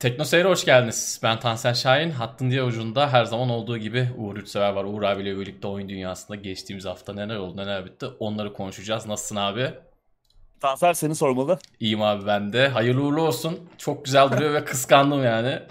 [0.00, 1.20] Tekno Seyir'e hoş geldiniz.
[1.22, 2.10] Ben Tansel Şahin.
[2.10, 4.84] Hattın diye ucunda her zaman olduğu gibi Uğur Üçsever var.
[4.84, 9.06] Uğur abiyle birlikte oyun dünyasında geçtiğimiz hafta neler oldu neler bitti onları konuşacağız.
[9.06, 9.74] Nasılsın abi?
[10.60, 11.58] Tansel seni sormalı.
[11.80, 12.68] İyiyim abi ben de.
[12.68, 13.60] Hayırlı uğurlu olsun.
[13.78, 15.62] Çok güzel duruyor ve kıskandım yani.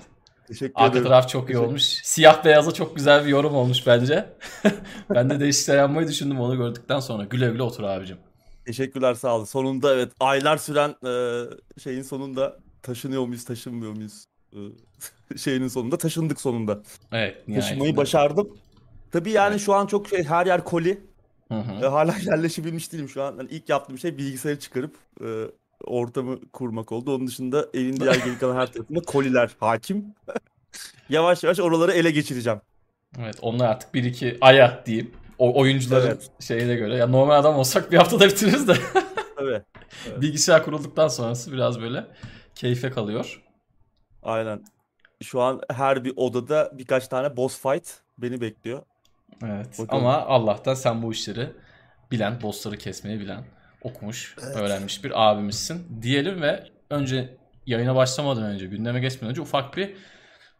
[0.47, 1.03] Teşekkür Arka ederim.
[1.03, 1.83] taraf çok iyi olmuş.
[1.83, 4.29] Siyah beyaza çok güzel bir yorum olmuş bence.
[5.09, 7.23] ben de değişiklikler yapmayı düşündüm onu gördükten sonra.
[7.23, 8.17] Güle güle otur abicim.
[8.65, 9.45] Teşekkürler sağ olun.
[9.45, 11.13] Sonunda evet aylar süren e,
[11.79, 14.28] şeyin sonunda taşınıyor muyuz taşınmıyor muyuz
[15.37, 16.81] şeyinin sonunda taşındık sonunda.
[17.11, 17.45] Evet.
[17.55, 18.57] Taşınmayı başardım.
[19.11, 19.61] Tabii yani Evet.
[19.61, 21.01] şu an çok şey her yer koli.
[21.47, 21.85] Hı hı.
[21.85, 23.35] E, hala yerleşebilmiş değilim şu an.
[23.37, 25.27] Yani ilk yaptığım şey bilgisayarı çıkarıp e,
[25.83, 27.15] ortamı kurmak oldu.
[27.15, 30.05] Onun dışında evin diğer geri kalan her tarafında koliler hakim.
[31.09, 32.61] yavaş yavaş oraları ele geçireceğim.
[33.19, 35.11] Evet onlar artık bir iki aya diyeyim.
[35.37, 36.29] O oyuncuların Evet.
[36.39, 36.95] şeyine göre.
[36.95, 38.73] Ya normal adam olsak bir haftada bitiririz de.
[39.35, 39.61] Tabii.
[40.21, 42.07] Bilgisayar kurulduktan sonrası biraz böyle
[42.55, 43.41] keyfe kalıyor.
[44.23, 44.63] Aynen.
[45.23, 48.81] Şu an her bir odada birkaç tane boss fight beni bekliyor.
[49.43, 49.79] Evet.
[49.79, 50.05] Bakalım.
[50.05, 51.49] Ama Allah'tan sen bu işleri
[52.11, 53.43] bilen, bossları kesmeyi bilen,
[53.81, 59.95] okumuş, öğrenmiş bir abimizsin diyelim ve önce yayına başlamadan önce, gündeme geçmeden önce ufak bir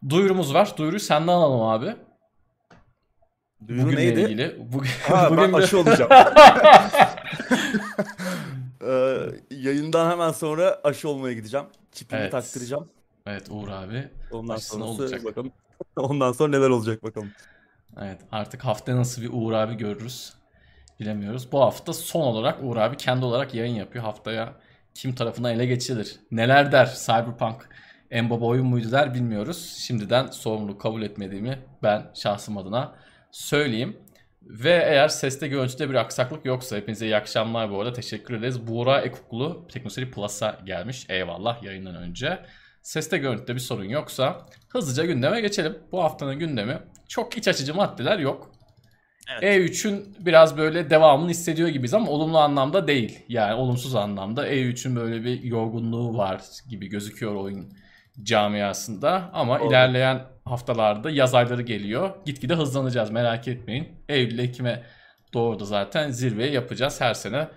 [0.08, 0.74] duyurumuz var.
[0.76, 1.96] Duyuruyu senden alalım abi.
[3.68, 4.20] Duyuru Bugünle neydi?
[4.20, 4.56] ilgili.
[4.72, 6.10] Bugün, Ha, ben bugün bir- aşı olacağım.
[8.86, 9.16] Ee,
[9.50, 11.66] yayından hemen sonra aşı olmaya gideceğim.
[11.92, 12.32] Çipimi Evet.
[12.32, 12.88] taktıracağım.
[13.30, 14.08] Evet Uğur abi.
[14.30, 15.24] Ondan sonrası olacak.
[15.24, 15.52] bakalım.
[15.96, 17.30] Ondan sonra neler olacak bakalım.
[18.00, 20.32] Evet artık haftaya nasıl bir Uğur abi görürüz
[21.00, 21.52] bilemiyoruz.
[21.52, 24.04] Bu hafta son olarak Uğur abi kendi olarak yayın yapıyor.
[24.04, 24.54] Haftaya
[24.94, 26.16] kim tarafından ele geçirilir?
[26.30, 27.68] Neler der Cyberpunk
[28.10, 29.76] en baba oyun muydu der bilmiyoruz.
[29.78, 32.94] Şimdiden sorumluluk kabul etmediğimi ben şahsım adına
[33.30, 33.96] söyleyeyim.
[34.42, 38.66] Ve eğer seste görüntüde bir aksaklık yoksa hepinize iyi akşamlar bu arada teşekkür ederiz.
[38.66, 42.38] Buğra Ekuklu Teknoseri Plus'a gelmiş eyvallah yayından önce.
[42.82, 45.78] Seste görüntüde bir sorun yoksa hızlıca gündeme geçelim.
[45.92, 46.78] Bu haftanın gündemi
[47.08, 48.50] çok iç açıcı maddeler yok.
[49.42, 53.18] E3'ün biraz böyle devamını hissediyor gibiyiz ama olumlu anlamda değil.
[53.28, 57.72] Yani olumsuz anlamda E3'ün böyle bir yorgunluğu var gibi gözüküyor oyun
[58.22, 59.30] camiasında.
[59.32, 59.68] Ama Doğru.
[59.68, 62.10] ilerleyen haftalarda yaz ayları geliyor.
[62.26, 63.88] Gitgide hızlanacağız merak etmeyin.
[64.08, 64.82] Eylül Ekim'e
[65.34, 67.00] doğru da zaten zirveyi yapacağız.
[67.00, 67.48] Her sene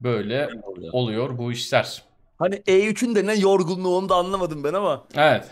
[0.00, 0.48] böyle
[0.92, 2.02] oluyor bu işler.
[2.42, 5.48] Hani E3'ün de ne yorgunluğu onu da anlamadım ben ama Evet.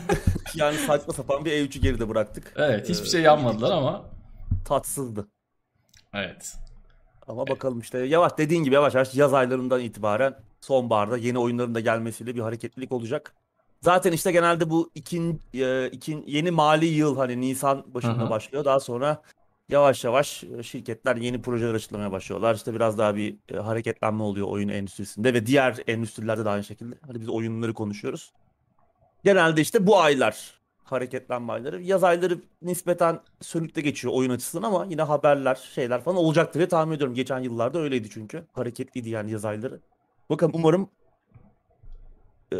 [0.54, 2.52] yani saçma sapan bir E3'ü geride bıraktık.
[2.56, 4.02] Evet hiçbir Ee, şey yapmadılar ama
[4.64, 5.28] Tatsızdı.
[6.14, 6.54] evet.
[7.28, 11.80] Ama bakalım işte yavaş dediğin gibi yavaş yavaş yaz aylarından itibaren sonbaharda yeni oyunların da
[11.80, 13.34] gelmesiyle bir hareketlilik olacak.
[13.80, 18.30] Zaten işte genelde bu ikin, e, ikin yeni mali yıl hani Nisan başında Hı hı.
[18.30, 18.64] başlıyor.
[18.64, 19.22] Daha sonra
[19.68, 22.54] yavaş yavaş e, şirketler yeni projeler açıklamaya başlıyorlar.
[22.54, 26.94] İşte biraz daha bir e, hareketlenme oluyor oyun endüstrisinde ve diğer endüstrilerde de aynı şekilde.
[27.06, 28.32] Hani biz oyunları konuşuyoruz.
[29.24, 31.82] Genelde işte bu aylar hareketlenme ayları.
[31.82, 36.96] Yaz ayları nispeten sönükte geçiyor oyun açısından ama yine haberler, şeyler falan olacaktır diye tahmin
[36.96, 37.14] ediyorum.
[37.14, 38.44] Geçen yıllarda öyleydi çünkü.
[38.52, 39.80] Hareketliydi yani yaz ayları.
[40.30, 40.90] Bakalım umarım
[42.52, 42.56] e,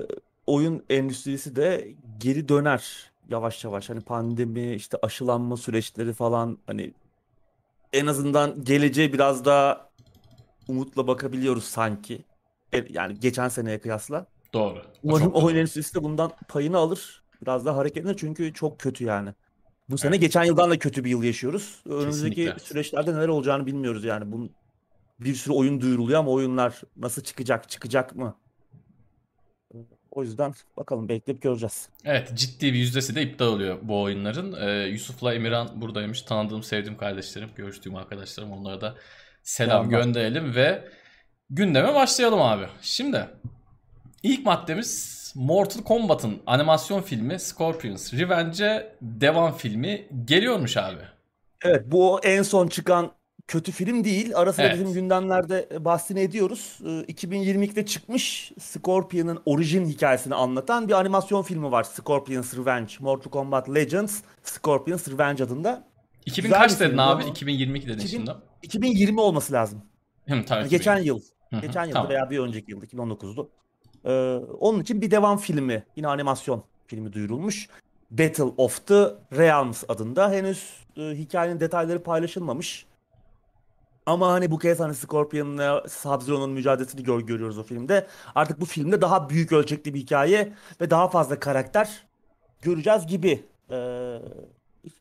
[0.47, 3.91] oyun endüstrisi de geri döner yavaş yavaş.
[3.91, 6.95] Hani pandemi, işte aşılanma süreçleri falan hani
[7.93, 9.91] en azından geleceğe biraz daha
[10.69, 12.25] umutla bakabiliyoruz sanki.
[12.75, 14.27] E, Yani geçen seneye kıyasla.
[14.53, 14.83] Doğru.
[15.03, 17.23] Umarım oyun endüstrisi de bundan payını alır.
[17.43, 19.31] Biraz daha hareketlenir çünkü çok kötü yani.
[19.91, 20.21] Bu sene Evet.
[20.21, 21.83] geçen yıldan da kötü bir yıl yaşıyoruz.
[21.89, 22.65] Önümüzdeki Kesinlikle.
[22.65, 24.33] süreçlerde neler olacağını bilmiyoruz yani.
[24.33, 24.51] Bunun
[25.21, 28.35] bir sürü oyun duyuruluyor ama oyunlar nasıl çıkacak, çıkacak mı?
[30.13, 31.89] O yüzden bakalım bekleyip göreceğiz.
[32.05, 34.53] Evet ciddi bir yüzdesi de iptal oluyor bu oyunların.
[34.69, 36.23] Ee, Yusuf'la Emirhan buradaymış.
[36.23, 38.53] Tanıdığım, sevdiğim kardeşlerim, görüştüğüm arkadaşlarım.
[38.53, 38.95] Onlara da
[39.43, 40.05] selam Selamlar.
[40.05, 40.89] gönderelim ve
[41.51, 42.65] gündeme başlayalım abi.
[42.83, 43.27] Şimdi
[44.23, 51.03] ilk maddemiz Mortal Kombat'ın animasyon filmi Scorpions Revenge'e devam filmi geliyormuş abi.
[51.65, 53.13] Evet bu en son çıkan
[53.53, 54.33] kötü film değil.
[54.37, 54.75] Ara sıra Evet.
[54.75, 56.79] bizim gündemlerde e, bahsini ediyoruz.
[56.85, 61.85] Ee, 2022'de çıkmış Scorpion'ın orijin hikayesini anlatan bir animasyon filmi var.
[61.85, 62.93] Scorpion's Revenge.
[63.01, 65.85] Mortal Kombat Legends Scorpion's Revenge adında.
[66.27, 67.23] 2000 Güzel kaç dedin abi?
[67.23, 67.23] ama.
[67.23, 68.31] 2022 dedin 2000 şimdi.
[68.63, 69.83] 2020 olması lazım.
[70.29, 71.21] Hı, tabii, geçen yıl.
[71.63, 72.09] Geçen yıl tamam.
[72.11, 73.51] veya bir önceki yıl 2019'du.
[74.05, 74.11] Ee,
[74.61, 77.69] onun için bir devam filmi, yine animasyon filmi duyurulmuş.
[78.11, 79.05] Battle of the
[79.37, 80.31] Realms adında.
[80.31, 82.87] Henüz e, hikayenin detayları paylaşılmamış.
[84.07, 88.07] Ama hani bu kez hani Scorpion'la Sub-Zero'nun mücadelesini gör, görüyoruz o filmde.
[88.35, 92.07] Artık bu filmde daha büyük ölçekli bir hikaye ve daha fazla karakter
[92.63, 93.45] göreceğiz gibi.
[93.71, 94.19] Ee,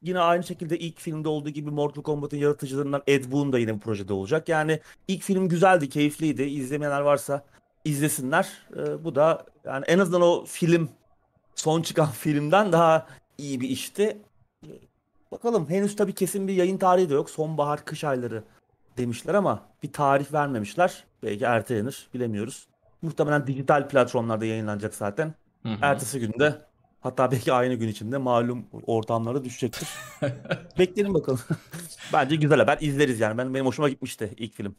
[0.01, 3.80] yine aynı şekilde ilk filmde olduğu gibi Mortal Kombat'ın yaratıcılarından Ed Boon da yine bu
[3.80, 4.50] projede olacak.
[4.50, 6.44] Yani ilk film güzeldi, keyifliydi.
[6.44, 7.45] İzlemeyenler varsa
[7.86, 8.50] izlesinler.
[8.77, 10.89] Ee, bu da yani en azından o film
[11.56, 13.07] son çıkan filmden daha
[13.38, 14.18] iyi bir işti.
[15.31, 17.30] Bakalım henüz tabii kesin bir yayın tarihi de yok.
[17.30, 18.44] Sonbahar kış ayları
[18.98, 21.04] demişler ama bir tarih vermemişler.
[21.24, 22.68] Belki ertelenir bilemiyoruz.
[23.02, 25.34] Muhtemelen dijital platformlarda yayınlanacak zaten.
[25.64, 25.78] Hı hı.
[25.82, 26.62] Ertesi günde
[27.02, 29.90] hatta belki aynı gün içinde malum ortamlara düşecektir.
[30.80, 31.40] Bekleyelim bakalım.
[32.14, 33.38] Bence güzel haber izleriz yani.
[33.38, 34.76] Ben, benim hoşuma gitmişti ilk film.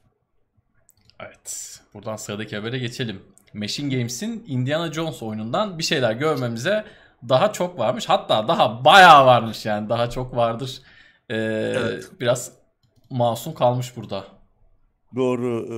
[1.21, 1.81] Evet.
[1.95, 3.23] Buradan sıradaki habere geçelim.
[3.55, 6.85] Machine Games'in Indiana Jones oyunundan bir şeyler görmemize
[7.29, 8.09] daha çok varmış.
[8.09, 9.89] Hatta daha bayağı varmış yani.
[9.89, 10.83] Daha çok vardır.
[11.31, 11.35] Ee,
[11.77, 12.11] Evet.
[12.21, 12.53] Biraz
[13.13, 14.25] masum kalmış burada.
[15.17, 15.67] Doğru.
[15.71, 15.77] Ee,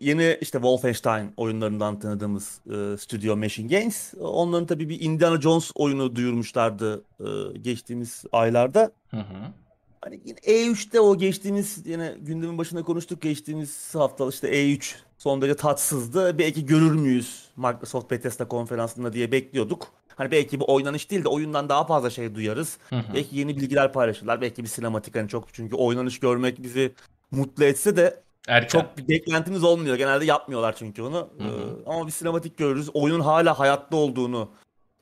[0.00, 4.14] yeni işte Wolfenstein oyunlarından tanıdığımız e, stüdyo Machine Games.
[4.20, 8.92] Onların tabii bir Indiana Jones oyunu duyurmuşlardı e, geçtiğimiz aylarda.
[9.10, 9.52] Hı hı.
[10.00, 15.56] Hani yine E3'te o geçtiğimiz yine gündemin başında konuştuk geçtiğimiz hafta işte E3 son derece
[15.56, 16.38] tatsızdı.
[16.38, 19.92] Belki görür müyüz Microsoft Bethesda konferansında diye bekliyorduk.
[20.16, 22.78] Hani belki bu oynanış değil de oyundan daha fazla şey duyarız.
[22.90, 23.14] Hı hı.
[23.14, 24.40] Belki yeni bilgiler paylaşırlar.
[24.40, 26.94] Belki bir sinematik hani çok çünkü oynanış görmek bizi
[27.30, 28.68] mutlu etse de Erken.
[28.80, 29.96] çok bir beklentimiz olmuyor.
[29.96, 31.30] Genelde yapmıyorlar çünkü onu.
[31.38, 31.48] Hı hı.
[31.48, 32.90] Ee, ama bir sinematik görürüz.
[32.94, 34.50] Oyunun hala hayatta olduğunu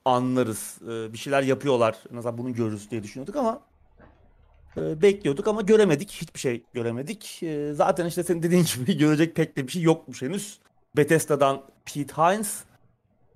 [0.05, 0.79] anlarız.
[0.83, 1.97] Ee, bir şeyler yapıyorlar.
[2.13, 3.61] En azından bunu görürüz diye düşünüyorduk ama
[4.77, 6.11] e, bekliyorduk ama göremedik.
[6.11, 7.43] Hiçbir şey göremedik.
[7.43, 10.59] Ee, zaten işte senin dediğin gibi görecek pek de bir şey yokmuş henüz.
[10.97, 12.65] Bethesda'dan Pete Hines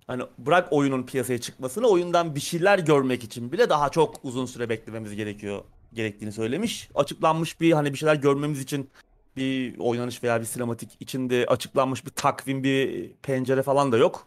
[0.07, 4.69] hani bırak oyunun piyasaya çıkmasını oyundan bir şeyler görmek için bile daha çok uzun süre
[4.69, 5.63] beklememiz gerekiyor
[5.93, 6.89] gerektiğini söylemiş.
[6.95, 8.91] Açıklanmış bir hani bir şeyler görmemiz için
[9.37, 14.27] bir oynanış veya bir sinematik içinde açıklanmış bir takvim, bir pencere falan da yok.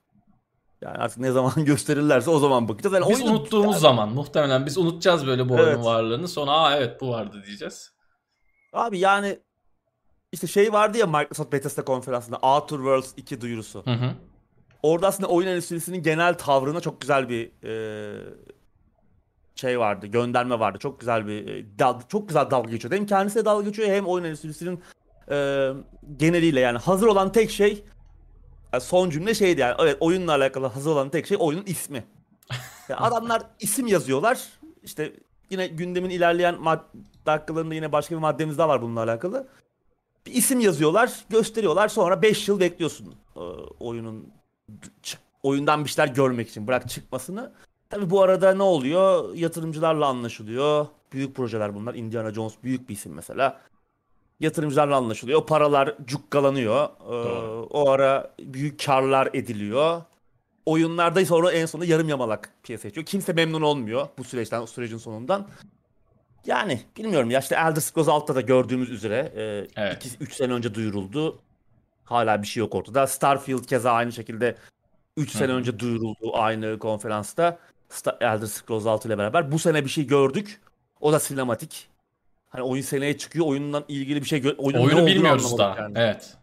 [0.82, 2.94] Yani artık ne zaman gösterirlerse o zaman bakacağız.
[2.94, 5.68] Yani Biz oyunun- unuttuğumuz zaman muhtemelen biz unutacağız böyle bu Evet.
[5.68, 6.28] oyunun varlığını.
[6.28, 7.92] Sonra aa evet bu vardı diyeceğiz.
[8.74, 9.40] Abi yani
[10.32, 13.86] işte şey vardı ya Microsoft Bethesda konferansında Outer Worlds 2 duyurusu.
[13.86, 14.12] Hı hı.
[14.84, 17.74] Orada aslında oyun endüstrisinin genel tavrına çok güzel bir e,
[19.56, 20.78] şey vardı, gönderme vardı.
[20.80, 22.96] Çok güzel bir e, dal- çok güzel dalga geçiyordu.
[22.96, 24.80] Hem kendisi de dalga geçiyor hem oyun endüstrisinin
[25.32, 25.70] e,
[26.18, 27.84] geneliyle yani hazır olan tek şey
[28.74, 32.04] e, son cümle şeydi yani evet oyunla alakalı hazır olan tek şey oyunun ismi.
[32.90, 34.48] Yani adamlar isim yazıyorlar.
[34.84, 35.14] İşte
[35.50, 36.58] yine gündemin ilerleyen
[37.26, 39.48] dakikalarında yine başka bir maddemiz daha var bununla alakalı.
[40.26, 41.88] Bir isim yazıyorlar, gösteriyorlar.
[41.88, 43.40] Sonra 5 yıl bekliyorsun e,
[43.80, 44.39] oyunun
[45.04, 46.68] çık- oyundan bir şeyler görmek için.
[46.68, 47.52] Bırak çıkmasını.
[47.90, 49.36] Tabi bu arada ne oluyor?
[49.36, 50.88] Yatırımcılarla anlaşılıyor.
[51.14, 51.96] Büyük projeler bunlar.
[51.96, 53.62] Indiana Jones büyük bir isim mesela.
[54.40, 55.46] Yatırımcılarla anlaşılıyor.
[55.46, 56.84] Paralar cukkalanıyor.
[56.86, 57.14] Ee,
[57.70, 60.02] o ara büyük karlar ediliyor.
[60.66, 63.06] Oyunlarda sonra en sonunda yarım yamalak piyasaya çıkıyor.
[63.06, 65.48] Kimse memnun olmuyor bu süreçten, sürecin sonundan.
[66.46, 69.32] Yani bilmiyorum ya işte Elder Scrolls 6'da da gördüğümüz üzere
[69.76, 70.06] Evet.
[70.22, 71.40] 2-3 sene önce duyuruldu.
[72.10, 73.08] Hala bir şey yok ortada.
[73.08, 74.56] Starfield keza aynı şekilde
[75.18, 77.58] 3 sene önce duyuruldu aynı konferansta.
[77.90, 79.52] Sta- Elder Scrolls 6 ile beraber.
[79.52, 80.62] Bu sene bir şey gördük.
[81.02, 81.88] O da sinematik.
[82.50, 83.46] Hani oyun seneye çıkıyor.
[83.46, 85.78] Oyundan ilgili bir şey gö- oyunun Oyunu bilmiyoruz daha.
[85.82, 85.94] yani.
[85.98, 86.34] Evet.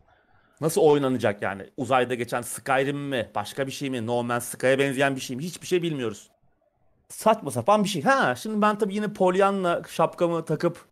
[0.60, 1.62] Nasıl oynanacak yani?
[1.76, 3.30] Uzayda geçen Skyrim mi?
[3.34, 4.06] Başka bir şey mi?
[4.06, 5.42] No Man's Sky'a benzeyen bir şey mi?
[5.42, 6.28] Hiçbir şey bilmiyoruz.
[7.08, 8.02] Saçma sapan bir şey.
[8.02, 10.84] Ha şimdi ben tabii yine Pollyanna şapkamı takıp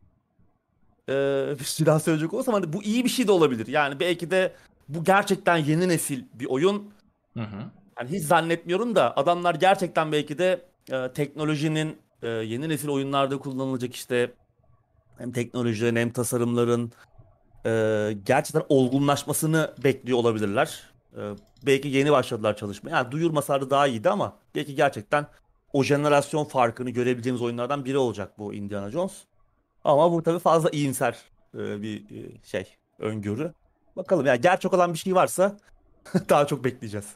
[1.08, 3.66] eee bir silah söyleyecek olursam hani bu iyi bir şey de olabilir.
[3.66, 4.52] Yani belki de
[4.88, 6.90] bu gerçekten yeni nesil bir oyun.
[7.34, 7.56] Hı hı.
[7.98, 13.94] Yani hiç zannetmiyorum da adamlar gerçekten belki de e, teknolojinin e, yeni nesil oyunlarda kullanılacak
[13.94, 14.32] işte
[15.18, 16.92] hem teknolojilerin hem tasarımların
[17.66, 17.70] e,
[18.26, 20.82] gerçekten olgunlaşmasını bekliyor olabilirler.
[21.16, 21.20] E,
[21.66, 22.90] belki yeni başladılar çalışmaya.
[22.90, 25.26] Yani duyurmasalardı daha iyiydi ama belki gerçekten
[25.72, 29.12] o jenerasyon farkını görebileceğimiz oyunlardan biri olacak bu Indiana Jones.
[29.84, 31.16] Ama bu tabii fazla iyimser
[31.54, 33.52] e, bir e, şey öngörü.
[33.96, 35.56] Bakalım ya gerçek olan bir şey varsa
[36.28, 37.06] daha çok bekleyeceğiz.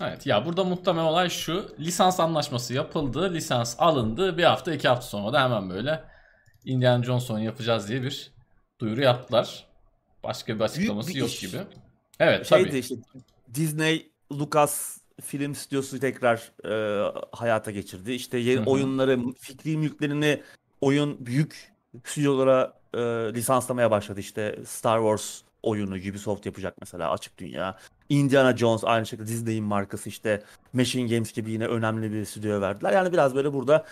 [0.00, 1.68] Evet ya burada muhtemel olay şu.
[1.78, 3.34] Lisans anlaşması yapıldı.
[3.34, 4.38] Lisans alındı.
[4.38, 6.04] Bir hafta iki hafta sonra da hemen böyle
[6.64, 8.32] Indiana Jones oyunu yapacağız diye bir
[8.78, 9.66] duyuru yaptılar.
[10.24, 11.40] Başka bir açıklaması bir yok iş.
[11.40, 11.58] gibi.
[12.20, 12.78] Evet Şeydi tabii.
[12.78, 12.94] işte
[13.54, 18.12] Disney Lucas film stüdyosu tekrar e, hayata geçirdi.
[18.12, 18.70] İşte yeni Hı hı.
[18.70, 20.42] oyunları, fikri mülklerini
[20.80, 22.98] oyun büyük stüdyolara e,
[23.34, 24.20] lisanslamaya başladı.
[24.20, 27.78] İşte Star Wars oyunu Ubisoft yapacak mesela açık dünya.
[28.08, 32.92] Indiana Jones aynı şekilde Disney'in markası işte Machine Games gibi yine önemli bir stüdyoya verdiler.
[32.92, 33.86] Yani biraz böyle burada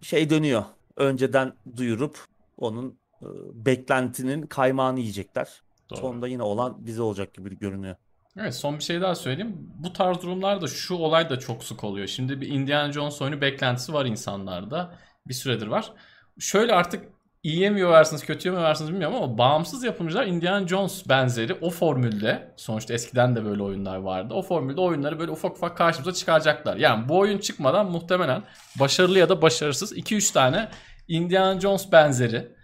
[0.00, 0.64] şey dönüyor.
[0.96, 2.18] Önceden duyurup
[2.58, 5.62] onun e, beklentinin kaymağını yiyecekler.
[5.90, 5.98] Doğru.
[5.98, 7.96] Sonunda yine olan bize olacak gibi görünüyor.
[8.38, 9.70] Evet son bir şey daha söyleyeyim.
[9.78, 12.06] Bu tarz durumlarda şu olay da çok sık oluyor.
[12.06, 14.94] Şimdi bir Indiana Jones oyunu beklentisi var insanlarda.
[15.28, 15.92] Bir süredir var.
[16.38, 21.54] Şöyle artık iyiye mi yorarsınız kötüye mi yorarsınız bilmiyorum ama bağımsız yapımcılar Indiana Jones benzeri
[21.54, 24.34] o formülde sonuçta eskiden de böyle oyunlar vardı.
[24.34, 26.76] O formülde oyunları böyle ufak ufak karşımıza çıkaracaklar.
[26.76, 28.42] Yani bu oyun çıkmadan muhtemelen
[28.80, 30.68] başarılı ya da başarısız 2-3 tane
[31.08, 32.56] Indiana Jones benzeri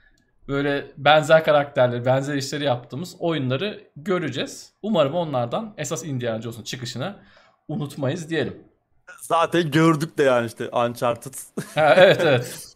[0.49, 4.73] böyle benzer karakterleri, benzer işleri yaptığımız oyunları göreceğiz.
[4.83, 7.17] Umarım onlardan esas Indiana Jones'un çıkışını
[7.69, 8.57] unutmayız diyelim.
[9.21, 11.35] Zaten gördük de yani işte Uncharted.
[11.75, 12.69] Ha, evet evet.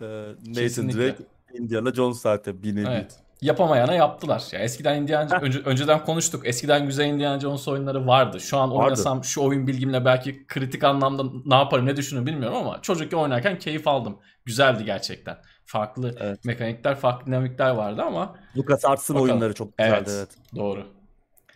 [0.00, 1.08] Ee, Nathan Kesinlikle.
[1.08, 2.86] Drake, Indiana Jones zaten bir nevi.
[2.90, 3.16] Evet.
[3.42, 4.44] Yapamayana yaptılar.
[4.52, 6.46] Ya eskiden Indiana önce, önceden konuştuk.
[6.46, 8.40] Eskiden güzel Indiana Jones oyunları vardı.
[8.40, 8.84] Şu an Vardı.
[8.84, 13.58] oynasam şu oyun bilgimle belki kritik anlamda ne yaparım ne düşünürüm bilmiyorum ama çocukken oynarken
[13.58, 14.18] keyif aldım.
[14.44, 15.38] Güzeldi gerçekten.
[15.64, 16.44] Farklı Evet.
[16.44, 20.56] mekanikler, farklı dinamikler vardı ama LucasArts'ın oyunları çok güzeldi evet, evet.
[20.56, 20.86] doğru.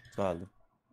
[0.09, 0.45] Güzeldi.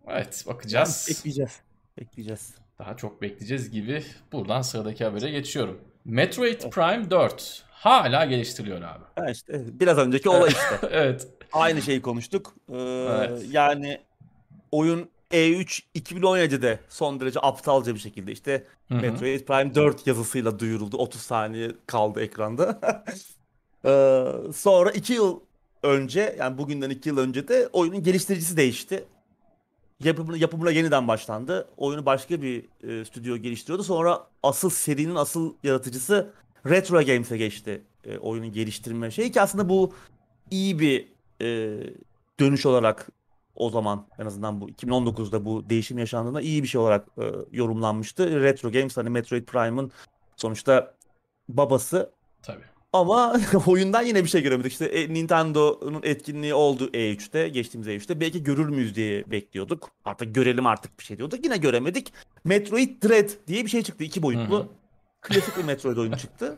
[0.08, 1.08] Evet bakacağız.
[1.10, 1.60] Bekleyeceğiz.
[1.98, 2.55] Bekleyeceğiz.
[2.79, 4.03] Daha çok bekleyeceğiz gibi.
[4.31, 5.81] Buradan sıradaki habere geçiyorum.
[6.05, 9.03] Metroid Prime 4 hala geliştiriliyor abi.
[9.15, 10.88] Ha işte biraz önceki olay işte.
[10.91, 11.27] evet.
[11.53, 12.55] Aynı şeyi konuştuk.
[12.70, 13.43] Ee, Evet.
[13.51, 14.01] Yani
[14.72, 19.01] oyun E3 2017'de son derece aptalca bir şekilde işte Hı hı.
[19.01, 20.98] Metroid Prime 4 yazısıyla duyuruldu.
[20.98, 22.79] 30 saniye kaldı ekranda.
[23.86, 25.39] Ee, sonra 2 yıl
[25.84, 29.03] önce yani bugünden 2 yıl önce de oyunun geliştiricisi değişti.
[30.03, 31.67] Yapımına, yapımına yeniden başlandı.
[31.77, 33.84] Oyunu başka bir e, stüdyo geliştiriyordu.
[33.84, 36.34] Sonra asıl serinin asıl yaratıcısı
[36.65, 37.81] Retro Games'e geçti.
[38.03, 39.93] E, oyunun geliştirme şeyi ki aslında bu
[40.51, 41.08] iyi bir
[41.41, 41.79] e,
[42.39, 43.10] dönüş olarak
[43.55, 48.41] o zaman en azından bu 2019'da bu değişim yaşandığında iyi bir şey olarak e, yorumlanmıştı.
[48.41, 49.91] Retro Games hani Metroid Prime'ın
[50.36, 50.93] sonuçta
[51.50, 52.12] babası
[52.43, 52.71] Tabii.
[52.94, 53.36] Ama
[53.68, 54.72] oyundan yine bir şey göremedik.
[54.72, 58.20] İşte e, Nintendo'nun etkinliği oldu E3'te, geçtiğimiz E3'te.
[58.20, 59.92] Belki görür müyüz diye bekliyorduk.
[60.06, 61.44] Artık görelim artık bir şey diyorduk.
[61.44, 62.14] Yine göremedik.
[62.44, 64.04] Metroid Dread diye bir şey çıktı.
[64.04, 64.68] iki boyutlu.
[65.22, 66.58] Klasik bir Metroid oyunu çıktı.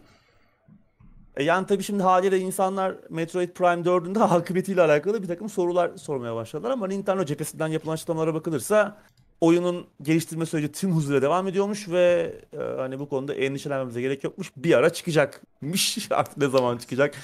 [1.38, 5.98] E yani tabii şimdi haliyle insanlar Metroid Prime 4'ün de akıbetiyle alakalı bir takım sorular
[5.98, 8.98] sormaya başladılar ama Nintendo cephesinden yapılan açıklamalara bakılırsa
[9.44, 14.52] oyunun geliştirme süreci tüm hızıyla devam ediyormuş ve e, hani bu konuda endişelenmemize gerek yokmuş.
[14.58, 15.98] Bir ara çıkacakmış.
[16.12, 17.16] Artık ne zaman çıkacak?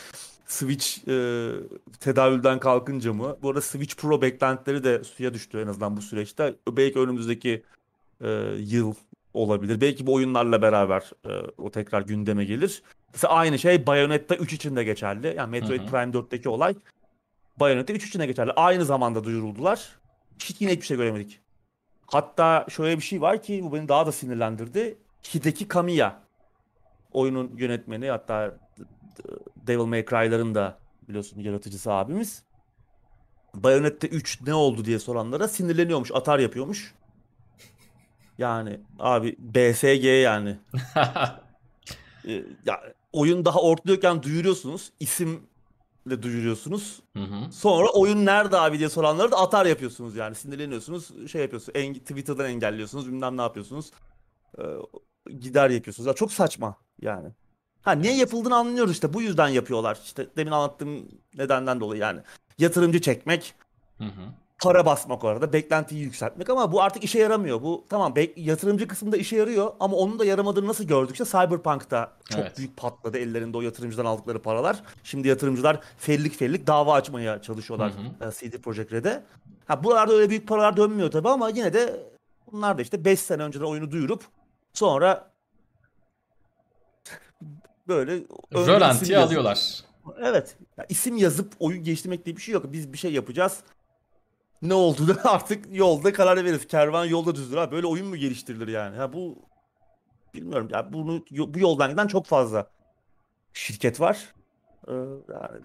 [0.45, 1.15] Switch e,
[1.99, 3.38] tedavülden kalkınca mı?
[3.41, 6.55] Bu arada Switch Pro beklentileri de suya düştü en azından bu süreçte.
[6.71, 7.63] Belki önümüzdeki
[8.21, 8.93] e, yıl
[9.33, 9.81] olabilir.
[9.81, 12.83] Belki bu oyunlarla beraber e, o tekrar gündeme gelir.
[13.13, 15.33] Mesela aynı şey Bayonetta 3 için de geçerli.
[15.38, 15.88] Yani Metroid Hı hı.
[15.88, 16.75] Prime 4'teki olay
[17.59, 18.51] Bayonetta 3 için de geçerli.
[18.51, 19.89] Aynı zamanda duyuruldular.
[20.39, 21.39] Hiç yine hiçbir şey göremedik.
[22.12, 24.98] Hatta şöyle bir şey var ki bu beni daha da sinirlendirdi.
[25.34, 26.22] Hideki Kamiya
[27.12, 28.58] oyunun yönetmeni hatta
[29.56, 32.44] Devil May Cry'ların da biliyorsun yaratıcısı abimiz.
[33.54, 36.94] Bayonetta 3 ne oldu diye soranlara sinirleniyormuş, atar yapıyormuş.
[38.38, 40.58] Yani abi BSG yani.
[42.28, 42.82] Ee, ya
[43.13, 44.92] oyun daha ortadayken duyuruyorsunuz,
[46.00, 47.00] isimle duyuruyorsunuz.
[47.13, 47.51] Hı hı.
[47.51, 50.36] Sonra oyun nerede abi diye soranlara da atar yapıyorsunuz yani.
[50.36, 51.75] Sinirleniyorsunuz, şey yapıyorsunuz.
[51.75, 53.91] En, Twitter'dan engelliyorsunuz, bilmem ne yapıyorsunuz.
[54.60, 54.63] Ee,
[55.39, 56.08] gider yapıyorsunuz.
[56.08, 57.29] Ya çok saçma yani.
[57.82, 59.13] Ha niye yapıldığını anlıyoruz işte.
[59.13, 60.00] Bu yüzden yapıyorlar.
[60.03, 62.22] İşte demin anlattığım nedenden dolayı yani.
[62.58, 63.53] Yatırımcı çekmek,
[63.98, 64.34] Hı hı.
[64.60, 67.62] Para basmak orada, beklentiyi yükseltmek ama bu artık işe yaramıyor.
[67.62, 71.12] Bu tamam yatırımcı kısmında işe yarıyor ama onun da yaramadığını nasıl gördük?
[71.12, 72.58] İşte Cyberpunk'ta çok Evet.
[72.58, 74.84] büyük patladı ellerinde o yatırımcıdan aldıkları paralar.
[75.04, 79.24] Şimdi yatırımcılar fellik fellik dava açmaya çalışıyorlar Hı e, CD Projekt Red'e.
[79.68, 82.10] Ha buralarda öyle büyük paralar dönmüyor tabii ama yine de
[82.51, 84.24] bunlar da işte 5 sene önceden oyunu duyurup
[84.74, 85.32] sonra
[87.88, 88.24] böyle
[88.54, 89.84] Rölantiye alıyorlar.
[90.22, 90.58] Evet.
[90.78, 92.66] Ya isim yazıp oyun geliştirmek diye bir şey yok.
[92.68, 93.60] Biz bir şey yapacağız.
[94.62, 96.68] Ne olduğunu artık yolda karar veririz.
[96.68, 97.58] Kervan yolda düzdür.
[97.58, 98.98] Ha böyle oyun mu geliştirilir yani?
[98.98, 99.36] Ha bu
[100.34, 102.68] bilmiyorum ya bunu bu yoldan giden çok fazla
[103.54, 104.34] şirket var.
[104.88, 104.92] Ee,
[105.34, 105.62] yani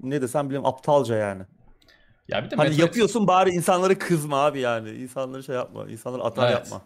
[0.00, 1.42] ne desem bilmiyorum aptalca yani.
[2.28, 4.90] Ya bir de Hani Metroid- yapıyorsun bari insanları kızma abi yani.
[4.90, 5.88] İnsanları şey yapma.
[5.90, 6.58] İnsanları atar Evet.
[6.58, 6.82] yapma.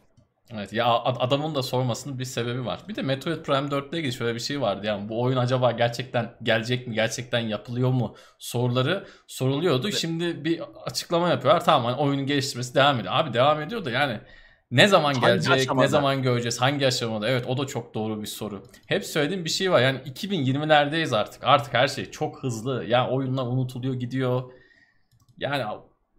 [0.53, 2.81] Evet ya ad- adamın da sormasının bir sebebi var.
[2.89, 4.87] Bir de Metroid Prime 4'te ilgili şöyle bir şey vardı.
[4.87, 6.95] Yani bu oyun acaba gerçekten gelecek mi?
[6.95, 8.15] Gerçekten yapılıyor mu?
[8.39, 9.93] Soruları soruluyordu.
[9.93, 11.65] Şimdi bir açıklama yapıyorlar.
[11.65, 13.15] Tamam hani oyunun geliştirmesi devam ediyor.
[13.17, 14.21] Abi devam ediyor da yani
[14.71, 15.53] ne zaman Hangi gelecek?
[15.53, 15.85] aşamada?
[15.85, 16.61] Ne zaman göreceğiz?
[16.61, 17.29] Hangi aşamada?
[17.29, 18.63] Evet o da çok doğru bir soru.
[18.87, 19.81] Hep söylediğim bir şey var.
[19.83, 21.45] Yani 2020'lerdeyiz artık.
[21.45, 22.85] Artık her şey çok hızlı.
[22.89, 24.43] Yani oyunlar unutuluyor gidiyor.
[25.39, 25.65] Yani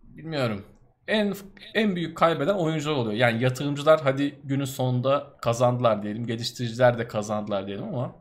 [0.03, 0.65] bilmiyorum.
[1.07, 1.33] En
[1.74, 3.13] en büyük kaybeden oyuncular oluyor.
[3.15, 6.25] Yani yatırımcılar hadi günün sonunda kazandılar diyelim.
[6.25, 8.15] Geliştiriciler de kazandılar diyelim ama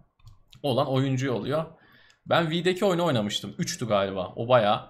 [0.63, 1.65] olan oyuncu oluyor.
[2.27, 3.55] Ben V'deki oyunu oynamıştım.
[3.59, 4.33] 3'tü galiba.
[4.37, 4.81] O bayağı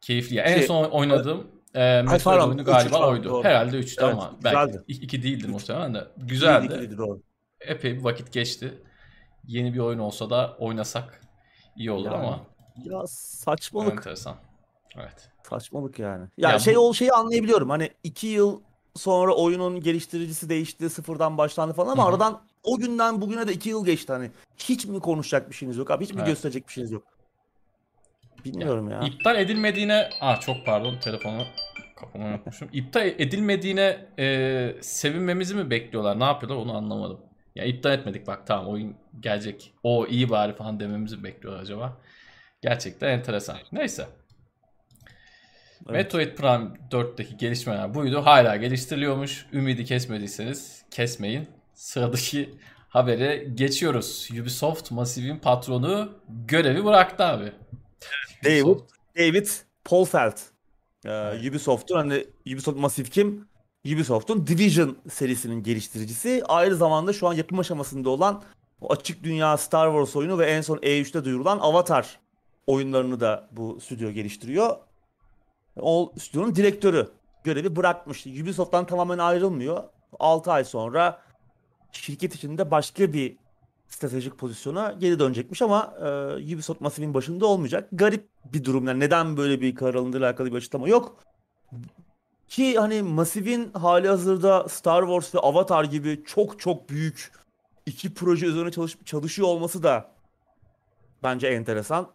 [0.00, 0.38] keyifli.
[0.38, 3.28] En Şey, son oynadığım e, Metroid pardon, oyunu galiba üç, oydu.
[3.28, 3.44] doğru.
[3.44, 4.78] Herhalde 3'tü Evet, ama belki.
[4.88, 6.08] 2 değildi muhtemelen de.
[6.16, 6.74] Güzeldi.
[6.74, 7.22] İyiydi, doğru.
[7.60, 8.82] Epey bir vakit geçti.
[9.46, 11.20] Yeni bir oyun olsa da oynasak
[11.76, 12.40] iyi olur Yani, ama
[12.84, 13.92] Ya saçmalık.
[13.92, 14.36] enteresan.
[14.96, 15.31] Evet.
[15.48, 16.28] Saçmalık yani.
[16.38, 17.70] Ya, Ya şey bu- o şeyi anlayabiliyorum.
[17.70, 18.60] Hani iki yıl
[18.96, 22.10] sonra oyunun geliştiricisi değişti, sıfırdan başlandı falan ama Hı hı.
[22.10, 24.30] aradan o günden bugüne de iki yıl geçti hani.
[24.56, 26.04] Hiç mi konuşacak bir şeyiniz yok abi?
[26.04, 26.26] Hiç mi Evet.
[26.28, 27.04] gösterecek bir şeyiniz yok?
[28.44, 29.00] Bilmiyorum ya.
[29.06, 30.08] İptal edilmediğine...
[30.20, 31.42] Ah çok pardon telefonu
[31.96, 32.68] kafama unutmuşum.
[32.72, 36.20] İptal edilmediğine e, sevinmemizi mi bekliyorlar?
[36.20, 37.20] Ne yapıyorlar onu anlamadım.
[37.54, 39.74] Ya iptal etmedik bak tamam oyun gelecek.
[39.82, 41.96] O iyi bari falan dememizi mi bekliyorlar acaba?
[42.62, 43.56] Gerçekten enteresan.
[43.72, 44.06] Neyse.
[45.88, 45.96] Evet.
[45.96, 48.22] Metroid Prime 4'teki gelişmeler buydu.
[48.24, 49.46] Hala geliştiriliyormuş.
[49.52, 51.48] Ümidi kesmediyseniz kesmeyin.
[51.74, 52.54] Sıradaki
[52.88, 54.28] habere geçiyoruz.
[54.40, 57.52] Ubisoft Massive'in patronu görevi bıraktı abi.
[58.44, 58.92] David, Ubisoft.
[59.18, 59.46] David
[59.84, 60.36] Polfeld.
[61.04, 61.50] Ee, Evet.
[61.50, 63.48] Ubisoft'un hani Ubisoft Massive kim?
[63.86, 66.42] Ubisoft'un Division serisinin geliştiricisi.
[66.48, 68.42] Aynı zamanda şu an yapım aşamasında olan
[68.80, 72.18] o açık dünya Star Wars oyunu ve en son E3'te duyurulan Avatar
[72.66, 74.76] oyunlarını da bu stüdyo geliştiriyor.
[75.80, 77.08] O stüdyonun direktörü
[77.44, 78.26] görevi bırakmış.
[78.26, 79.84] Ubisoft'tan tamamen ayrılmıyor.
[80.20, 81.22] 6 ay sonra
[81.92, 83.36] şirket içinde başka bir
[83.88, 86.06] stratejik pozisyona geri dönecekmiş ama e,
[86.54, 87.88] Ubisoft Massive'in başında olmayacak.
[87.92, 88.86] Garip bir durum.
[88.86, 91.16] Yani neden böyle bir karar alındığıyla alakalı bir açıklama yok.
[92.48, 97.32] Ki hani Massive'in hali hazırda Star Wars ve Avatar gibi çok çok büyük
[97.86, 100.10] iki proje üzerine çalış çalışıyor olması da
[101.22, 102.08] bence enteresan.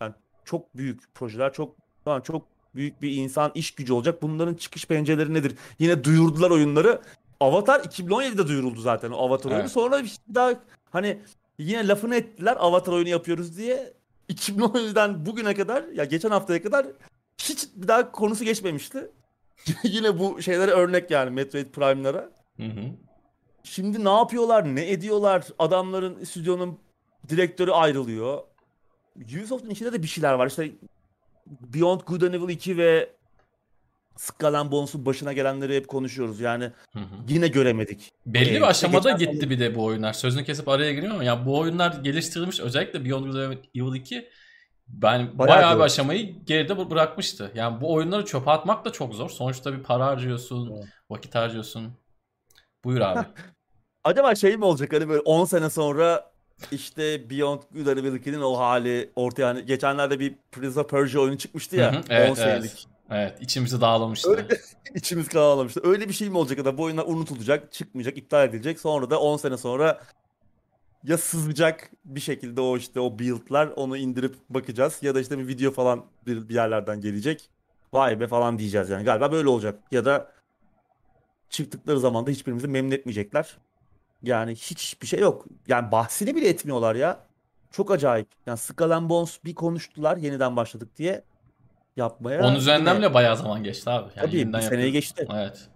[0.00, 1.76] Yani çok büyük projeler, çok
[2.24, 4.22] çok büyük bir insan iş gücü olacak.
[4.22, 5.54] Bunların çıkış pencereleri nedir?
[5.78, 7.00] Yine duyurdular oyunları.
[7.40, 9.60] Avatar 2017'de duyuruldu zaten o Avatar oyunu.
[9.60, 9.72] Evet.
[9.72, 10.54] Sonra bir daha
[10.90, 11.18] hani
[11.58, 13.92] yine lafını ettiler Avatar oyunu yapıyoruz diye.
[14.28, 16.86] 2017'den bugüne kadar ya geçen haftaya kadar
[17.38, 19.10] hiç bir daha konusu geçmemişti.
[19.82, 22.30] yine bu şeylere örnek yani Metroid Prime'lara.
[22.56, 22.84] Hı hı.
[23.64, 25.44] Şimdi ne yapıyorlar, ne ediyorlar?
[25.58, 26.78] Adamların stüdyonun
[27.28, 28.42] direktörü ayrılıyor.
[29.16, 30.46] Ubisoft'un içinde de bir şeyler var.
[30.46, 30.70] İşte
[31.46, 33.10] Beyond Good and Evil 2 ve
[34.16, 36.40] Skull and Bones'un başına gelenleri hep konuşuyoruz.
[36.40, 37.04] Yani Hı hı.
[37.28, 38.12] yine göremedik.
[38.26, 40.12] Belli Ee, bir aşamada geçen gitti bir de bu oyunlar.
[40.12, 44.28] Sözünü kesip araya giriyorum ama ya bu oyunlar geliştirilmiş özellikle Beyond Good and Evil 2
[44.88, 47.50] ben Bayağı bayağı, bir aşamayı geride bı- bırakmıştı.
[47.54, 49.30] Yani bu oyunları çöpe atmak da çok zor.
[49.30, 50.84] Sonuçta bir para harcıyorsun, Evet.
[51.10, 51.92] vakit harcıyorsun.
[52.84, 53.26] Buyur abi.
[54.04, 56.31] Acaba şey mi olacak hani böyle 10 sene sonra
[56.72, 61.20] işte Beyond Good and Evil 2'nin o hali ortaya hani geçenlerde bir Prince of Persia
[61.20, 62.70] oyunu çıkmıştı ya Hı hı, evet, 10 senelik.
[62.70, 62.86] evet.
[63.10, 64.30] Evet, içimizi dağlamıştı.
[64.30, 64.48] Öyle
[64.94, 65.80] içimiz kararlamıştı.
[65.84, 68.80] Öyle bir şey mi olacak ya da bu oyunlar unutulacak, çıkmayacak, iptal edilecek.
[68.80, 70.00] Sonra da 10 sene sonra
[71.04, 75.48] ya sızacak bir şekilde o işte o build'lar onu indirip bakacağız ya da işte bir
[75.48, 77.48] video falan bir, bir yerlerden gelecek.
[77.92, 79.04] Vay be falan diyeceğiz yani.
[79.04, 79.78] Galiba böyle olacak.
[79.90, 80.32] Ya da
[81.50, 83.56] çıktıkları zaman da hiçbirimizi memnun etmeyecekler.
[84.22, 85.44] Yani hiçbir şey yok.
[85.68, 87.18] Yani bahsini bile etmiyorlar ya.
[87.70, 88.28] Çok acayip.
[88.46, 91.24] Yani Skull and Bones bir konuştular yeniden başladık diye
[91.96, 92.42] yapmaya.
[92.42, 94.10] Onun üzerinden bile bayağı zaman geçti abi.
[94.16, 95.26] Yani Tabii bir seneye geçti.
[95.34, 95.68] Evet.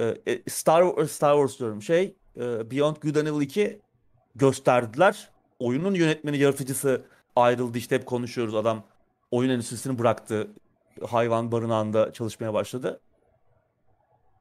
[0.00, 3.80] Ee, e, Star Star Wars diyorum şey e, Beyond Good and Evil 2
[4.34, 5.28] gösterdiler.
[5.58, 7.02] Oyunun yönetmeni yaratıcısı
[7.36, 8.82] ayrıldı işte hep konuşuyoruz adam
[9.30, 10.48] oyun endüstrisini bıraktı.
[11.08, 13.00] Hayvan barınağında çalışmaya başladı.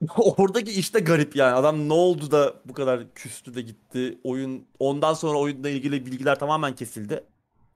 [0.17, 4.17] Oradaki işte garip yani adam ne oldu da bu kadar küstü de gitti.
[4.23, 7.23] Oyun ondan sonra oyunla ilgili bilgiler tamamen kesildi.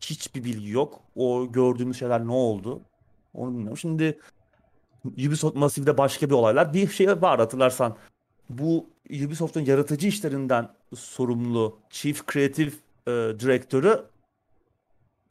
[0.02, 1.02] Hiçbir bilgi yok.
[1.16, 2.82] O gördüğümüz şeyler ne oldu?
[3.34, 3.78] Onu bilmiyorum.
[3.78, 4.20] Şimdi
[5.06, 6.74] Ubisoft Massive'de başka bir olaylar.
[6.74, 7.98] Bir şey var hatırlarsan.
[8.50, 12.72] Bu Ubisoft'un yaratıcı işlerinden sorumlu Chief Creative
[13.08, 14.04] e, Direktörü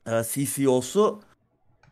[0.06, 1.20] e, CCO'su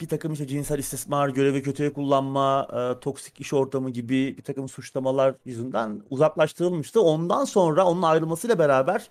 [0.00, 4.68] bir takım işte cinsel istismar, görevi kötüye kullanma, e, toksik iş ortamı gibi bir takım
[4.68, 7.02] suçlamalar yüzünden uzaklaştırılmıştı.
[7.02, 9.10] Ondan sonra onun ayrılmasıyla beraber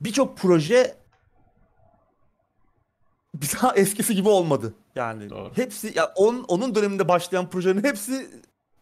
[0.00, 0.96] birçok proje
[3.34, 4.74] bir daha eskisi gibi olmadı.
[4.94, 5.50] Yani Doğru.
[5.54, 8.30] hepsi ya on, onun döneminde başlayan projenin hepsi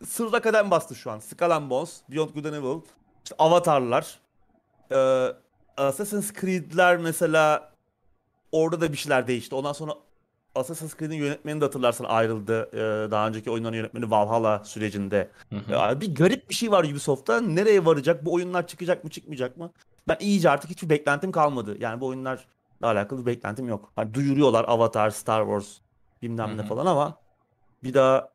[0.07, 1.19] sırda kadem bastı şu an.
[1.19, 2.81] Skull and Bones, Beyond Good and Evil,
[3.25, 4.19] işte Avatar'lar,
[4.91, 5.29] e,
[5.77, 7.73] Assassin's Creed'ler mesela
[8.53, 9.55] orada da bir şeyler değişti.
[9.55, 9.95] Ondan sonra
[10.55, 12.69] Assassin's Creed'in yönetmeni de hatırlarsan ayrıldı.
[12.73, 15.31] E, daha önceki oyunların yönetmeni Valhalla sürecinde.
[15.51, 15.73] Hı hı.
[15.73, 17.41] Ya bir garip bir şey var Ubisoft'ta.
[17.41, 18.25] Nereye varacak?
[18.25, 19.71] Bu oyunlar çıkacak mı, çıkmayacak mı?
[20.09, 21.77] Ben iyice artık hiçbir beklentim kalmadı.
[21.81, 22.41] Yani bu oyunlarla
[22.83, 23.93] alakalı bir beklentim yok.
[23.97, 25.79] Hani duyuruyorlar Avatar, Star Wars
[26.23, 27.19] bilmem ne falan ama
[27.85, 28.29] bir daha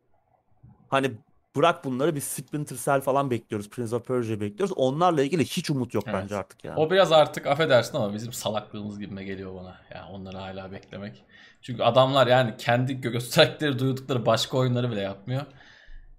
[0.90, 1.12] hani
[1.56, 3.70] bırak bunları bir Splinter Cell falan bekliyoruz.
[3.70, 4.74] Prince of Persia bekliyoruz.
[4.78, 6.16] Onlarla ilgili hiç umut yok Evet.
[6.22, 6.80] bence artık yani.
[6.80, 9.78] O biraz artık affedersin ama bizim salaklığımız gibime geliyor bana.
[9.94, 11.24] Yani onları hala beklemek.
[11.62, 15.42] Çünkü adamlar yani kendi gösterdikleri, duydukları başka oyunları bile yapmıyor.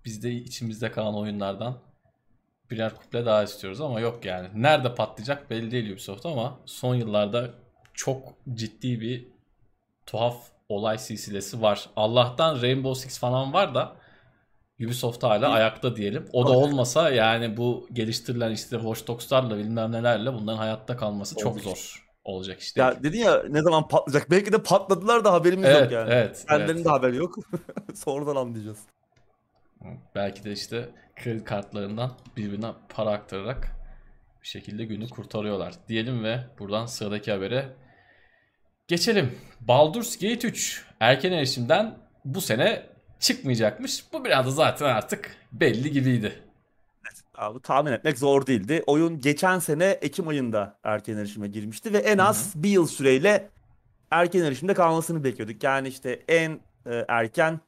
[0.05, 1.79] Biz de içimizde kalan oyunlardan
[2.70, 4.49] birer kuple daha istiyoruz ama yok yani.
[4.55, 7.51] Nerede patlayacak belli değil Ubisoft ama son yıllarda
[7.94, 9.29] çok ciddi bir
[10.07, 10.37] tuhaf
[10.68, 11.88] olay silsilesi var.
[11.97, 13.97] Allah'tan Rainbow Six falan var da
[14.80, 16.28] Ubisoft hala ayakta diyelim.
[16.32, 21.60] O da olmasa yani bu geliştirilen işte Watch Dogs'larla bilmem nelerle bunların hayatta kalması çok
[21.60, 22.80] zor olacak işte.
[22.80, 24.30] Ya dedin ya ne zaman patlayacak?
[24.30, 26.10] Belki de patladılar da haberimiz Evet, yok yani.
[26.12, 26.84] evet, Kendilerinin evet.
[26.84, 27.34] de haberi yok.
[27.94, 28.78] Sonradan anlayacağız.
[30.14, 33.70] Belki de işte kredi kartlarından birbirine para aktararak
[34.42, 37.68] bir şekilde günü kurtarıyorlar diyelim ve buradan sıradaki habere
[38.88, 39.38] geçelim.
[39.60, 42.93] Baldur's Gate 3 erken erişimden bu sene
[43.24, 44.04] çıkmayacakmış.
[44.12, 46.42] Bu biraz da zaten artık belli gibiydi.
[47.34, 48.82] Abi tahmin etmek zor değildi.
[48.87, 53.48] Oyun geçen sene Ekim ayında erken erişime girmişti ve en az bir yıl süreyle
[54.10, 55.62] erken erişimde kalmasını bekliyorduk.
[55.62, 57.60] Yani işte en e, erken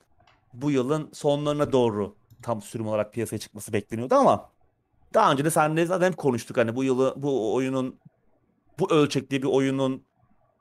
[0.54, 4.50] bu yılın sonlarına doğru tam sürüm olarak piyasaya çıkması bekleniyordu ama
[5.14, 7.98] daha önce de seninle zaten konuştuk hani bu yılı bu oyunun
[8.78, 10.02] bu ölçekte bir oyunun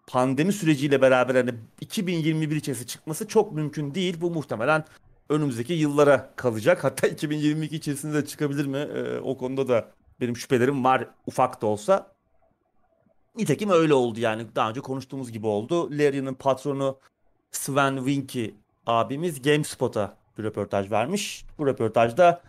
[0.07, 4.21] pandemi süreciyle beraber hani 2021 içerisinde çıkması çok mümkün değil.
[4.21, 4.85] Bu muhtemelen
[5.29, 6.83] önümüzdeki yıllara kalacak.
[6.83, 8.77] Hatta 2022 içerisinde de çıkabilir mi?
[8.77, 9.91] Ee, o konuda da
[10.21, 12.15] benim şüphelerim var ufak da olsa.
[13.35, 14.45] Nitekim öyle oldu yani.
[14.55, 15.89] Daha önce konuştuğumuz gibi oldu.
[15.91, 16.99] Larian'ın patronu
[17.51, 18.45] Sven Winky
[18.85, 21.45] abimiz GameSpot'a bir röportaj vermiş.
[21.57, 22.41] Bu röportajda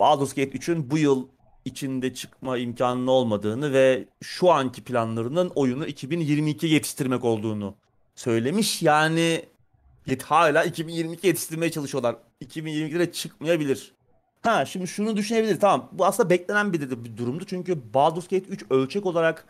[0.00, 1.28] Baldur's Gate 3'ün bu yıl
[1.64, 7.74] içinde çıkma imkanının olmadığını ve şu anki planlarının oyunu 2022'ye yetiştirmek olduğunu
[8.14, 8.82] söylemiş.
[8.82, 9.44] Yani
[10.22, 12.16] hala 2022 yetiştirmeye çalışıyorlar.
[12.44, 13.92] 2022'de de çıkmayabilir.
[14.42, 15.60] Ha şimdi şunu düşünebilir.
[15.60, 17.44] Tamam bu aslında beklenen bir, bir durumdu.
[17.46, 19.44] Çünkü Baldur's Gate 3 ölçek olarak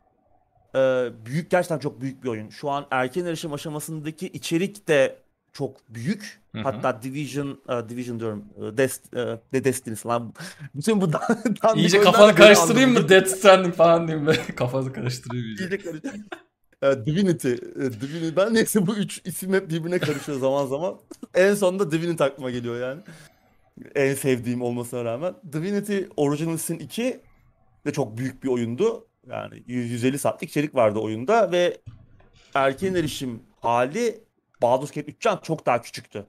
[0.75, 0.79] e,
[1.27, 2.49] büyük gerçekten çok büyük bir oyun.
[2.49, 5.22] Şu an erken erişim aşamasındaki içerik de
[5.53, 6.41] çok büyük.
[6.53, 6.63] Hı hı.
[6.63, 10.35] Hatta Division, e, Division diyorum, e, Dest, e, ne Destiny'si lan.
[10.75, 13.09] Bütün bu dan- dandik İyice kafanı karıştırayım mı?
[13.09, 14.33] Death Stranding falan diyeyim be.
[14.57, 15.65] kafanı karıştırayım iyice.
[15.65, 16.13] İyice karıştı.
[16.83, 17.53] E, Divinity.
[17.53, 18.37] e, Divinity.
[18.37, 20.99] Ben neyse bu üç isim hep birbirine karışıyor zaman zaman.
[21.35, 23.01] En sonunda Divinity aklıma geliyor yani.
[23.95, 25.35] En sevdiğim olmasına rağmen.
[25.53, 27.21] Divinity Original Sin 2
[27.87, 29.07] de çok büyük bir oyundu.
[29.31, 31.81] Yani 100 150 saatlik içerik vardı oyunda ve
[32.55, 34.21] erken erişim hali
[34.63, 36.27] Baldur's Gate 3'ten çok daha küçüktü.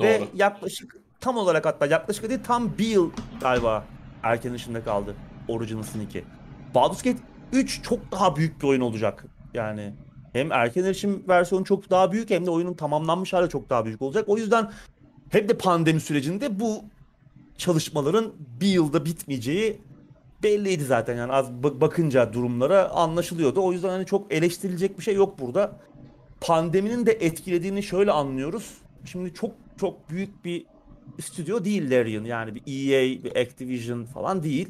[0.00, 0.28] Ve Doğru.
[0.34, 3.10] yaklaşık tam olarak hatta yaklaşık değil tam bir yıl
[3.40, 3.84] galiba
[4.22, 5.16] erken erişimde kaldı
[5.48, 6.24] Original Sin 2.
[6.74, 7.18] Baldur's Gate
[7.52, 9.24] 3 çok daha büyük bir oyun olacak.
[9.54, 9.94] Yani
[10.32, 14.02] hem erken erişim versiyonu çok daha büyük hem de oyunun tamamlanmış hali çok daha büyük
[14.02, 14.24] olacak.
[14.28, 14.70] O yüzden
[15.30, 16.84] hem de pandemi sürecinde bu
[17.58, 19.78] çalışmaların bir yılda bitmeyeceği
[20.42, 23.62] belliydi zaten yani az bak- bakınca durumlara anlaşılıyordu.
[23.62, 25.72] O yüzden hani çok eleştirilecek bir şey yok burada.
[26.42, 28.70] Pandeminin de etkilediğini şöyle anlıyoruz.
[29.04, 29.50] Şimdi çok
[29.80, 30.66] çok büyük bir
[31.20, 34.68] stüdyo değil Larian yani bir EA, bir Activision falan değil.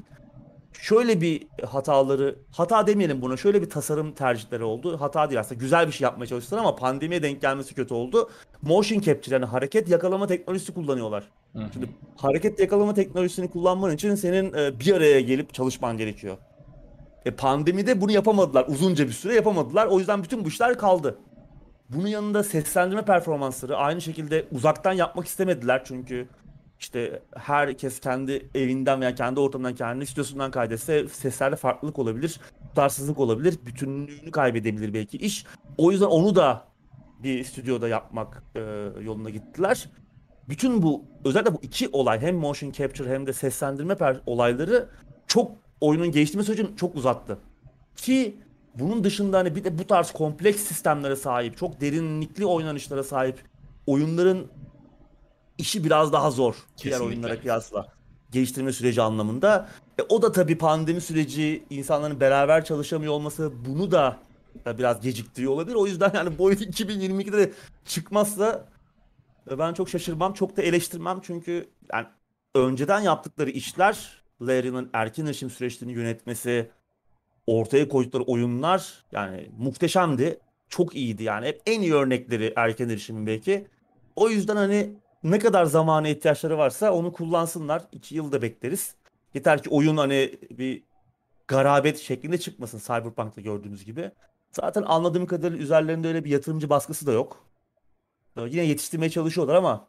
[0.72, 5.00] Şöyle bir hataları, hata demeyelim buna, şöyle bir tasarım tercihleri oldu.
[5.00, 8.30] Hata değil aslında güzel bir şey yapmaya çalıştılar ama pandemiye denk gelmesi kötü oldu.
[8.62, 11.24] Motion capture yani hareket yakalama teknolojisi kullanıyorlar.
[11.52, 11.68] Hı hı.
[11.72, 16.36] Şimdi hareket yakalama teknolojisini kullanman için senin e, bir araya gelip çalışman gerekiyor.
[17.24, 18.66] E, pandemide bunu yapamadılar.
[18.68, 19.86] Uzunca bir süre yapamadılar.
[19.86, 21.18] O yüzden bütün bu işler kaldı.
[21.94, 25.82] Bunun yanında seslendirme performansları aynı şekilde uzaktan yapmak istemediler.
[25.84, 26.28] Çünkü
[26.80, 33.58] işte herkes kendi evinden veya kendi ortamından, kendi stüdyosundan kaydetse seslerde farklılık olabilir, tutarsızlık olabilir,
[33.66, 35.46] bütünlüğünü kaybedebilir belki iş.
[35.78, 36.64] O yüzden onu da
[37.22, 38.60] bir stüdyoda yapmak e,
[39.00, 39.88] yoluna gittiler.
[40.48, 44.88] Bütün bu özellikle bu iki olay hem motion capture hem de seslendirme per- olayları
[45.26, 47.38] çok oyunun geliştirme sürecini çok uzattı.
[47.96, 48.36] Ki
[48.74, 53.44] bunun dışında hani bir de bu tarz kompleks sistemlere sahip, çok derinlikli oynanışlara sahip
[53.86, 54.46] oyunların
[55.58, 57.04] işi biraz daha zor diğer Kesinlikle.
[57.04, 57.86] oyunlara kıyasla.
[58.30, 59.68] Geliştirme süreci anlamında.
[59.98, 64.18] E, o da tabii pandemi süreci, insanların beraber çalışamıyor olması bunu da
[64.66, 65.74] biraz geciktiriyor olabilir.
[65.74, 67.52] O yüzden yani bu oyun 2022'de de
[67.84, 68.68] çıkmazsa
[69.50, 72.06] e, ben çok şaşırmam, çok da eleştirmem çünkü yani
[72.54, 76.70] önceden yaptıkları işler Larry'nin erken erişim süreçlerini yönetmesi,
[77.46, 80.38] ortaya koydukları oyunlar yani muhteşemdi.
[80.68, 81.46] Çok iyiydi yani.
[81.46, 83.66] Hep en iyi örnekleri erken erişimin belki.
[84.16, 84.90] O yüzden hani
[85.24, 87.82] ne kadar zamana ihtiyaçları varsa onu kullansınlar.
[87.92, 88.94] İki yılda bekleriz.
[89.34, 90.82] Yeter ki oyun hani bir
[91.48, 94.10] garabet şeklinde çıkmasın Cyberpunk'ta gördüğümüz gibi.
[94.52, 97.44] Zaten anladığım kadarıyla üzerlerinde öyle bir yatırımcı baskısı da yok.
[98.36, 99.88] Ee, Yine yetiştirmeye çalışıyorlar ama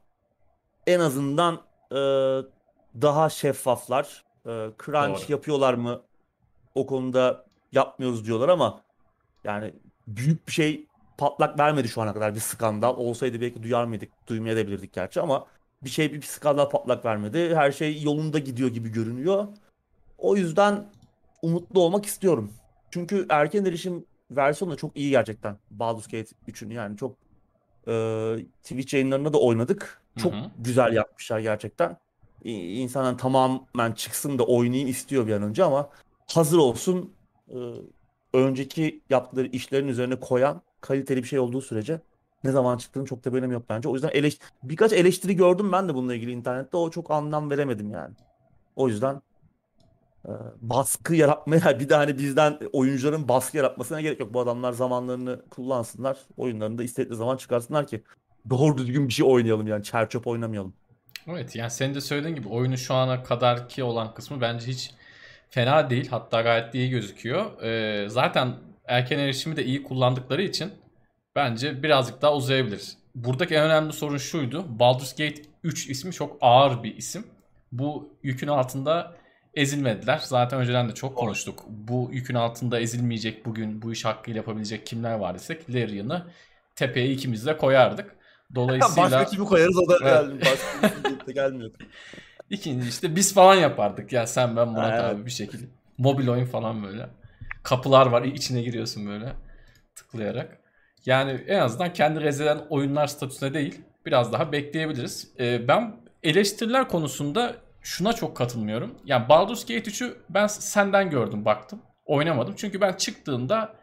[0.88, 1.62] en azından
[1.92, 1.98] e,
[3.02, 4.24] daha şeffaflar.
[4.46, 4.50] E,
[4.86, 5.32] crunch Doğru.
[5.32, 6.02] yapıyorlar mı?
[6.76, 8.82] O konuda yapmıyoruz diyorlar ama
[9.44, 9.74] yani
[10.08, 10.86] büyük bir şey
[11.18, 12.98] patlak vermedi şu ana kadar bir skandal.
[12.98, 14.10] Olsaydı belki duyar mıydık?
[14.28, 15.46] Duymayabilirdik gerçi ama
[15.84, 17.56] bir şey bir skandal patlak vermedi.
[17.56, 19.48] Her şey yolunda gidiyor gibi görünüyor.
[20.18, 20.86] O yüzden
[21.42, 22.52] umutlu olmak istiyorum.
[22.92, 25.58] Çünkü erken erişim versiyonu da çok iyi gerçekten.
[25.72, 27.16] Baldur's Gate 3'ün yani çok
[27.88, 30.02] Ee, Twitch yayınlarında da oynadık.
[30.18, 30.52] Çok Hı hı.
[30.58, 31.98] güzel yapmışlar gerçekten.
[32.44, 35.90] İ- İnsanlar tamamen çıksın da oynayayım istiyor bir an önce ama
[36.28, 37.14] hazır olsun.
[37.50, 37.56] Ee,
[38.34, 42.02] önceki yaptıkları işlerin üzerine koyan kaliteli bir şey olduğu sürece
[42.44, 43.90] ne zaman çıktığını çok da bir önemi yok bence.
[43.90, 46.78] O yüzden eleş birkaç eleştiri gördüm ben de bununla ilgili internette.
[46.78, 48.14] O çok anlam veremedim yani.
[48.76, 49.22] O yüzden
[50.26, 50.32] e,
[50.62, 54.34] baskı yaratmaya bir de hani bizden oyuncuların baskı yaratmasına gerek yok.
[54.34, 56.18] Bu adamlar zamanlarını kullansınlar.
[56.38, 58.04] Oyunlarını da istedikleri zaman çıkarsınlar ki
[58.50, 59.84] doğru düzgün bir şey oynayalım yani.
[59.84, 60.74] Çer çöp oynamayalım.
[61.28, 64.92] Evet yani senin de söylediğin gibi oyunun şu ana kadarki olan kısmı bence hiç
[65.54, 66.08] fena değil.
[66.10, 67.62] Hatta gayet iyi gözüküyor.
[67.62, 68.54] Ee, zaten
[68.86, 70.72] erken erişimi de iyi kullandıkları için
[71.36, 72.90] bence birazcık daha uzayabilir.
[73.16, 74.80] Buradaki en önemli sorun şuydu.
[74.80, 77.28] Baldur's Gate 3 ismi çok ağır bir isim.
[77.72, 79.16] Bu yükün altında
[79.54, 80.22] ezilmediler.
[80.24, 81.64] Zaten önceden de çok konuştuk.
[81.70, 86.28] Bu yükün altında ezilmeyecek bugün bu iş hakkıyla yapabilecek kimler var desek Larian'ı
[86.76, 88.16] tepeye ikimiz de koyardık.
[88.56, 90.42] Dolayısıyla Başka kimi koyarız o da Evet.
[90.42, 90.52] geldi.
[91.26, 91.54] Başka.
[92.54, 95.04] İkinci işte biz falan yapardık ya sen ben Murat Evet.
[95.04, 95.66] abi bir şekilde.
[95.98, 97.10] Mobil oyun falan böyle.
[97.64, 99.34] Kapılar var içine giriyorsun böyle
[99.96, 100.58] tıklayarak.
[101.06, 105.32] Yani en azından kendi rezeden oyunlar statüsüne değil biraz daha bekleyebiliriz.
[105.40, 108.96] Ee, ben eleştiriler konusunda şuna çok katılmıyorum.
[109.06, 111.82] Yani Baldur's Gate 3'ü ben senden gördüm baktım.
[112.06, 112.54] Oynamadım.
[112.58, 113.74] Çünkü ben çıktığında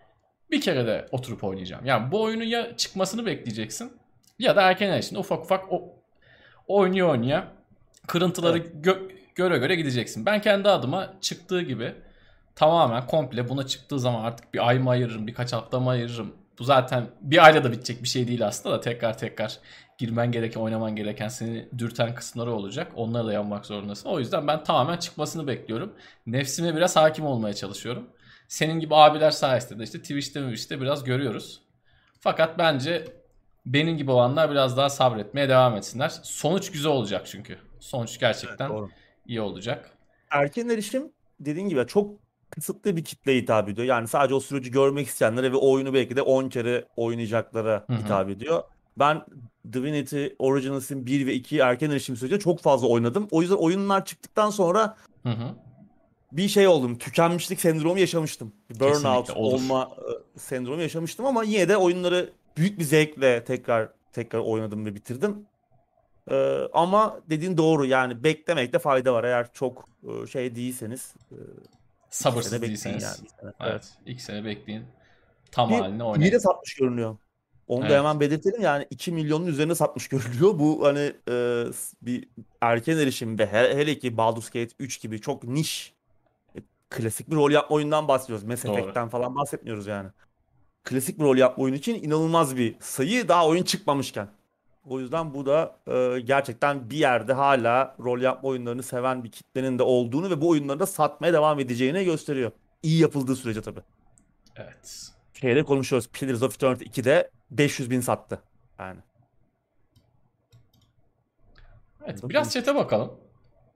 [0.50, 1.86] bir kere de oturup oynayacağım.
[1.86, 3.92] Yani bu oyunun ya çıkmasını bekleyeceksin
[4.38, 5.82] ya da erken erişimde ufak ufak o
[6.66, 7.59] oynuyor oynaya
[8.06, 10.26] kırıntıları gö- göre göre gideceksin.
[10.26, 11.94] Ben kendi adıma çıktığı gibi
[12.54, 16.32] tamamen komple buna çıktığı zaman artık bir ay mı ayırırım, birkaç hafta mı ayırırım.
[16.58, 19.58] Bu zaten bir ayla da bitecek bir şey değil aslında da tekrar tekrar
[19.98, 22.92] girmen gereken, oynaman gereken seni dürten kısımları olacak.
[22.96, 24.08] Onları da yapmak zorundasın.
[24.08, 25.92] O yüzden ben tamamen çıkmasını bekliyorum.
[26.26, 28.06] Nefsime biraz hakim olmaya çalışıyorum.
[28.48, 31.60] Senin gibi abiler sayesinde de işte Twitch'te mi işte biraz görüyoruz.
[32.20, 33.04] Fakat bence
[33.66, 36.08] benim gibi olanlar biraz daha sabretmeye devam etsinler.
[36.22, 37.58] Sonuç güzel olacak çünkü.
[37.80, 38.88] Sonuç gerçekten Doğru.
[39.26, 39.90] iyi olacak.
[40.30, 42.10] Erken erişim dediğin gibi çok
[42.50, 43.86] kısıtlı bir kitleye hitap ediyor.
[43.86, 47.96] Yani sadece o süreci görmek isteyenlere ve oyunu belki de 10 kere oynayacaklara Hı hı.
[47.96, 48.62] hitap ediyor.
[48.98, 49.24] Ben
[49.72, 53.28] Divinity Original Sin 1 ve 2'yi erken erişim sürecinde çok fazla oynadım.
[53.30, 55.54] O yüzden oyunlar çıktıktan sonra Hı hı.
[56.32, 56.98] bir şey oldum.
[56.98, 58.52] Tükenmişlik sendromu yaşamıştım.
[58.80, 59.90] Burnout olma
[60.36, 65.46] e, sendromu yaşamıştım ama yine de oyunları büyük bir zevkle tekrar tekrar oynadım ve bitirdim.
[66.30, 69.24] Ee, ama dediğin doğru yani beklemekte fayda var.
[69.24, 71.36] Eğer çok e, şey değilseniz e,
[72.10, 73.02] Sabırsız değilseniz.
[73.02, 73.14] yani.
[73.22, 73.52] Bir sene.
[73.60, 73.88] Evet.
[74.06, 74.84] İlk sene bekleyin.
[75.52, 76.32] Tam Bir- halini İyi oynayın.
[76.32, 77.16] de satmış görünüyor.
[77.68, 77.90] Onu Evet.
[77.90, 80.58] da hemen belirtelim yani 2 milyonun üzerine satmış görünüyor.
[80.58, 81.64] Bu hani e,
[82.02, 82.28] bir
[82.60, 85.94] erken erişim ve he- hele ki Baldur's Gate 3 gibi çok niş
[86.56, 86.58] e,
[86.90, 88.44] klasik bir rol yapma oyundan bahsediyoruz.
[88.44, 88.64] Mass.
[88.64, 90.08] Effect'ten falan bahsetmiyoruz yani.
[90.84, 94.28] Klasik bir rol yapma oyunu için inanılmaz bir sayı daha oyun çıkmamışken.
[94.86, 99.78] O yüzden bu da e, gerçekten bir yerde hala rol yapma oyunlarını seven bir kitlenin
[99.78, 102.52] de olduğunu ve bu oyunları da satmaya devam edeceğini gösteriyor.
[102.82, 103.80] İyi yapıldığı sürece tabii
[104.56, 105.12] Evet.
[105.34, 106.08] şeyde konuşuyoruz.
[106.08, 108.42] Pillars of Eternity 2'de 500 bin sattı.
[108.78, 109.00] Yani.
[112.04, 112.28] Evet.
[112.28, 113.20] Biraz chat'e bakalım.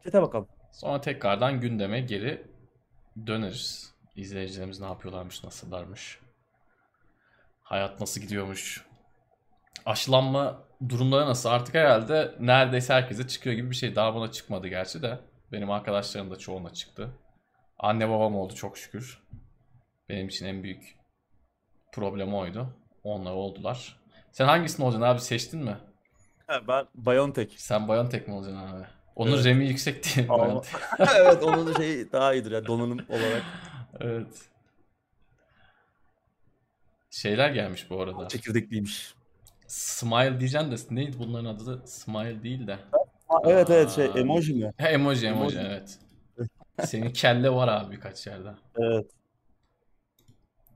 [0.05, 0.49] Çete bakalım.
[0.73, 2.47] Sonra tekrardan gündeme geri
[3.27, 3.95] döneriz.
[4.17, 6.19] İzleyicilerimiz ne yapıyorlarmış, nasıllarmış.
[7.63, 8.87] Hayat nasıl gidiyormuş.
[9.87, 11.49] Aşılanma durumları nasıl?
[11.49, 13.97] Artık herhalde neredeyse herkese çıkıyor gibi bir şey.
[13.97, 15.19] Daha bana çıkmadı gerçi de.
[15.53, 17.11] Benim arkadaşlarım da çoğuna çıktı.
[17.79, 19.23] Anne babam oldu çok şükür.
[20.09, 20.97] Benim için en büyük
[21.93, 22.69] problem oydu.
[23.03, 24.01] Onlar oldular.
[24.33, 25.77] Sen hangisini olacaksın abi seçtin mi?
[26.69, 27.55] Ben BioNTech.
[27.57, 28.87] Sen Biontech mi olacaksın abi?
[29.17, 29.47] Onun Evet.
[29.47, 30.75] RAM'i yüksek Biontech.
[31.17, 33.43] evet onun da şeyi daha iyidir ya donanım olarak.
[34.01, 34.51] Evet.
[37.11, 38.29] Şeyler gelmiş bu arada.
[38.29, 39.15] Çekirdekliymiş.
[39.67, 41.87] Smile diyeceğim de neydi bunların adı da?
[41.87, 42.79] Smile değil de.
[43.29, 44.19] Ha, evet evet şey Aa.
[44.19, 44.73] emoji mi?
[44.81, 45.69] Ha, emoji emoji Emoji.
[45.71, 45.99] evet.
[46.85, 48.51] Senin kelle var abi birkaç yerde.
[48.79, 49.07] Evet.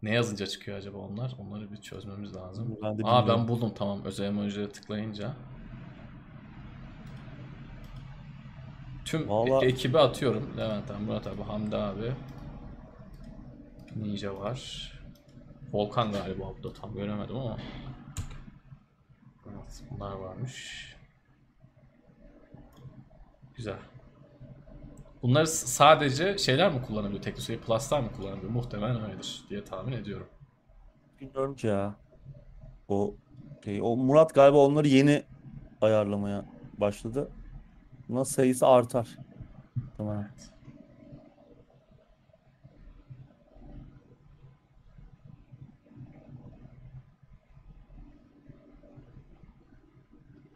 [0.03, 1.33] Ne yazınca çıkıyor acaba onlar?
[1.39, 2.79] Onları bir çözmemiz lazım.
[2.83, 5.33] Ben de Aa ben buldum tamam özel emojiye tıklayınca.
[9.05, 10.55] Tüm Vallahi- e- ekibe atıyorum.
[10.59, 12.13] Levent abi, Murat abi, Hamdi abi.
[13.97, 14.93] Ninja var.
[15.73, 17.57] Volkan galiba bu da tam göremedim ama.
[19.69, 20.97] Evet, bunlar varmış.
[23.55, 23.79] Güzel.
[25.23, 27.23] Bunları sadece şeyler mi kullanabiliyor?
[27.23, 28.53] Teknoseyir Plus'lar mı kullanabiliyor?
[28.53, 30.27] Muhtemelen öyledir diye tahmin ediyorum.
[31.21, 31.95] Bilmiyorum ki ya.
[32.89, 33.15] O
[33.65, 35.23] şey, o Murat galiba onları yeni
[35.81, 36.45] ayarlamaya
[36.79, 37.31] başladı.
[38.09, 39.09] Buna sayısı artar.
[39.97, 40.25] Tamam.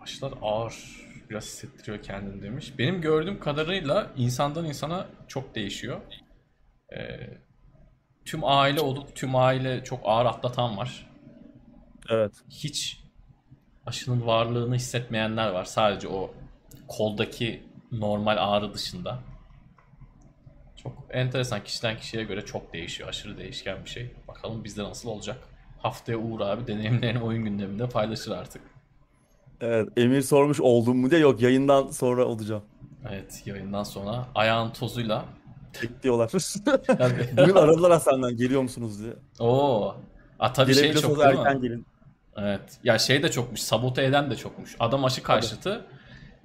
[0.03, 0.75] Aşılar ağır
[1.31, 2.73] biraz hissettiriyor kendini demiş.
[2.79, 6.01] Benim gördüğüm kadarıyla insandan insana çok değişiyor.
[6.97, 7.39] Ee,
[8.25, 11.11] tüm aile olup tüm aile çok ağır atlatan var.
[12.09, 12.33] Evet.
[12.51, 13.03] Hiç
[13.87, 15.65] aşının varlığını hissetmeyenler var.
[15.65, 16.35] Sadece o
[16.89, 17.63] koldaki
[17.93, 19.19] normal ağrı dışında.
[20.77, 23.09] Çok enteresan kişiden kişiye göre çok değişiyor.
[23.09, 24.11] Aşırı değişken bir şey.
[24.29, 25.39] Bakalım bizde nasıl olacak.
[25.79, 28.72] Haftaya Uğur abi deneyimlerini oyun gündeminde paylaşır artık.
[29.63, 29.89] Evet.
[29.97, 31.21] Emir sormuş oldum mu diye.
[31.21, 32.63] Yok yayından sonra olacağım.
[33.11, 35.25] Evet yayından sonra ayağın tozuyla.
[35.83, 36.31] Bekliyorlar.
[36.87, 37.29] Tabii.
[37.37, 39.13] Bugün aradılar Hasan'dan geliyor musunuz diye.
[39.39, 39.97] Oo.
[40.39, 41.39] A tabii şey çok değil mi?
[41.39, 41.87] erken gelin.
[42.37, 42.79] Evet.
[42.85, 43.61] Ya şey de çokmuş.
[43.61, 44.77] Sabote eden de çokmuş.
[44.81, 45.85] Adam aşı karşıtı.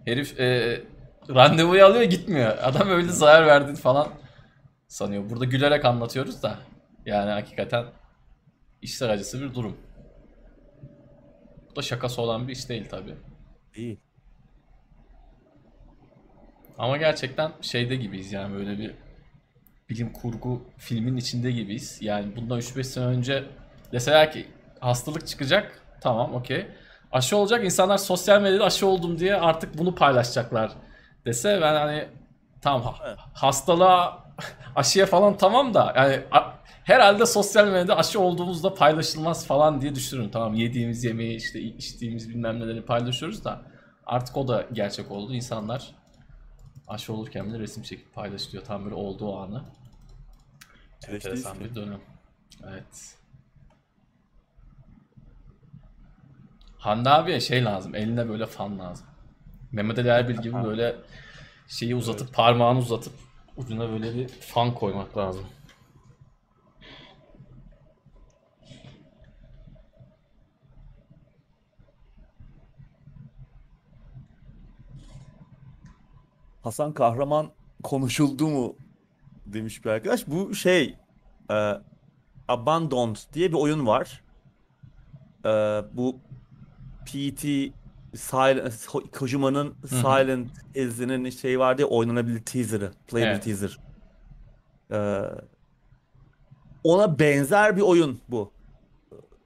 [0.05, 0.81] Herif e,
[1.29, 2.57] randevuyu alıyor gitmiyor.
[2.61, 4.07] Adam öyle zarar verdi falan
[4.87, 5.29] sanıyor.
[5.29, 6.59] Burada gülerek anlatıyoruz da.
[7.05, 7.85] Yani hakikaten
[8.81, 9.77] işler acısı bir durum.
[11.77, 13.15] Da şakası olan bir iş değil tabii.
[13.75, 13.97] İyi.
[16.77, 18.93] Ama gerçekten şeyde gibiyiz yani böyle bir
[19.89, 21.97] bilim kurgu filmin içinde gibiyiz.
[22.01, 23.43] Yani bundan 3-5 sene önce
[23.91, 24.47] deseler ki
[24.79, 26.67] hastalık çıkacak tamam okey.
[27.11, 30.71] Aşı olacak insanlar sosyal medyada aşı oldum diye artık bunu paylaşacaklar
[31.25, 32.07] dese ben hani
[32.61, 34.23] tamam ha- hastalığa
[34.75, 36.23] aşıya falan tamam da yani
[36.87, 40.31] herhalde sosyal medyada aşı olduğumuzda paylaşılmaz falan diye düşünürüm.
[40.31, 43.61] Tamam yediğimiz yemeği işte içtiğimiz bilmem neleri paylaşıyoruz da
[44.05, 45.33] artık o da gerçek oldu.
[45.33, 45.95] İnsanlar
[46.87, 48.65] aşı olurken bile resim çekip paylaşılıyor.
[48.65, 49.63] Tam böyle olduğu anı.
[51.07, 51.99] Enteresan bir dönem.
[52.67, 53.15] Evet.
[56.77, 57.95] Hande abiye şey lazım.
[57.95, 59.07] Eline böyle fan lazım.
[59.71, 60.95] Mehmet Ali Erbil gibi böyle
[61.67, 63.13] şeyi uzatıp parmağını uzatıp
[63.57, 65.45] ucuna böyle bir fan koymak lazım.
[76.67, 77.51] Hasan Kahraman
[77.83, 78.75] konuşuldu mu
[79.45, 80.27] demiş bir arkadaş.
[80.27, 80.95] Bu şey
[81.51, 81.73] e,
[82.47, 84.23] Abandoned diye bir oyun var.
[85.45, 85.49] E,
[85.93, 86.19] bu
[87.05, 87.41] PT
[88.15, 93.43] Silent, Kojima'nın Silent Hills'inin şey vardı ya oynanabilir teaser'ı, playable Evet.
[93.43, 93.79] teaser.
[94.91, 95.21] E,
[96.83, 98.51] ona benzer bir oyun bu.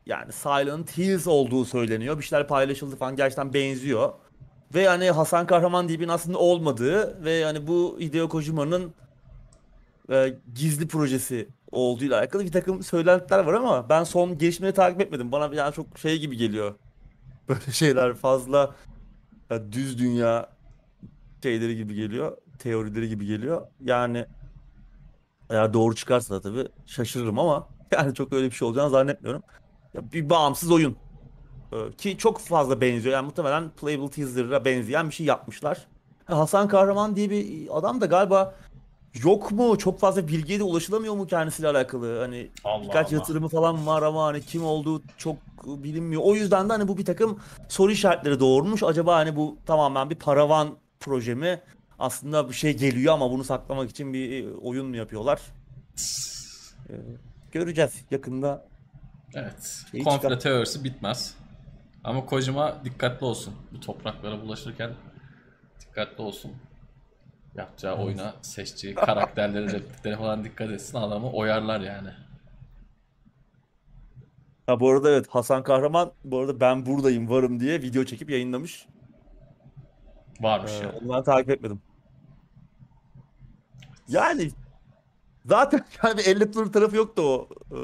[0.05, 2.17] Yani Silent Hills olduğu söyleniyor.
[2.17, 4.13] Bir şeyler paylaşıldı falan gerçekten benziyor.
[4.75, 8.93] Ve hani Hasan Kahraman diye birinin aslında olmadığı ve hani bu Hideo Kojima'nın
[10.11, 15.31] e, gizli projesi olduğuyla alakalı bir takım söylentiler var ama ben son gelişmeleri takip etmedim.
[15.31, 16.75] Bana yani çok şey gibi geliyor.
[17.49, 18.75] Böyle şeyler fazla
[19.51, 20.49] e, düz dünya
[21.43, 22.37] şeyleri gibi geliyor.
[22.59, 23.67] Teorileri gibi geliyor.
[23.83, 24.25] Yani
[25.49, 29.43] eğer doğru çıkarsa da tabii şaşırırım ama yani çok öyle bir şey olacağını zannetmiyorum.
[29.93, 30.97] Ya bir bağımsız oyun.
[31.71, 33.13] Ee, Ki çok fazla benziyor.
[33.15, 35.87] Yani muhtemelen Playable Teaser'a benzeyen bir şey yapmışlar.
[36.25, 38.55] Ha, Hasan Kahraman diye bir adam da galiba
[39.23, 39.77] yok mu?
[39.77, 42.19] Çok fazla bilgiye de ulaşılamıyor mu kendisiyle alakalı?
[42.19, 43.15] Hani Allah birkaç Allah.
[43.15, 46.21] yatırımı falan var ama hani kim olduğu çok bilinmiyor.
[46.25, 48.83] O yüzden de hani bu bir takım soru işaretleri doğurmuş.
[48.83, 51.61] Acaba hani bu tamamen bir paravan proje mi?
[51.99, 55.41] Aslında bir şey geliyor ama bunu saklamak için bir e, oyun mu yapıyorlar?
[56.89, 56.93] Ee,
[57.51, 58.65] göreceğiz yakında.
[59.33, 59.83] Evet.
[59.91, 61.33] Şeyi Komple çıkar- teorisi bitmez.
[62.03, 63.53] Ama Kojima dikkatli olsun.
[63.71, 64.91] Bu topraklara bulaşırken
[65.81, 66.51] dikkatli olsun.
[67.55, 70.97] Yapacağı oyuna, seçeceği karakterlere, repliklere falan dikkat etsin.
[70.97, 72.09] Adamı oyarlar yani.
[74.67, 78.87] Ha bu arada evet Hasan Kahraman bu arada ben buradayım varım diye video çekip yayınlamış.
[80.41, 80.97] Varmış Ee, yani.
[80.97, 81.81] onu ben takip etmedim.
[84.07, 84.51] Yani
[85.45, 87.77] zaten yani bir elle tutulur tarafı yoktu o e,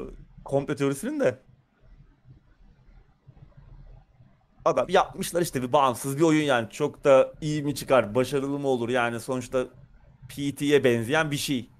[0.44, 1.38] komplo teorisinin de.
[4.64, 8.68] Adam yapmışlar işte bir bağımsız bir oyun yani çok da iyi mi çıkar, başarılı mı
[8.68, 9.66] olur yani sonuçta
[10.28, 11.70] PT'ye benzeyen bir şey.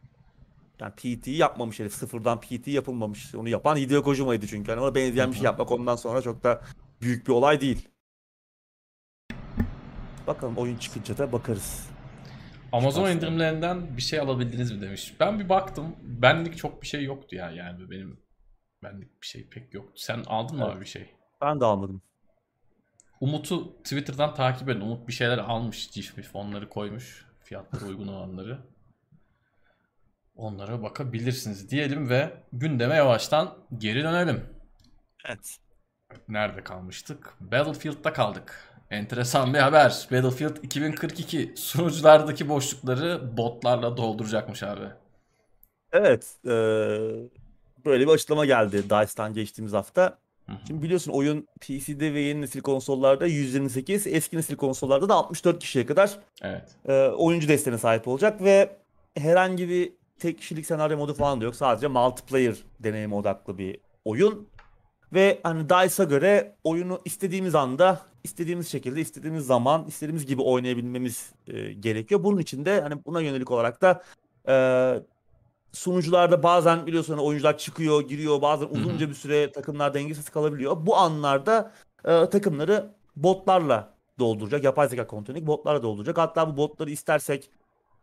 [0.80, 1.92] Yani PT'yi yapmamış herif.
[1.92, 3.34] Sıfırdan PT yapılmamış.
[3.34, 4.70] Onu yapan Hideo Kojima'ydı çünkü.
[4.70, 6.62] Yani ona benzeyen bir şey yapmak ondan sonra çok da
[7.02, 7.88] büyük bir olay değil.
[10.26, 11.88] Bakalım oyun çıkınca da bakarız.
[12.72, 13.12] Amazon Çıkarsa.
[13.16, 15.14] indirimlerinden bir şey alabildiniz mi demiş.
[15.20, 15.96] Ben bir baktım.
[16.02, 18.20] Benlik çok bir şey yoktu ya yani benim
[18.82, 19.92] benlik bir şey pek yoktu.
[19.96, 20.74] Sen aldın mı Evet.
[20.76, 21.10] abi bir şey?
[21.42, 22.02] Ben de almadım.
[23.20, 24.80] Umut'u Twitter'dan takip edin.
[24.80, 25.90] Umut bir şeyler almış.
[25.90, 27.26] Cif mif onları koymuş.
[27.40, 28.58] Fiyatları uygun olanları.
[30.36, 34.44] Onlara bakabilirsiniz diyelim ve gündeme yavaştan geri dönelim.
[35.26, 35.58] Evet.
[36.28, 37.34] Nerede kalmıştık?
[37.40, 38.74] Battlefield'da kaldık.
[38.90, 40.08] Enteresan bir haber.
[40.10, 44.84] Battlefield 2042 sunuculardaki boşlukları botlarla dolduracakmış abi.
[45.92, 46.36] Evet.
[46.44, 46.50] eee,
[47.84, 50.18] böyle bir açıklama geldi DICE'dan geçtiğimiz hafta.
[50.66, 55.86] Şimdi biliyorsun oyun PC'de ve yeni nesil konsollarda 128, eski nesil konsollarda da 64 kişiye
[55.86, 56.68] kadar Evet.
[56.88, 58.76] e, oyuncu desteğine sahip olacak ve
[59.16, 61.56] herhangi bir tek kişilik senaryo modu falan da yok.
[61.56, 64.48] Sadece multiplayer deneyimi odaklı bir oyun.
[65.12, 71.72] Ve hani DICE'a göre oyunu istediğimiz anda, istediğimiz şekilde, istediğimiz zaman, istediğimiz gibi oynayabilmemiz e,
[71.72, 72.24] gerekiyor.
[72.24, 74.02] Bunun için de hani buna yönelik olarak da
[74.48, 74.54] e,
[75.72, 78.42] sunucularda bazen biliyorsun hani oyuncular çıkıyor, giriyor.
[78.42, 80.76] Bazen uzunca bir süre takımlar dengesiz kalabiliyor.
[80.86, 81.72] Bu anlarda
[82.04, 84.64] e, takımları botlarla dolduracak.
[84.64, 86.18] Yapay zeka kontrolü botlarla dolduracak.
[86.18, 87.50] Hatta bu botları istersek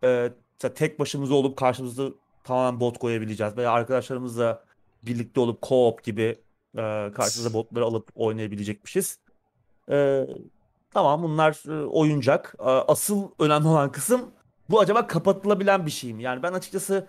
[0.03, 0.31] e,
[0.75, 2.09] tek başımıza olup karşımızda
[2.43, 3.57] tamamen bot koyabileceğiz.
[3.57, 4.63] Veya arkadaşlarımızla
[5.03, 6.39] birlikte olup co-op gibi
[6.77, 9.19] e, karşımıza botları alıp oynayabilecekmişiz.
[9.91, 10.27] E,
[10.91, 12.55] tamam bunlar e, oyuncak.
[12.59, 14.31] E, asıl önemli olan kısım
[14.69, 16.23] bu acaba kapatılabilen bir şey mi?
[16.23, 17.07] Yani ben açıkçası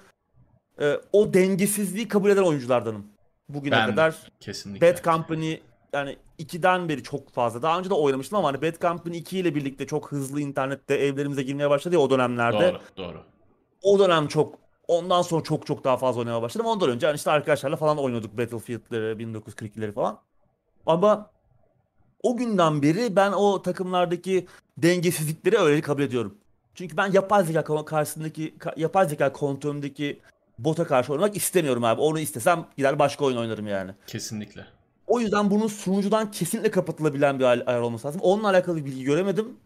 [0.80, 3.06] e, o dengesizliği kabul eden oyunculardanım.
[3.48, 4.92] Bugüne Ben kadar Kesinlikle.
[4.92, 5.56] Bad Company
[5.92, 7.62] yani 2'den beri çok fazla.
[7.62, 11.42] Daha önce de oynamıştım ama hani Bad Company 2 ile birlikte çok hızlı internette evlerimize
[11.42, 12.72] girmeye başladı ya o dönemlerde.
[12.72, 13.22] Doğru, doğru.
[13.82, 14.58] O dönem çok
[14.88, 16.66] ondan sonra çok çok daha fazla oynamaya başladım.
[16.66, 20.18] Ondan önce hani işte arkadaşlarla falan oynuyorduk Battlefield'leri, 1942'leri falan.
[20.86, 21.30] Ama
[22.22, 24.46] o günden beri ben o takımlardaki
[24.78, 26.38] dengesizlikleri öyle kabul ediyorum.
[26.74, 30.20] Çünkü ben yapay zeka karşısındaki ka- yapay zeka kontrolündeki
[30.58, 32.00] bota karşı oynamak istemiyorum abi.
[32.00, 33.90] Onu istesem gider başka oyun oynarım yani.
[34.06, 34.66] Kesinlikle.
[35.06, 38.20] O yüzden bunun sunucudan kesinlikle kapatılabilen bir ay- ayar olması lazım.
[38.24, 39.56] Onunla alakalı bir bilgi göremedim.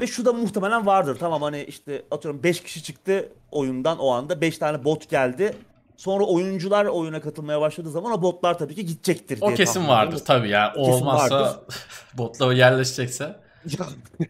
[0.00, 1.16] Ve şu da muhtemelen vardır.
[1.20, 4.40] Tamam hani işte atıyorum 5 kişi çıktı oyundan o anda.
[4.40, 5.56] 5 tane bot geldi.
[5.96, 9.88] Sonra oyuncular oyuna katılmaya başladığı zaman o botlar tabii ki gidecektir O diye kesin tahmin
[9.88, 10.72] vardır tabii ya.
[10.76, 11.60] O Kesin olmazsa vardır.
[12.14, 13.36] botla yerleşecekse.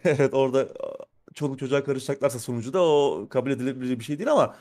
[0.05, 0.66] Evet orada
[1.34, 4.55] çoluk çocuğa karışacaklarsa sunucuda o kabul edilebilir bir şey değil ama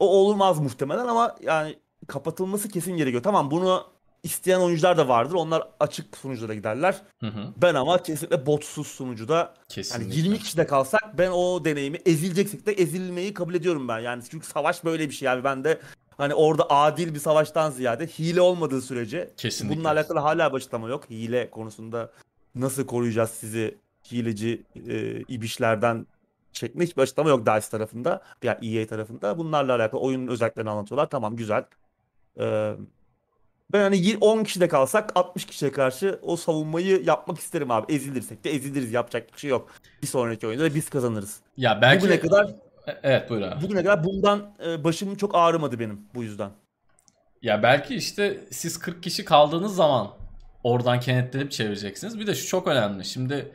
[0.00, 3.22] o olmaz muhtemelen ama yani kapatılması kesin gerekiyor.
[3.22, 3.84] Tamam bunu
[4.22, 5.34] isteyen oyuncular da vardır.
[5.34, 7.02] Onlar açık sunuculara giderler.
[7.20, 7.54] Hı hı.
[7.56, 10.16] Ben ama kesinlikle botsuz sunucuda yani Kesinlikle.
[10.16, 13.98] 20 kişi de kalsak ben o deneyimi ezileceksek de ezilmeyi kabul ediyorum ben.
[13.98, 15.44] Yani çünkü savaş böyle bir şey abi.
[15.44, 15.80] Ben de
[16.16, 19.76] hani orada adil bir savaştan ziyade hile olmadığı sürece Kesinlikle.
[19.76, 21.10] bununla alakalı hala bir açıklama yok.
[21.10, 22.10] Hile konusunda
[22.54, 23.78] nasıl koruyacağız sizi
[24.12, 26.06] hileci e, ibişlerden
[26.52, 28.22] şeklinde hiçbir açıklama yok DICE tarafında.
[28.42, 29.38] Yani EA tarafında.
[29.38, 31.10] Bunlarla alakalı oyunun özelliklerini anlatıyorlar.
[31.10, 31.64] Tamam güzel.
[32.40, 32.72] Ee,
[33.72, 37.92] ben hani yir- 10 kişi de kalsak 60 kişiye karşı o savunmayı yapmak isterim abi.
[37.94, 38.92] Ezilirsek de eziliriz.
[38.92, 39.70] Yapacak bir şey yok.
[40.02, 41.40] Bir sonraki oyunda da biz kazanırız.
[41.56, 42.44] Ya belki Bugüne kadar
[42.86, 43.62] E- Evet buyur abi.
[43.64, 46.50] bugüne kadar bundan e, başım çok ağrımadı benim bu yüzden.
[47.42, 50.10] Ya belki işte siz 40 kişi kaldığınız zaman
[50.64, 52.18] oradan kenetlenip çevireceksiniz.
[52.18, 53.04] Bir de şu çok önemli.
[53.04, 53.52] Şimdi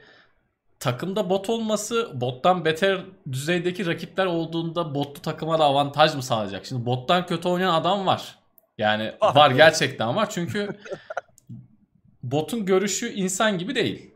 [0.80, 3.02] takımda bot olması bottan beter
[3.32, 6.66] düzeydeki rakipler olduğunda botlu takıma da avantaj mı sağlayacak?
[6.66, 8.36] Şimdi bottan kötü oynayan adam var.
[8.78, 9.36] Yani Var.
[9.36, 10.30] var gerçekten var.
[10.30, 10.70] Çünkü
[12.24, 14.12] botun görüşü insan gibi değil.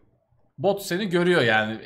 [0.57, 1.79] Bot seni görüyor yani.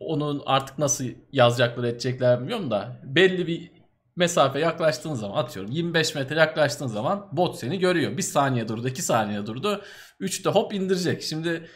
[0.00, 3.70] Onun artık nasıl yazacaklar edecekler bilmiyorum da belli bir
[4.16, 8.16] mesafe yaklaştığın zaman atıyorum 25 metre yaklaştığın zaman bot seni görüyor.
[8.16, 9.82] Bir saniye durdu, iki saniye durdu.
[10.20, 11.22] Üçte hop indirecek.
[11.22, 11.68] Şimdi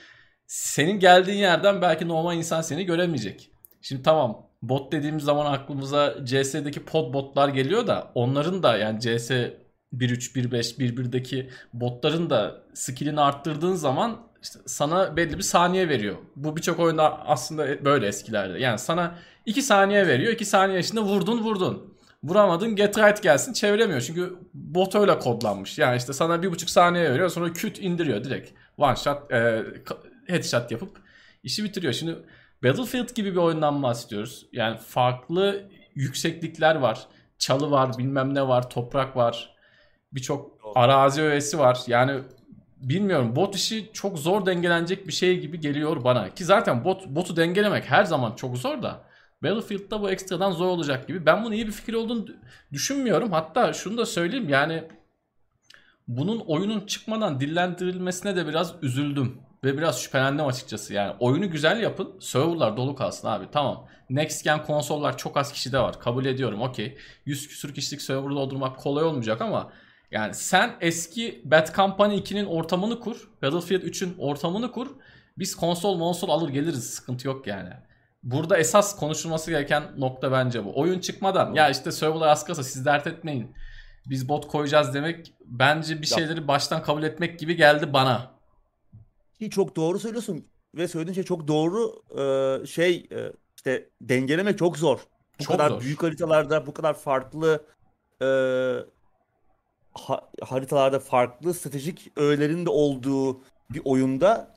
[0.46, 3.50] senin geldiğin yerden belki normal insan seni göremeyecek.
[3.82, 9.30] Şimdi tamam bot dediğimiz zaman aklımıza CS'deki pod botlar geliyor da onların da yani CS
[9.30, 9.52] 1.3,
[9.92, 16.16] 1.5, 1.1'deki botların da skillini arttırdığın zaman işte sana belli bir saniye veriyor.
[16.36, 18.58] Bu birçok oyunda aslında böyle eskilerde.
[18.58, 19.14] Yani sana
[19.46, 20.32] 2 saniye veriyor.
[20.32, 21.94] 2 saniye içinde vurdun vurdun.
[22.24, 24.00] Vuramadın get right gelsin çeviremiyor.
[24.00, 25.78] Çünkü bot öyle kodlanmış.
[25.78, 28.50] Yani işte sana bir buçuk saniye veriyor sonra küt indiriyor direkt.
[28.78, 29.64] One shot e,
[30.26, 30.96] headshot yapıp
[31.42, 31.92] işi bitiriyor.
[31.92, 32.16] Şimdi
[32.64, 34.46] Battlefield gibi bir oyundan bahsediyoruz.
[34.52, 37.06] Yani farklı yükseklikler var.
[37.38, 39.54] Çalı var, bilmem ne var, toprak var.
[40.12, 41.78] Birçok arazi öğesi var.
[41.86, 42.20] Yani
[42.76, 46.34] bilmiyorum bot işi çok zor dengelenecek bir şey gibi geliyor bana.
[46.34, 49.04] Ki zaten bot botu dengelemek her zaman çok zor da.
[49.42, 51.26] Battlefield'da bu ekstradan zor olacak gibi.
[51.26, 52.26] Ben bunun iyi bir fikir olduğunu
[52.72, 53.32] düşünmüyorum.
[53.32, 54.84] Hatta şunu da söyleyeyim yani
[56.08, 59.38] bunun oyunun çıkmadan dillendirilmesine de biraz üzüldüm.
[59.64, 60.94] Ve biraz şüphelendim açıkçası.
[60.94, 62.16] Yani oyunu güzel yapın.
[62.20, 63.44] Serverlar dolu kalsın abi.
[63.52, 63.86] Tamam.
[64.10, 66.00] Next gen konsollar çok az kişide var.
[66.00, 66.62] Kabul ediyorum.
[66.62, 66.98] Okey.
[67.26, 69.72] 100 küsür kişilik server doldurmak kolay olmayacak ama
[70.10, 73.28] yani sen eski Bad Company 2'nin ortamını kur.
[73.42, 74.88] Battlefield 3'ün ortamını kur.
[75.38, 76.90] Biz konsol monsol alır geliriz.
[76.90, 77.70] Sıkıntı yok yani.
[78.22, 80.72] Burada esas konuşulması gereken nokta bence bu.
[80.80, 83.54] Oyun çıkmadan ya işte serverlar az kalsa siz dert etmeyin.
[84.06, 88.33] Biz bot koyacağız demek bence bir şeyleri baştan kabul etmek gibi geldi bana.
[89.38, 92.02] Ki çok doğru söylüyorsun ve söylediğin şey çok doğru.
[92.18, 94.98] Ee, şey e, işte dengelemek çok zor.
[95.40, 95.80] Bu Çok kadar zor.
[95.80, 97.64] büyük haritalarda bu kadar farklı
[98.22, 98.26] e,
[99.94, 104.54] ha- haritalarda farklı stratejik öğelerin de olduğu bir oyunda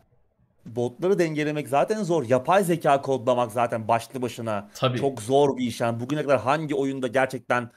[0.65, 2.25] botları dengelemek zaten zor.
[2.29, 4.97] Yapay zeka kodlamak zaten başlı başına Tabii.
[4.99, 5.81] çok zor bir iş.
[5.81, 7.71] Yani bugüne kadar hangi oyunda gerçekten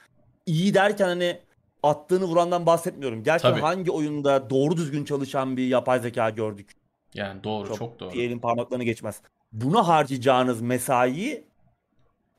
[0.45, 1.39] iyi derken hani
[1.83, 3.23] attığını vurandan bahsetmiyorum.
[3.23, 3.61] Gerçekten Tabii.
[3.61, 6.69] hangi oyunda doğru düzgün çalışan bir yapay zeka gördük.
[7.13, 8.11] Yani doğru, çok, Çok, doğru.
[8.11, 9.21] elin parmaklarını geçmez.
[9.51, 11.43] Buna harcayacağınız mesaiyi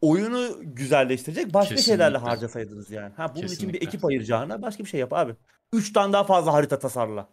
[0.01, 1.83] oyunu güzelleştirecek başka Kesinlikle.
[2.05, 3.13] şeylerle harcasaydınız yani.
[3.17, 3.81] Ha bunun için Kesinlikle.
[3.81, 5.37] bir ekip ayıracağına başka bir şey yap abi.
[5.73, 7.29] 3 tane daha fazla harita tasarla.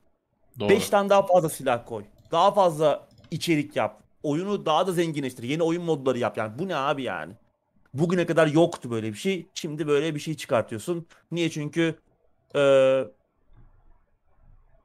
[0.60, 0.70] Doğru.
[0.70, 2.04] 5 tane daha fazla silah koy.
[2.32, 4.04] Daha fazla içerik yap.
[4.24, 5.44] Oyunu daha da zenginleştir.
[5.44, 6.38] Yeni oyun modları yap.
[6.38, 7.34] Yani bu ne abi yani?
[7.94, 9.48] Bugüne kadar yoktu böyle bir şey.
[9.54, 11.08] Şimdi böyle bir şey çıkartıyorsun.
[11.32, 11.50] Niye?
[11.50, 11.96] Çünkü
[12.56, 13.08] eee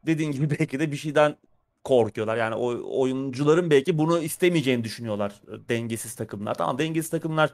[0.06, 1.36] dediğin gibi belki de bir şeyden
[1.84, 2.36] korkuyorlar.
[2.36, 5.32] Yani o oyuncuların belki bunu istemeyeceğini düşünüyorlar.
[5.48, 6.54] e, Dengesiz takımlar.
[6.54, 7.50] Tamam dengesiz takımlar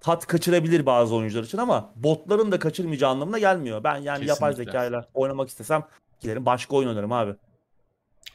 [0.00, 3.84] tat kaçırabilir bazı oyuncular için ama botların da kaçırmayacağı anlamına gelmiyor.
[3.84, 4.72] Ben yani yapay Kesinlikle.
[4.72, 5.84] zekayla oynamak istesem
[6.20, 7.34] giderim başka oyun oynarım abi.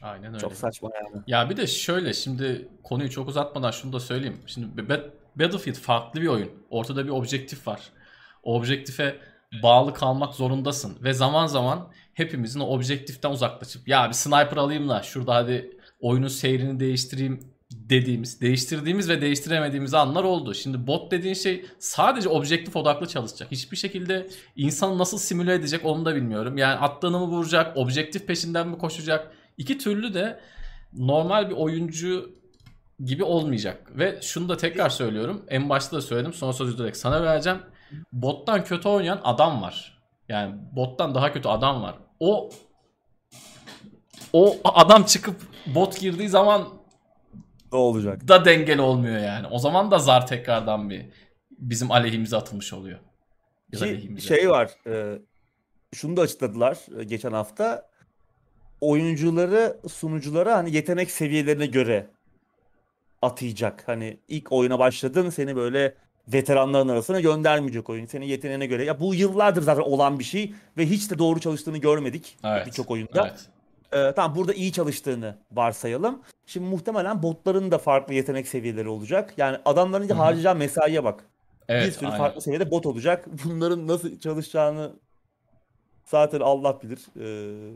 [0.02, 0.38] Aynen öyle.
[0.38, 1.22] Çok saçma yani.
[1.26, 4.38] Ya bir de şöyle şimdi konuyu çok uzatmadan şunu da söyleyeyim.
[4.46, 6.50] Şimdi Ba- Battlefield farklı bir oyun.
[6.70, 7.80] Ortada bir objektif var.
[8.42, 9.16] O objektife
[9.62, 15.02] bağlı kalmak zorundasın ve zaman zaman hepimizin o objektiften uzaklaşıp ya bir sniper alayım da
[15.02, 17.40] şurada hadi oyunun seyrini değiştireyim
[17.70, 20.54] dediğimiz, değiştirdiğimiz ve değiştiremediğimiz anlar oldu.
[20.54, 23.50] Şimdi bot dediğin şey sadece objektif odaklı çalışacak.
[23.50, 26.58] Hiçbir şekilde insanı nasıl simüle edecek onu da bilmiyorum.
[26.58, 29.32] Yani attığını mı vuracak, objektif peşinden mi koşacak?
[29.58, 30.40] İki türlü de
[30.92, 32.30] normal bir oyuncu
[33.04, 33.98] gibi olmayacak.
[33.98, 35.44] Ve şunu da tekrar söylüyorum.
[35.48, 36.32] En başta da söyledim.
[36.32, 37.58] Sonra sözü direkt sana vereceğim.
[38.12, 39.98] Bottan kötü oynayan adam var.
[40.28, 41.94] Yani bottan daha kötü adam var.
[42.20, 42.50] O
[44.32, 45.36] o adam çıkıp
[45.66, 46.68] bot girdiği zaman
[47.72, 48.28] Ne olacak?
[48.28, 49.46] da dengeli olmuyor yani.
[49.46, 51.06] O zaman da zar tekrardan bir
[51.50, 52.98] bizim aleyhimize atılmış oluyor.
[53.72, 54.70] Da Ki şey var.
[54.86, 55.18] e,
[55.94, 57.90] şunu da açıkladılar e, geçen hafta.
[58.80, 62.06] Oyuncuları sunuculara hani yetenek seviyelerine göre
[63.22, 63.82] atayacak.
[63.88, 65.94] Hani ilk oyuna başladın seni böyle
[66.28, 68.06] veteranların arasına göndermeyecek oyun.
[68.06, 68.84] Senin yeteneğine göre.
[68.84, 72.90] Ya bu yıllardır zaten olan bir şey ve hiç de doğru çalıştığını görmedik Evet, birçok
[72.90, 73.28] oyunda.
[73.28, 73.46] Evet.
[73.92, 76.22] Ee, tamam burada iyi çalıştığını varsayalım.
[76.46, 79.34] Şimdi muhtemelen botların da farklı yetenek seviyeleri olacak.
[79.36, 80.18] Yani adamların Hı hı.
[80.18, 81.24] harcayacağı mesaiye bak.
[81.68, 82.18] Evet, bir sürü aynen.
[82.18, 83.26] farklı seviyede bot olacak.
[83.44, 84.92] Bunların nasıl çalışacağını
[86.04, 87.06] zaten Allah bilir.
[87.20, 87.74] Ee,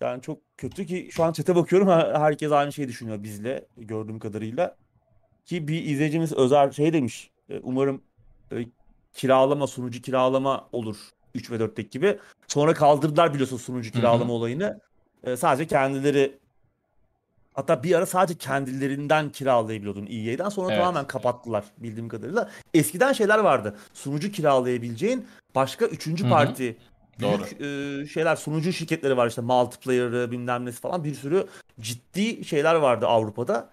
[0.00, 4.18] yani çok kötü ki şu an chat'e bakıyorum her- herkes aynı şeyi düşünüyor bizle gördüğüm
[4.18, 4.76] kadarıyla.
[5.44, 7.31] Ki bir izleyicimiz özel şey demiş.
[7.52, 8.02] E, Umarım
[8.52, 8.56] e,
[9.12, 10.96] kiralama sunucu kiralama olur
[11.34, 12.18] 3 ve 4'teki gibi.
[12.48, 14.80] Sonra kaldırdılar biliyorsun sunucu kiralama olayını.
[15.24, 16.38] E, sadece kendileri
[17.54, 20.78] hatta bir ara sadece kendilerinden kiralayabiliyordun EA'den sonra Evet.
[20.78, 22.50] tamamen kapattılar bildiğim kadarıyla.
[22.74, 23.76] Eskiden şeyler vardı.
[23.94, 26.76] Sunucu kiralayabileceğin başka üçüncü parti
[27.20, 27.38] Doğru.
[27.38, 31.46] büyük e, şeyler sunucu şirketleri var işte multiplayer'ı bilmem nesi falan bir sürü
[31.80, 33.70] ciddi şeyler vardı Avrupa'da.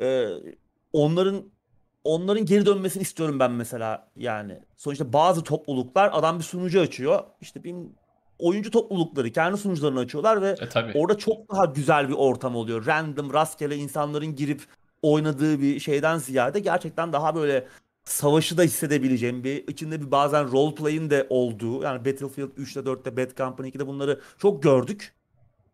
[0.00, 0.28] E,
[0.92, 1.44] onların
[2.04, 4.58] onların geri dönmesini istiyorum ben mesela yani.
[4.76, 7.24] Sonuçta bazı topluluklar adam bir sunucu açıyor.
[7.40, 7.74] İşte bir
[8.38, 10.98] oyuncu toplulukları kendi sunucularını açıyorlar ve E tabii.
[10.98, 12.86] Orada çok daha güzel bir ortam oluyor.
[12.86, 14.62] Random, rastgele insanların girip
[15.02, 17.66] oynadığı bir şeyden ziyade gerçekten daha böyle
[18.04, 23.16] savaşı da hissedebileceğim bir içinde bir bazen role play'in de olduğu yani Battlefield 3'te 4'te
[23.16, 25.14] Bad Company 2'de bunları çok gördük.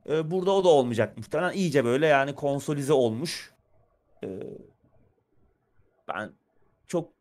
[0.09, 1.53] Ee, burada o da olmayacak muhtemelen.
[1.53, 3.53] iyice böyle yani konsolize olmuş.
[4.25, 4.29] Ee,
[6.09, 6.33] ben
[6.87, 7.13] çok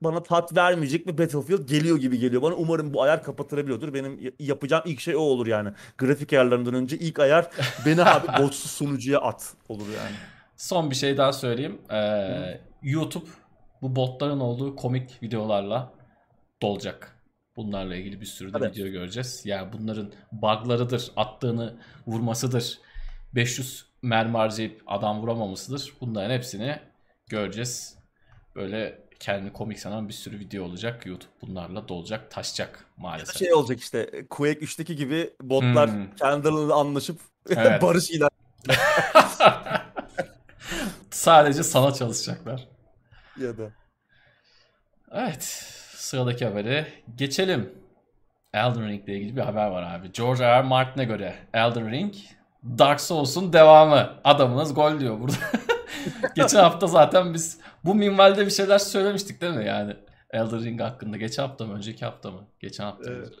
[0.00, 2.54] bana tat vermeyecek bir Battlefield geliyor gibi geliyor bana.
[2.54, 3.94] Umarım bu ayar kapatılabiliyordur.
[3.94, 5.70] Benim yapacağım ilk şey o olur yani.
[5.98, 7.50] Grafik ayarlarından önce ilk ayar
[7.86, 10.16] beni abi botsuz sunucuya at olur yani.
[10.56, 11.78] Son bir şey daha söyleyeyim.
[11.90, 13.26] Ee, YouTube
[13.82, 15.92] bu botların olduğu komik videolarla
[16.62, 17.18] dolacak.
[17.56, 18.70] Bunlarla ilgili bir sürü de Tabii.
[18.70, 19.42] video göreceğiz.
[19.44, 21.76] Yani bunların bug'larıdır, attığını
[22.06, 22.78] vurmasıdır,
[23.34, 25.92] 500 mermi harcayıp adam vuramamasıdır.
[26.00, 26.78] Bunların hepsini
[27.26, 28.01] göreceğiz.
[28.56, 31.06] Böyle kendini komik sanan bir sürü video olacak.
[31.06, 33.36] YouTube bunlarla dolacak, taşacak maalesef.
[33.36, 36.14] Şey olacak işte Quake 3'teki gibi botlar Hmm.
[36.16, 37.82] kendilerine anlaşıp Evet.
[37.82, 38.30] barış ilan.
[41.10, 42.68] Sadece sana çalışacaklar.
[43.40, 43.70] Ya da.
[45.12, 45.44] Evet.
[45.96, 46.86] Sıradaki habere
[47.16, 47.72] geçelim.
[48.54, 50.12] Elden Ring ile ilgili bir haber var abi.
[50.12, 50.58] George R.
[50.58, 50.62] R.
[50.62, 52.14] Martin'e göre Elden Ring
[52.78, 54.20] Dark Souls'un devamı.
[54.24, 55.34] Adamınız gol diyor burada.
[56.36, 59.96] Geçen hafta zaten biz bu minvalde bir şeyler söylemiştik değil mi yani?
[60.30, 61.16] Elden Ring hakkında.
[61.16, 61.74] Geçen hafta mı?
[61.74, 62.40] Önceki hafta mı?
[62.60, 63.12] Geçen hafta?
[63.12, 63.32] Evet.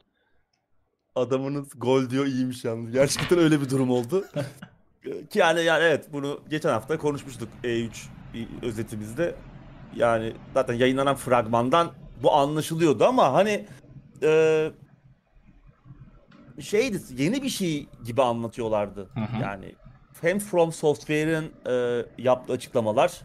[1.14, 2.92] Adamınız gol diyor iyiymiş yalnız.
[2.92, 4.24] Gerçekten öyle bir durum oldu.
[5.30, 7.88] Ki yani yani evet bunu geçen hafta konuşmuştuk E3
[8.62, 9.34] özetimizde.
[9.96, 11.92] Yani zaten yayınlanan fragmandan
[12.22, 13.66] bu anlaşılıyordu ama hani
[14.22, 14.70] e,
[16.60, 19.08] şeydi yeni bir şey gibi anlatıyorlardı.
[19.14, 19.42] Hı hı.
[19.42, 19.74] Yani
[20.22, 23.20] hem From Software'in e, yaptığı açıklamalar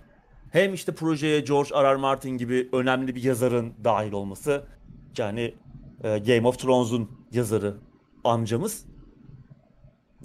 [0.51, 1.93] hem işte projeye George R.
[1.93, 1.95] R.
[1.95, 4.63] Martin gibi önemli bir yazarın dahil olması
[5.17, 5.55] yani
[6.03, 7.77] e, Game of Thrones'un yazarı
[8.23, 8.85] amcamız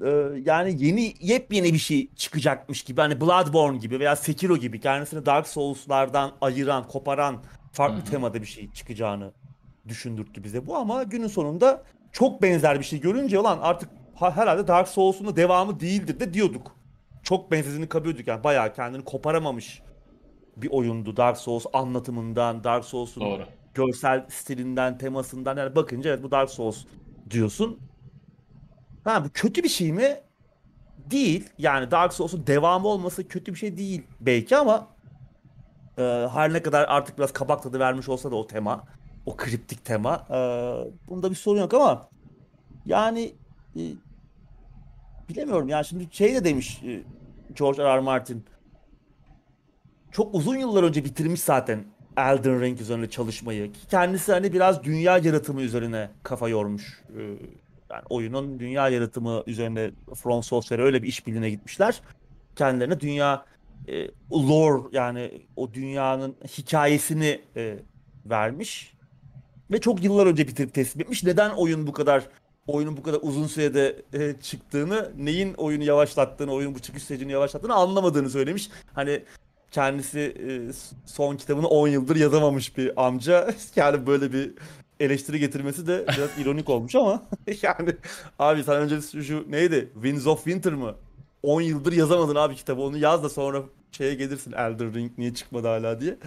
[0.05, 0.11] e,
[0.45, 5.47] yani yeni yepyeni bir şey çıkacakmış gibi hani Bloodborne gibi veya Sekiro gibi kendisini Dark
[5.47, 7.43] Souls'lardan ayıran, koparan
[7.73, 8.11] farklı Hı hı.
[8.11, 9.33] temada bir şey çıkacağını
[9.89, 13.89] düşündürttü bize bu ama günün sonunda çok benzer bir şey görünce olan artık
[14.23, 16.77] ha- herhalde Dark Souls'un da devamı değildir de diyorduk.
[17.23, 19.83] Çok benzediğini kabulüydük yani bayağı kendini koparamamış
[20.57, 23.23] bir oyundu Dark Souls anlatımından, Dark Souls'un
[23.75, 26.85] görsel stilinden, temasından yani bakınca evet bu Dark Souls
[27.31, 27.79] diyorsun.
[29.05, 30.21] Ha bu kötü bir şey mi?
[31.11, 31.49] Değil.
[31.59, 34.89] Yani Dark Souls'un devamı olması kötü bir şey değil belki ama
[35.99, 38.85] e, her ne kadar artık biraz kabak tadı vermiş olsa da o tema,
[39.27, 40.37] o kriptik tema, e,
[41.09, 42.09] bunda bir sorun yok ama
[42.87, 43.35] yani
[43.77, 43.81] e,
[45.33, 47.03] bilemiyorum yani şimdi şey de demiş e,
[47.55, 47.97] George R.
[47.97, 48.01] R.
[48.01, 48.45] Martin
[50.13, 51.85] çok uzun yıllar önce bitirmiş zaten
[52.17, 53.71] Elden Ring üzerine çalışmayı.
[53.91, 57.03] Kendisi hani biraz dünya yaratımı üzerine kafa yormuş.
[57.19, 57.23] Ee,
[57.91, 62.01] Yani oyunun dünya yaratımı üzerine From Software öyle bir işbirliğine gitmişler.
[62.57, 63.45] Kendilerine dünya
[63.89, 67.79] e, lore yani o dünyanın hikayesini e,
[68.27, 68.95] vermiş.
[69.71, 71.25] Ve çok yıllar önce bitirip teslim etmiş.
[71.25, 72.29] Neden oyun bu kadar
[72.67, 77.75] oyunun bu kadar uzun sürede e, çıktığını, neyin oyunu yavaşlattığını, oyunun bu çıkış sürecini yavaşlattığını
[77.75, 78.71] anlamadığını söylemiş.
[78.95, 79.23] Hani
[79.71, 80.51] kendisi e,
[81.07, 83.55] son kitabını 10 yıldır yazamamış bir amca.
[83.77, 84.55] Yani böyle bir
[85.01, 87.23] eleştiri getirmesi de biraz ironik olmuş ama
[87.63, 87.97] yani
[88.39, 89.91] abi sen önce şu, şu neydi?
[89.95, 90.95] Winds of Winter mı?
[91.43, 92.83] 10 yıldır yazamadın abi kitabı.
[92.83, 96.19] Onu yaz da sonra şeye gelirsin Elden Ring niye çıkmadı hala diye.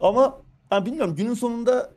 [0.00, 0.40] Ama
[0.70, 1.90] ben bilmiyorum günün sonunda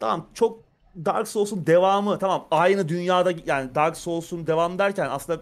[0.00, 5.40] tamam çok Dark Souls'un devamı tamam aynı dünyada yani Dark Souls'un devam derken aslında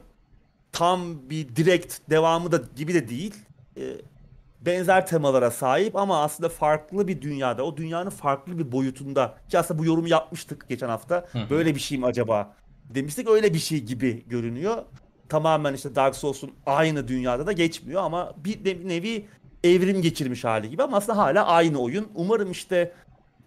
[0.72, 3.34] tam bir direkt devamı da gibi de değil.
[3.76, 3.82] Ee,
[4.60, 9.34] benzer temalara sahip ama aslında farklı bir dünyada, o dünyanın farklı bir boyutunda.
[9.48, 11.26] Ki aslında bu yorumu yapmıştık geçen hafta.
[11.32, 11.50] Hı hı.
[11.50, 12.54] Böyle bir şey mi acaba?
[12.94, 14.82] Demiştik öyle bir şey gibi görünüyor.
[15.28, 19.26] Tamamen işte Dark Souls'un aynı dünyada da geçmiyor ama bir ne- nevi
[19.64, 22.08] evrim geçirmiş hali gibi ama aslında hala aynı oyun.
[22.14, 22.92] Umarım işte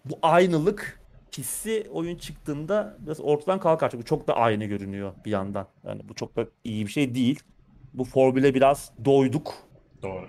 [0.04, 1.01] bu aynılık
[1.38, 3.90] hissi oyun çıktığında biraz ortadan kalkar.
[3.90, 5.66] Çünkü çok da aynı görünüyor bir yandan.
[5.86, 7.40] Yani bu çok da iyi bir şey değil.
[7.94, 9.54] Bu formüle biraz doyduk
[10.02, 10.26] Doğru.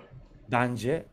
[0.52, 1.06] bence.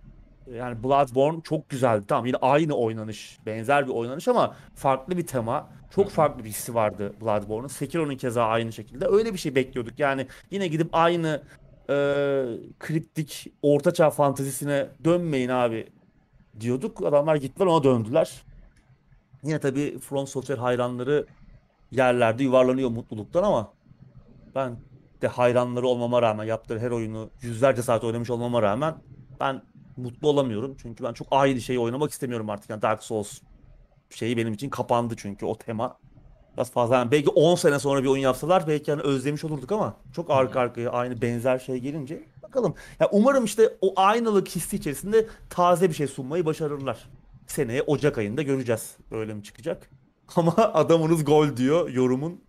[0.53, 2.05] Yani Bloodborne çok güzeldi.
[2.07, 5.69] Tamam yine aynı oynanış, benzer bir oynanış ama farklı bir tema.
[5.95, 7.67] Çok farklı bir hissi vardı Bloodborne'un.
[7.67, 9.05] Sekiro'nun keza aynı şekilde.
[9.05, 9.99] Öyle bir şey bekliyorduk.
[9.99, 11.41] Yani yine gidip aynı
[11.89, 11.95] e,
[12.79, 15.87] kriptik ortaçağ fantezisine dönmeyin abi
[16.59, 17.05] diyorduk.
[17.05, 18.43] Adamlar gittiler ona döndüler.
[19.43, 21.25] Yine tabii From Software hayranları
[21.91, 23.73] yerlerde yuvarlanıyor mutluluktan ama
[24.55, 24.77] ben
[25.21, 28.95] de hayranları olmama rağmen yaptığı her oyunu yüzlerce saat oynamış olmama rağmen
[29.39, 29.61] ben
[29.97, 30.75] mutlu olamıyorum.
[30.81, 32.69] Çünkü ben çok aynı şeyi oynamak istemiyorum artık.
[32.69, 33.39] Yani Dark Souls
[34.09, 35.97] şeyi benim için kapandı çünkü o tema.
[36.57, 39.95] Biraz fazla yani belki 10 sene sonra bir oyun yapsalar belki hani özlemiş olurduk ama
[40.13, 42.75] çok arka arkaya aynı benzer şey gelince bakalım.
[42.99, 47.09] Ya umarım işte o aynılık hissi içerisinde taze bir şey sunmayı başarırlar.
[47.51, 48.97] Seneye Ocak ayında göreceğiz.
[49.11, 49.89] Öyle mi çıkacak?
[50.35, 52.41] Ama adamınız gol diyor yorumun.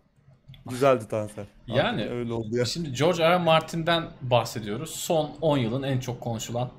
[0.65, 1.45] Güzeldi Tansel.
[1.67, 2.65] Yani- Hakikaten öyle oldu ya.
[2.65, 3.37] Şimdi George R.
[3.37, 4.89] Martin'den bahsediyoruz.
[4.89, 6.69] Son 10 yılın en çok konuşulan,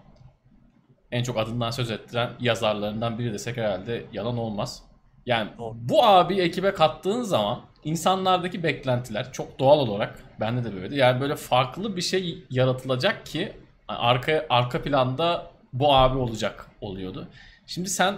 [1.12, 4.82] en çok adından söz ettiren yazarlarından biri desek herhalde yalan olmaz.
[5.26, 5.74] Yani Doğru.
[5.76, 10.96] bu abi ekibe kattığın zaman insanlardaki beklentiler çok doğal olarak bende de böyle.
[10.96, 13.52] Yani böyle farklı bir şey yaratılacak ki
[13.88, 17.28] arka arka planda bu abi olacak oluyordu.
[17.66, 18.16] Şimdi sen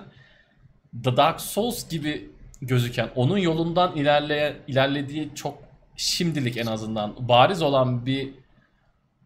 [1.05, 2.31] The Dark Souls gibi
[2.63, 5.59] gözüken onun yolundan ilerleye, ilerlediği çok
[5.97, 8.35] şimdilik en azından bariz olan bir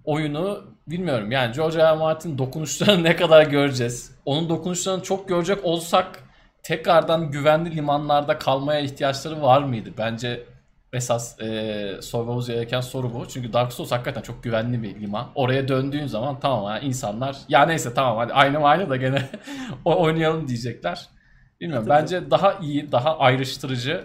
[0.05, 1.33] oyunu bilmiyorum.
[1.33, 1.79] Yani George.
[1.79, 1.97] R.
[1.97, 4.15] Martin dokunuşlarını ne kadar göreceğiz?
[4.25, 6.25] Onun dokunuşlarını çok görecek olsak
[6.63, 9.91] tekrardan güvenli limanlarda kalmaya ihtiyaçları var mıydı?
[9.99, 10.45] Bence
[10.93, 13.29] esas e, sormamız gereken soru bu.
[13.29, 15.29] Çünkü Dark Souls hakikaten çok güvenli bir liman.
[15.35, 19.29] Oraya döndüğün zaman tamam yani insanlar ya neyse tamam hadi aynı aynı da gene
[19.85, 21.09] oynayalım diyecekler.
[21.61, 21.89] Bilmiyorum.
[21.89, 22.01] Tabii.
[22.03, 24.05] Bence daha iyi, daha ayrıştırıcı,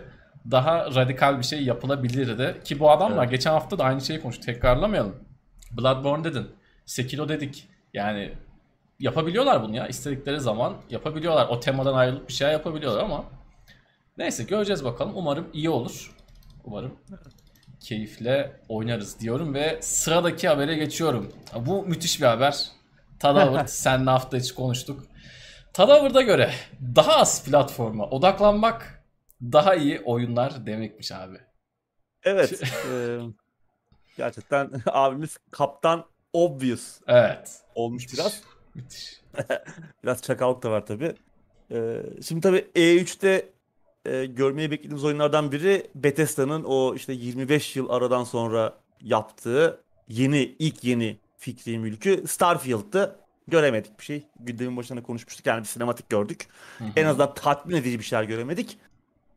[0.52, 2.56] daha radikal bir şey yapılabilirdi.
[2.64, 3.32] Ki bu adamlar Evet.
[3.32, 4.46] geçen hafta da aynı şeyi konuştuk.
[4.46, 5.16] Tekrarlamayalım.
[5.72, 6.48] Bloodborne dedin.
[6.86, 7.68] Sekiro dedik.
[7.94, 8.32] Yani
[9.00, 9.88] yapabiliyorlar bunu ya.
[9.88, 11.48] İstedikleri zaman yapabiliyorlar.
[11.48, 13.24] O temadan ayrılıp bir şey yapabiliyorlar ama
[14.18, 15.12] neyse göreceğiz bakalım.
[15.16, 16.15] Umarım iyi olur.
[16.66, 17.00] Umarım
[17.80, 21.34] keyifle oynarız diyorum ve sıradaki habere geçiyorum.
[21.66, 22.68] Bu müthiş bir haber.
[23.20, 25.04] Tadavert senle hafta içi konuştuk.
[25.74, 26.54] Tadavert'a göre
[26.96, 29.04] daha az platforma odaklanmak
[29.42, 31.38] daha iyi oyunlar demekmiş abi.
[32.24, 32.62] Evet.
[32.92, 33.20] eee,
[34.18, 37.62] Gerçekten abimiz kaptan obvious Evet.
[37.76, 38.42] olmuş biraz.
[38.76, 39.22] Müthiş.
[40.04, 41.16] Biraz çakallık da var tabii.
[41.72, 43.50] Ee, şimdi tabii E3'te
[44.06, 50.84] e, görmeyi beklediğimiz oyunlardan biri Bethesda'nın o işte 25 yıl aradan sonra yaptığı yeni ilk
[50.84, 53.16] yeni fikri mülkü Starfield'tı.
[53.48, 54.24] Göremedik bir şey.
[54.40, 56.48] Gündemin başında konuşmuştuk yani bir sinematik gördük.
[56.78, 56.88] Hı hı.
[56.96, 58.78] En azından tatmin edici bir şeyler göremedik.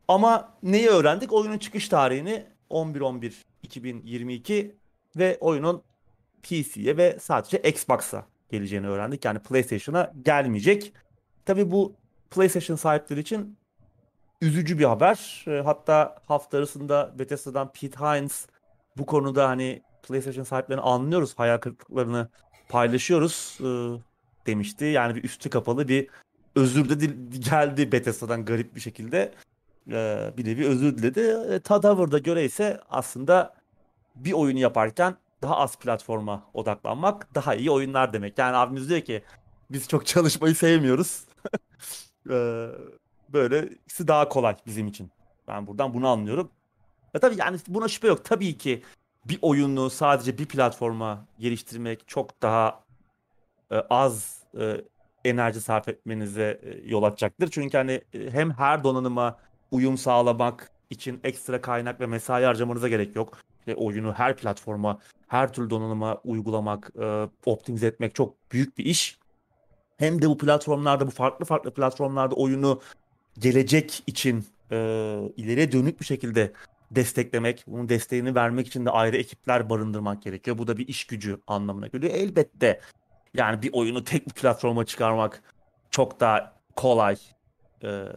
[0.07, 1.33] Ama neyi öğrendik?
[1.33, 4.71] Oyunun çıkış tarihini 11-11-2022
[5.17, 5.83] ve oyunun
[6.43, 9.25] PC'ye ve sadece Xbox'a geleceğini öğrendik.
[9.25, 10.93] Yani PlayStation'a gelmeyecek.
[11.45, 11.95] Tabii bu
[12.31, 13.57] PlayStation sahipleri için
[14.41, 15.45] üzücü bir haber.
[15.47, 18.47] E, Hatta hafta arasında Bethesda'dan Pete Hines
[18.97, 22.29] bu konuda hani PlayStation sahiplerini anlıyoruz, hayal kırıklıklarını
[22.69, 23.67] paylaşıyoruz e,
[24.47, 24.85] demişti.
[24.85, 26.07] Yani bir üstü kapalı bir
[26.55, 27.05] özür de
[27.39, 29.33] geldi Bethesda'dan garip bir şekilde.
[29.91, 31.53] E, bir nevi özür diledi.
[31.53, 33.55] E, göre ise aslında
[34.15, 38.37] bir oyunu yaparken daha az platforma odaklanmak daha iyi oyunlar demek.
[38.37, 39.23] Yani abimiz diyor ki
[39.71, 41.25] biz çok çalışmayı sevmiyoruz.
[43.29, 45.11] Ee, böylesi daha kolay bizim için.
[45.47, 46.51] Ben buradan bunu anlıyorum.
[47.13, 48.25] Ya tabii yani buna şüphe yok.
[48.25, 48.83] Tabii ki
[49.25, 52.83] bir oyunu sadece bir platforma geliştirmek çok daha
[53.71, 54.81] e, az e,
[55.25, 57.49] enerji sarf etmenize e, yol açacaktır.
[57.51, 59.37] Çünkü hani e, hem her donanıma
[59.71, 63.37] uyum sağlamak için ekstra kaynak ve mesai harcamanıza gerek yok.
[63.59, 69.19] İşte oyunu her platforma, her türlü donanıma uygulamak, e, optimize etmek çok büyük bir iş.
[69.97, 72.81] Hem de bu platformlarda, bu farklı farklı platformlarda oyunu
[73.39, 74.75] gelecek için e,
[75.37, 76.53] ileriye dönük bir şekilde
[76.91, 80.57] desteklemek, bunun desteğini vermek için de ayrı ekipler barındırmak gerekiyor.
[80.57, 82.13] Bu da bir iş gücü anlamına geliyor.
[82.13, 82.79] Elbette
[83.33, 85.43] yani bir oyunu tek bir platforma çıkarmak
[85.91, 87.15] çok daha kolay.
[87.83, 88.07] E, Ama,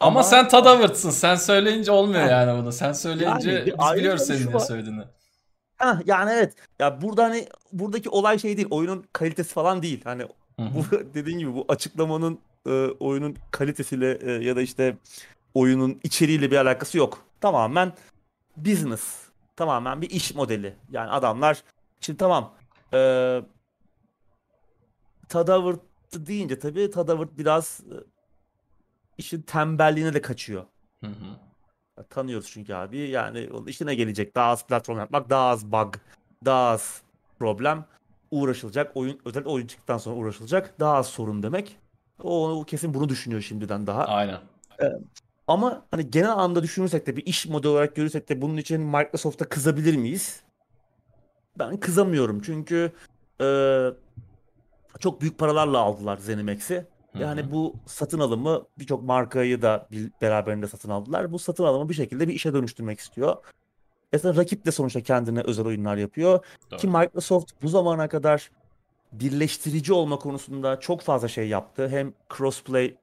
[0.00, 1.10] ama- sen Tadavırtsın.
[1.10, 2.28] Sen söyleyince olmuyor Ha.
[2.30, 2.72] yani bunu.
[2.72, 5.02] Sen söyleyince Yani biz biliyoruz senin ne söylediğini.
[5.76, 6.54] Heh, yani evet.
[6.80, 8.68] Ya burada hani buradaki olay şey değil.
[8.70, 10.00] Oyunun kalitesi falan değil.
[10.04, 10.22] Hani
[10.58, 14.96] bu dediğin gibi bu açıklamanın e, oyunun kalitesiyle e, ya da işte
[15.54, 17.24] oyunun içeriğiyle bir alakası yok.
[17.40, 17.92] Tamamen
[18.56, 19.22] business.
[19.56, 20.74] Tamamen bir iş modeli.
[20.90, 21.62] Yani adamlar
[22.00, 22.54] şimdi tamam
[22.92, 23.42] e,
[25.28, 25.80] Tadavert
[26.14, 27.96] deyince tabii Tadavert biraz e,
[29.18, 30.64] işin tembelliğine de kaçıyor.
[31.00, 31.26] Hı hı.
[31.98, 32.98] Ya Tanıyoruz çünkü abi.
[32.98, 34.34] Yani onun işine gelecek.
[34.34, 35.94] Daha az platform yapmak, daha az bug,
[36.44, 37.02] daha az
[37.38, 37.84] problem
[38.30, 38.96] uğraşılacak.
[38.96, 40.80] Oyun özel oyun çıktıktan sonra uğraşılacak.
[40.80, 41.78] Daha az sorun demek.
[42.24, 44.04] O, o kesin bunu düşünüyor şimdiden daha.
[44.04, 44.38] Aynen.
[45.48, 49.48] Ama hani genel anlamda düşünürsek de bir iş modeli olarak görürsek de bunun için Microsoft'a
[49.48, 50.40] kızabilir miyiz?
[51.58, 52.92] Ben kızamıyorum çünkü
[53.40, 53.46] e,
[54.98, 56.86] çok büyük paralarla aldılar ZeniMax'i.
[57.18, 61.32] Yani bu satın alımı birçok markayı da bir, beraberinde satın aldılar.
[61.32, 63.36] Bu satın alımı bir şekilde bir işe dönüştürmek istiyor.
[64.14, 66.44] Aslında rakip de sonuçta kendine özel oyunlar yapıyor.
[66.78, 66.98] Ki Doğru.
[66.98, 68.50] Microsoft bu zamana kadar
[69.12, 71.88] birleştirici olma konusunda çok fazla şey yaptı.
[71.88, 72.94] Hem crossplay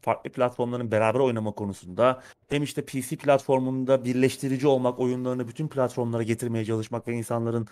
[0.00, 6.64] farklı platformların beraber oynama konusunda hem işte PC platformunda birleştirici olmak, oyunlarını bütün platformlara getirmeye
[6.64, 7.66] çalışmak ve insanların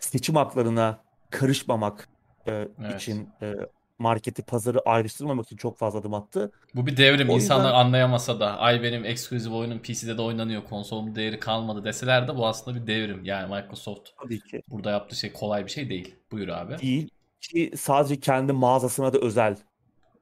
[0.00, 0.98] seçim haklarına
[1.30, 2.08] karışmamak
[2.46, 3.00] e, Evet.
[3.02, 3.52] için e,
[3.98, 6.52] marketi, pazarı ayrıştırmamak için çok fazla adım attı.
[6.74, 7.30] Bu bir devrim.
[7.30, 10.64] O İnsanlar yüzden- anlayamasa da ay benim eksklusif oyunum PC'de de oynanıyor.
[10.64, 13.24] Konsolumun değeri kalmadı deseler de bu aslında bir devrim.
[13.24, 16.14] Yani Microsoft Tabii ki burada yaptığı şey kolay bir şey değil.
[16.32, 16.78] Buyur abi.
[16.78, 17.10] değil
[17.48, 19.56] ki sadece kendi mağazasına da özel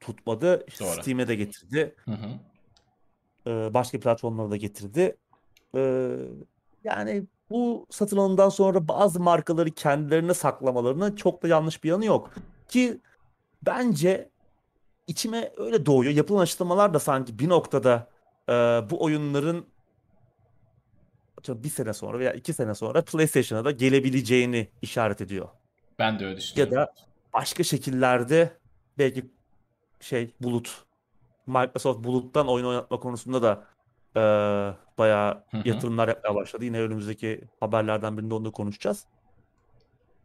[0.00, 0.64] tutmadı.
[0.66, 1.02] İşte Doğru.
[1.02, 1.94] Steam'e de getirdi.
[2.04, 2.28] Hı hı.
[3.50, 5.16] e, başka platformlara da getirdi.
[5.74, 6.10] E,
[6.84, 12.30] yani bu satın alımdan sonra bazı markaları kendilerine saklamalarının çok da yanlış bir yanı yok.
[12.68, 13.00] Ki
[13.62, 14.30] bence
[15.06, 16.12] içime öyle doğuyor.
[16.12, 18.08] Yapılan açıklamalar da sanki bir noktada
[18.48, 18.52] e,
[18.90, 19.66] bu oyunların
[21.48, 25.48] bir sene sonra veya iki sene sonra PlayStation'a da gelebileceğini işaret ediyor.
[25.98, 26.74] Ben de öyle Ya düşünüyorum.
[26.76, 26.94] da
[27.34, 28.56] başka şekillerde
[28.98, 29.30] belki
[30.00, 30.84] şey bulut
[31.46, 33.64] Microsoft buluttan oyun oynatma konusunda da
[34.16, 35.68] eee bayağı Hı hı.
[35.68, 36.64] yatırımlar yapmaya başladı.
[36.64, 39.06] Yine önümüzdeki haberlerden birinde onu da konuşacağız.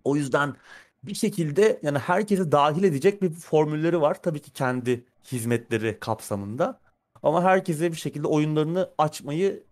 [0.03, 0.55] O yüzden
[1.03, 4.21] bir şekilde yani herkesi dahil edecek bir formülleri var.
[4.21, 6.79] Tabii ki kendi hizmetleri kapsamında.
[7.23, 9.63] Ama herkese bir şekilde oyunlarını açmayı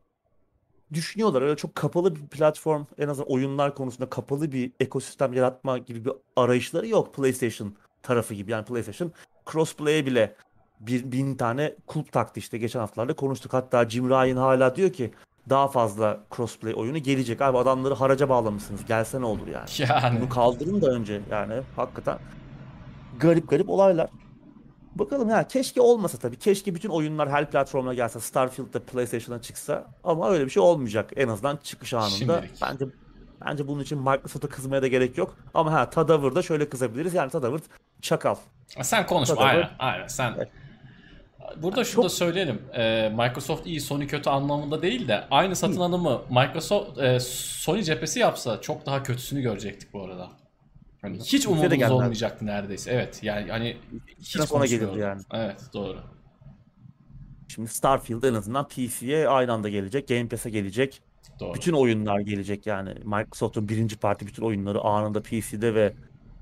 [0.96, 1.42] düşünüyorlar.
[1.42, 6.12] Öyle çok kapalı bir platform en azından oyunlar konusunda kapalı bir ekosistem yaratma gibi bir
[6.36, 8.52] arayışları yok PlayStation tarafı gibi.
[8.52, 9.12] Yani PlayStation
[9.52, 10.36] crossplay'e bile
[10.80, 13.54] bir, bin tane kulp taktı işte geçen haftalarda konuştuk.
[13.54, 15.12] Hatta Jim Ryan hala diyor ki
[15.50, 17.42] daha fazla crossplay oyunu gelecek.
[17.42, 18.86] Abi adamları haraca bağlamışsınız.
[18.86, 19.70] Gelse ne olur yani.
[19.90, 22.18] Yani Bunu kaldırın da önce yani hakikaten
[23.20, 24.10] garip garip olaylar.
[24.96, 26.40] Bakalım ya keşke olmasa tabii.
[26.40, 28.20] Keşke bütün oyunlar her platforma gelse.
[28.20, 29.88] Starfield da PlayStation'a çıksa.
[30.04, 31.12] Ama öyle bir şey olmayacak.
[31.16, 32.10] En azından çıkış anında.
[32.10, 32.62] Şimdilik.
[32.62, 32.86] Bence
[33.46, 35.38] Bence bunun için Microsoft'a kızmaya da gerek yok.
[35.54, 37.14] Ama ha Tadavır'da şöyle kızabiliriz.
[37.14, 37.62] Yani Tadavır
[38.02, 38.36] çakal.
[38.82, 39.36] Sen konuşma.
[39.36, 39.70] Tadavır- Aynen.
[39.80, 40.08] Aynen.
[40.08, 40.50] Sen Evet.
[41.58, 42.62] Burada şunu da söyleyelim.
[42.78, 48.20] Ee, Microsoft iyi, Sony kötü anlamında değil de aynı satın alımı Microsoft e, Sony cephesi
[48.20, 50.30] yapsa çok daha kötüsünü görecektik bu arada.
[51.06, 52.92] Hani hiç umudumuz olmayacaktı neredeyse.
[52.92, 53.20] Evet.
[53.24, 53.78] Yani hani
[54.20, 55.22] hiç sene sonra gelirdi yani.
[55.34, 56.00] Evet, doğru.
[57.48, 60.08] Şimdi Starfield en azından PC'ye aynı anda gelecek.
[60.08, 61.02] Game Pass'e gelecek.
[61.40, 61.54] Doğru.
[61.54, 62.90] Bütün oyunlar gelecek yani.
[62.90, 65.94] Microsoft'un birinci parti bütün oyunları anında PC'de ve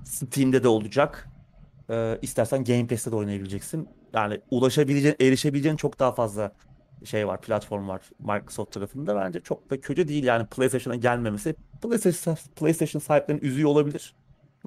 [0.04, 1.28] Steam'de de olacak.
[1.90, 3.88] Ee, istersen Game Pass'te de oynayabileceksin.
[4.12, 6.52] Yani ulaşabileceğin, erişebileceğin çok daha fazla
[7.04, 9.16] şey var, platform var Microsoft tarafında.
[9.16, 11.54] Bence çok da kötü değil yani PlayStation'a gelmemesi.
[11.82, 14.14] PlayStation, PlayStation sahiplerinin üzüyor olabilir.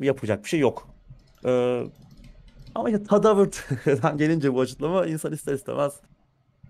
[0.01, 0.87] Yapacak bir şey yok.
[1.45, 1.83] Ee,
[2.75, 5.93] ama işte Tadavırt'dan gelince bu açıklama insan ister istemez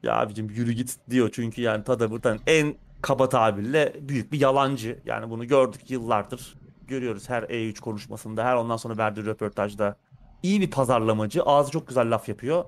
[0.04, 1.30] ya abicim yürü git diyor.
[1.34, 5.00] Çünkü yani Tadavırt'tan en kaba tabirle büyük bir yalancı.
[5.06, 6.56] Yani bunu gördük yıllardır.
[6.88, 9.98] Görüyoruz her E3 konuşmasında, her ondan sonra verdiği röportajda.
[10.44, 11.44] İyi bir pazarlamacı.
[11.44, 12.66] Ağzı çok güzel laf yapıyor.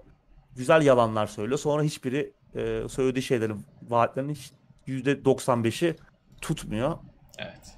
[0.55, 1.60] Güzel yalanlar söylüyor.
[1.60, 4.51] Sonra hiçbiri e, söylediği şeylerin, vaatlerinin hiç
[4.88, 5.95] %95'i
[6.41, 6.97] tutmuyor.
[7.38, 7.78] Evet.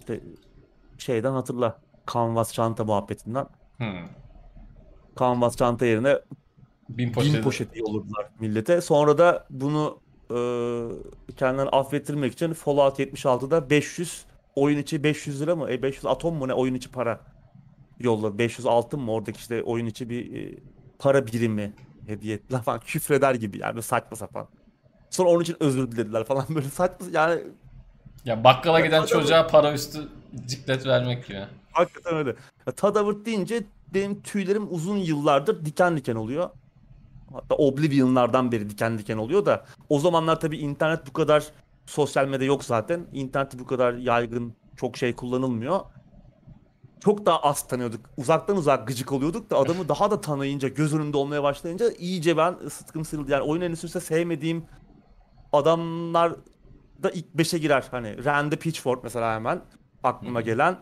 [0.00, 0.20] İşte
[0.98, 1.80] şeyden hatırla.
[2.12, 3.46] Canvas çanta muhabbetinden.
[3.78, 4.08] Hmm.
[5.18, 6.18] Canvas çanta yerine
[6.88, 7.40] Bin bin poşeti.
[7.40, 8.80] poşeti yolladılar millete.
[8.80, 10.00] Sonra da bunu
[10.30, 10.36] e,
[11.36, 14.24] kendilerini affettirmek için Fallout 76'da 500
[14.56, 15.70] oyun içi 500 lira mı?
[15.70, 17.20] E 500 atom mu ne oyun içi para
[17.98, 18.38] yolladı.
[18.38, 20.58] 500 altın mı oradaki işte oyun içi bir e,
[20.98, 21.72] para birimi
[22.06, 22.80] hediye ettiler falan.
[22.86, 24.48] Küfreder gibi yani saçma sapan.
[25.10, 27.40] Sonra onun için özür dilediler falan böyle saçma yani
[28.26, 30.08] Ya bakkala giden Adamı- çocuğa para üstü
[30.46, 31.44] ciklet vermek gibi.
[31.72, 32.36] Hakikaten öyle.
[32.66, 33.62] Ya, Tadavırt deyince
[33.94, 36.50] benim tüylerim uzun yıllardır diken diken oluyor.
[37.32, 41.44] Hatta Oblivion'lardan beri diken diken oluyor da o zamanlar tabii internet bu kadar
[41.86, 43.06] sosyal medya yok zaten.
[43.12, 45.80] İnternet bu kadar yaygın çok şey kullanılmıyor.
[47.00, 48.00] Çok daha az tanıyorduk.
[48.16, 52.56] Uzaktan uzak gıcık oluyorduk da adamı daha da tanıyınca, göz önünde olmaya başlayınca iyice ben
[52.70, 53.30] sıtkım sıyrıldı.
[53.30, 54.64] Yani oyun endüstrisinde sevmediğim
[55.52, 56.32] adamlar
[57.02, 57.84] da ilk 5'e girer.
[57.90, 59.60] Hani Randy Pitchford mesela hemen
[60.02, 60.76] aklıma gelen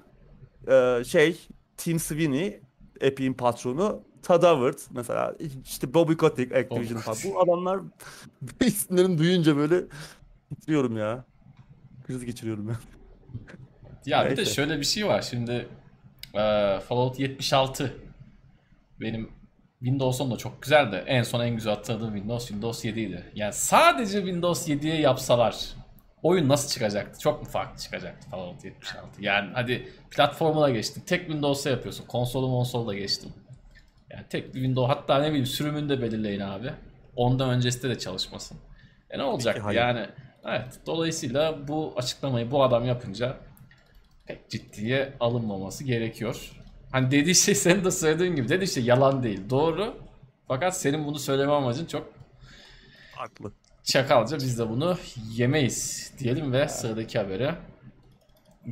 [0.68, 1.40] Ee, şey
[1.76, 2.60] Tim Sweeney
[3.00, 5.34] Epic'in patronu Tadavert mesela
[5.64, 7.18] işte Bobby Kotick Activision falan.
[7.24, 7.80] Bu adamlar
[8.60, 9.80] isimlerini duyunca böyle
[10.48, 11.24] titriyorum ya.
[12.06, 12.76] Kriz geçiriyorum ya.
[14.06, 15.22] Ya bir de şöyle bir şey var.
[15.22, 15.68] Şimdi
[16.34, 17.94] eee, Fallout 76
[19.00, 19.28] benim
[19.78, 23.24] Windows 10 da çok güzel de en son en güzel hatırladığım Windows Windows 7 idi.
[23.34, 25.74] Yani sadece Windows 7'ye yapsalar
[26.24, 27.20] oyun nasıl çıkacaktı?
[27.20, 29.22] Çok mu farklı çıkacaktı Fallout 76?
[29.22, 31.02] Yani hadi platformuna geçtim.
[31.06, 32.06] Tek Windows'a yapıyorsun.
[32.06, 33.30] Konsolu monsolu da geçtim.
[34.10, 36.70] Yani tek bir Windows hatta ne bileyim sürümünü de belirleyin abi.
[37.16, 38.58] Ondan öncesinde de çalışmasın.
[39.10, 39.78] E ne olacak hayır.
[39.78, 40.06] yani?
[40.44, 40.80] Evet.
[40.86, 43.36] Dolayısıyla bu açıklamayı bu adam yapınca
[44.26, 46.50] pek ciddiye alınmaması gerekiyor.
[46.92, 49.40] Hani dediği şey senin de söylediğin gibi dediği şey yalan değil.
[49.50, 49.94] Doğru.
[50.48, 52.12] Fakat senin bunu söyleme amacın çok
[53.12, 53.52] Haklı.
[53.84, 54.96] Çakalca biz de bunu
[55.30, 57.54] yemeyiz diyelim ve sıradaki habere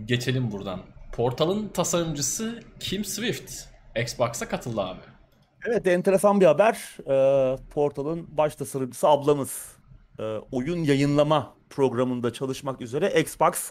[0.05, 0.81] geçelim buradan.
[1.13, 3.53] Portal'ın tasarımcısı Kim Swift
[3.97, 5.01] Xbox'a katıldı abi.
[5.67, 6.97] Evet enteresan bir haber.
[7.07, 9.77] Ee, Portal'ın baş tasarımcısı ablamız.
[10.19, 13.71] Ee, oyun yayınlama programında çalışmak üzere Xbox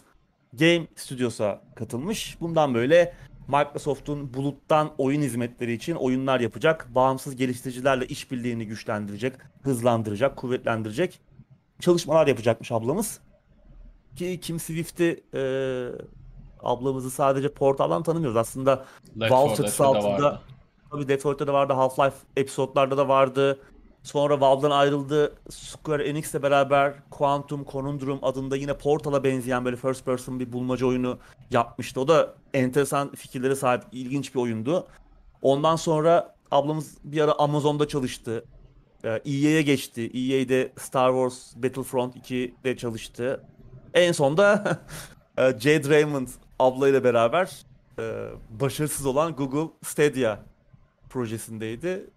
[0.54, 2.38] Game Studios'a katılmış.
[2.42, 3.14] Bundan böyle
[3.48, 6.88] Microsoft'un buluttan oyun hizmetleri için oyunlar yapacak.
[6.96, 9.34] Bağımsız geliştiricilerle işbirliğini güçlendirecek,
[9.64, 11.20] hızlandıracak, kuvvetlendirecek
[11.82, 13.20] çalışmalar yapacakmış ablamız.
[14.16, 15.42] Ki Kim Swift'i e,
[16.64, 18.38] ablamızı sadece Portal'dan tanımıyoruz.
[18.38, 20.42] Aslında Valve 4 çatısı altında.
[20.92, 23.60] Tabii Detroit'te de vardı, Half-Life episodlarda da vardı.
[24.04, 25.34] Sonra Valve'dan ayrıldı.
[25.50, 31.18] Square Enix'le beraber Quantum Conundrum adında yine Portal'a benzeyen böyle first person bir bulmaca oyunu
[31.52, 32.02] yapmıştı.
[32.02, 34.88] O da enteresan fikirlere sahip, ilginç bir oyundu.
[35.42, 38.46] Ondan sonra ablamız bir ara Amazon'da çalıştı.
[39.04, 40.02] Ee, EA'ye geçti.
[40.02, 43.44] EA'de Star Wars Battlefront 2'de çalıştı.
[43.94, 44.80] En sonda
[45.38, 46.28] e, Jade Raymond
[46.60, 47.52] ablayla beraber
[48.00, 50.40] e, başarısız olan Google Stadia
[51.10, 52.10] projesindeydi.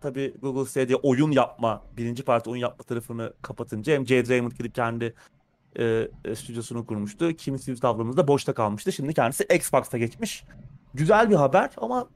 [0.00, 4.74] Tabii Google Stadia oyun yapma, birinci parti oyun yapma tarafını kapatınca hem Jade Raymond gidip
[4.74, 5.14] kendi
[5.78, 7.32] e, e, stüdyosunu kurmuştu.
[7.32, 8.92] Kim Swift ablamız da boşta kalmıştı.
[8.92, 10.44] Şimdi kendisi Xbox'a geçmiş.
[10.94, 12.08] Güzel bir haber ama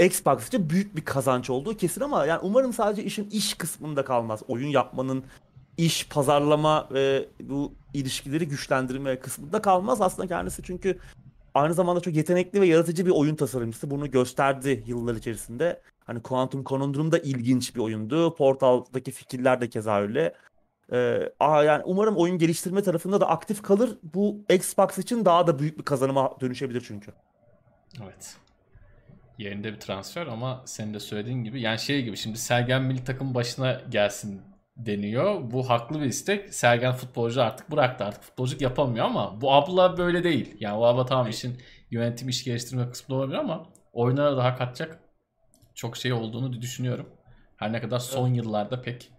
[0.00, 4.42] Xbox için büyük bir kazanç olduğu kesin ama yani umarım sadece işin iş kısmında kalmaz.
[4.48, 5.24] Oyun yapmanın
[5.76, 10.00] iş, pazarlama ve bu ilişkileri güçlendirme kısmında kalmaz.
[10.00, 10.98] Aslında kendisi çünkü
[11.54, 13.90] aynı zamanda çok yetenekli ve yaratıcı bir oyun tasarımcısı.
[13.90, 15.80] Bunu gösterdi yıllar içerisinde.
[16.04, 18.34] Hani Quantum Conundrum da ilginç bir oyundu.
[18.34, 20.34] Portal'daki fikirler de keza öyle.
[20.92, 23.98] Ee, aa, yani umarım oyun geliştirme tarafında da aktif kalır.
[24.14, 27.12] Bu Xbox için daha da büyük bir kazanıma dönüşebilir çünkü.
[28.02, 28.36] Evet.
[29.38, 33.34] Yerinde bir transfer ama senin de söylediğin gibi yani şey gibi şimdi Sergen milli takım
[33.34, 34.42] başına gelsin
[34.76, 35.50] deniyor.
[35.50, 36.54] Bu haklı bir istek.
[36.54, 38.04] Sergen futbolcu artık bıraktı.
[38.04, 40.56] Artık futbolculuk yapamıyor ama bu abla böyle değil.
[40.60, 41.58] Yani o abla tamam işin
[41.90, 45.00] yönetim iş geliştirme kısmı olabilir ama oyunlara daha katacak
[45.74, 47.08] çok şey olduğunu düşünüyorum.
[47.56, 49.10] Her ne kadar son yıllarda pek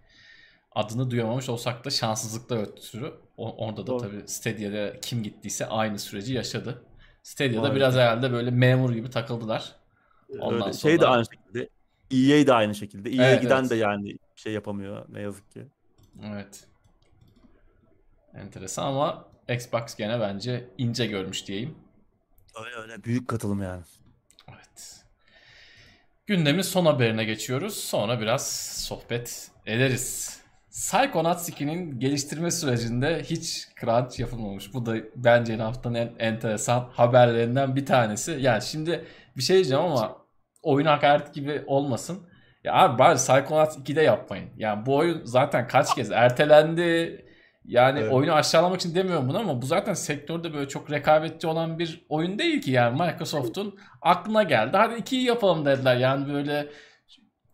[0.72, 3.98] adını duyamamış olsak da şanssızlıkla ötürü orada da Doğru.
[3.98, 6.82] tabii Stadia'da kim gittiyse aynı süreci yaşadı.
[7.22, 7.76] Stadia'da Maalesef.
[7.76, 9.79] biraz herhalde böyle memur gibi takıldılar.
[10.38, 10.72] Ondan Öyle.
[10.72, 11.68] Şey de sonra- aynı şekilde.
[12.10, 13.10] EA de aynı şekilde.
[13.10, 13.70] EA'ye Evet, giden evet.
[13.70, 15.66] de yani şey yapamıyor ne yazık ki.
[16.24, 16.66] Evet.
[18.34, 21.74] Enteresan ama Xbox gene bence ince görmüş diyeyim.
[22.64, 23.04] Öyle öyle.
[23.04, 23.82] Büyük katılım yani.
[24.48, 25.04] Evet.
[26.26, 27.74] Gündemin son haberine geçiyoruz.
[27.76, 28.52] Sonra biraz
[28.86, 30.40] sohbet ederiz.
[30.70, 34.74] Psychonauts 2'nin geliştirme sürecinde hiç crunch yapılmamış.
[34.74, 38.38] Bu da bence haftanın en enteresan haberlerinden bir tanesi.
[38.40, 39.04] Yani şimdi
[39.36, 40.19] bir şey diyeceğim ama
[40.62, 42.18] oyun hakaret gibi olmasın.
[42.64, 44.50] Ya abi bari Psychonauts 2'de yapmayın.
[44.56, 47.24] Yani bu oyun zaten kaç kez ertelendi.
[47.64, 48.12] Yani Evet.
[48.12, 52.38] oyunu aşağılamak için demiyorum bunu ama bu zaten sektörde böyle çok rekabetçi olan bir oyun
[52.38, 54.76] değil ki yani Microsoft'un aklına geldi.
[54.76, 55.96] Hadi ikiyi yapalım dediler.
[55.96, 56.68] Yani böyle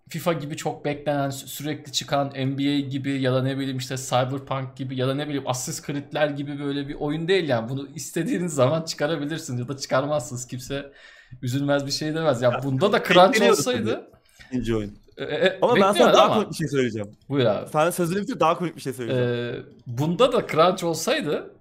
[0.08, 4.76] FIFA gibi çok beklenen sü- sürekli çıkan NBA gibi ya da ne bileyim işte Cyberpunk
[4.76, 7.68] gibi ya da ne bileyim Assassin's Creed'ler gibi böyle bir oyun değil yani.
[7.68, 10.46] Bunu istediğiniz zaman çıkarabilirsiniz ya da çıkarmazsınız.
[10.46, 10.92] Kimse
[11.42, 12.42] üzülmez bir şey demez.
[12.42, 14.10] Ya bunda da crunch olsaydı
[14.50, 14.98] İkinci oyun.
[15.16, 17.10] e, e, Ama ben sana daha ama- komik bir şey söyleyeceğim.
[17.28, 17.68] Buyur abi.
[17.70, 19.30] Sen sözünü bitir daha komik bir şey söyleyeceğim.
[19.30, 21.54] Ee, bunda da crunch olsaydı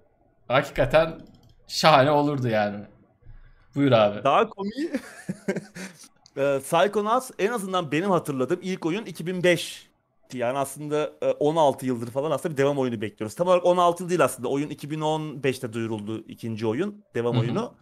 [0.48, 1.20] hakikaten
[1.68, 2.84] şahane olurdu yani.
[3.74, 4.24] Buyur abi.
[4.24, 4.90] Daha komiği
[6.36, 9.86] Eee, Psychonauts en azından benim hatırladığım ilk oyun 2005.
[10.32, 13.34] Yani aslında e, 16 yıldır falan aslında bir devam oyunu bekliyoruz.
[13.36, 14.48] Tam olarak 16 yıl değil aslında.
[14.48, 17.04] Oyun 2015'te duyuruldu ikinci oyun.
[17.14, 17.40] Devam Hı hı.
[17.42, 17.74] oyunu.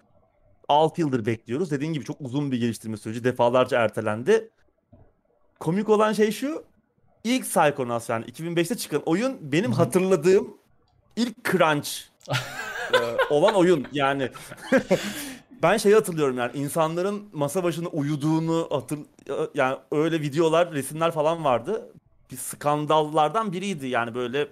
[0.69, 1.71] 6 yıldır bekliyoruz.
[1.71, 3.25] Dediğin gibi çok uzun bir geliştirme süreci.
[3.25, 4.51] Defalarca ertelendi.
[5.61, 6.65] Komik olan şey şu.
[7.25, 9.79] İlk Psychonauts yani 2005'te çıkan oyun benim Hı hı.
[9.79, 10.57] hatırladığım
[11.17, 11.89] ilk crunch
[12.93, 12.99] e,
[13.31, 13.87] olan oyun.
[13.93, 14.31] Yani
[15.63, 18.99] ben şeyi hatırlıyorum yani insanların masa başında uyuduğunu hatır
[19.55, 21.93] yani öyle videolar, resimler falan vardı.
[22.31, 24.49] Bir skandallardan biriydi yani böyle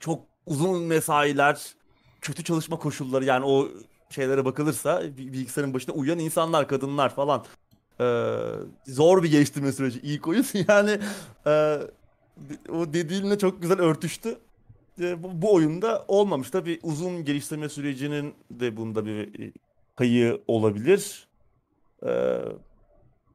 [0.00, 1.74] çok uzun mesailer,
[2.20, 3.68] kötü çalışma koşulları yani o
[4.14, 7.44] şeylere bakılırsa bi- bilgisayarın başında uyuyan insanlar, kadınlar falan.
[8.00, 8.04] Ee,
[8.86, 10.98] zor bir geliştirme süreci ilk oyun yani
[11.46, 11.78] e,
[12.72, 14.38] o dediğinle çok güzel örtüştü.
[15.00, 16.50] E, bu, bu oyunda olmamış.
[16.50, 19.52] Tabii uzun geliştirme sürecinin de bunda bir
[19.96, 21.28] payı olabilir.
[22.06, 22.38] Ee,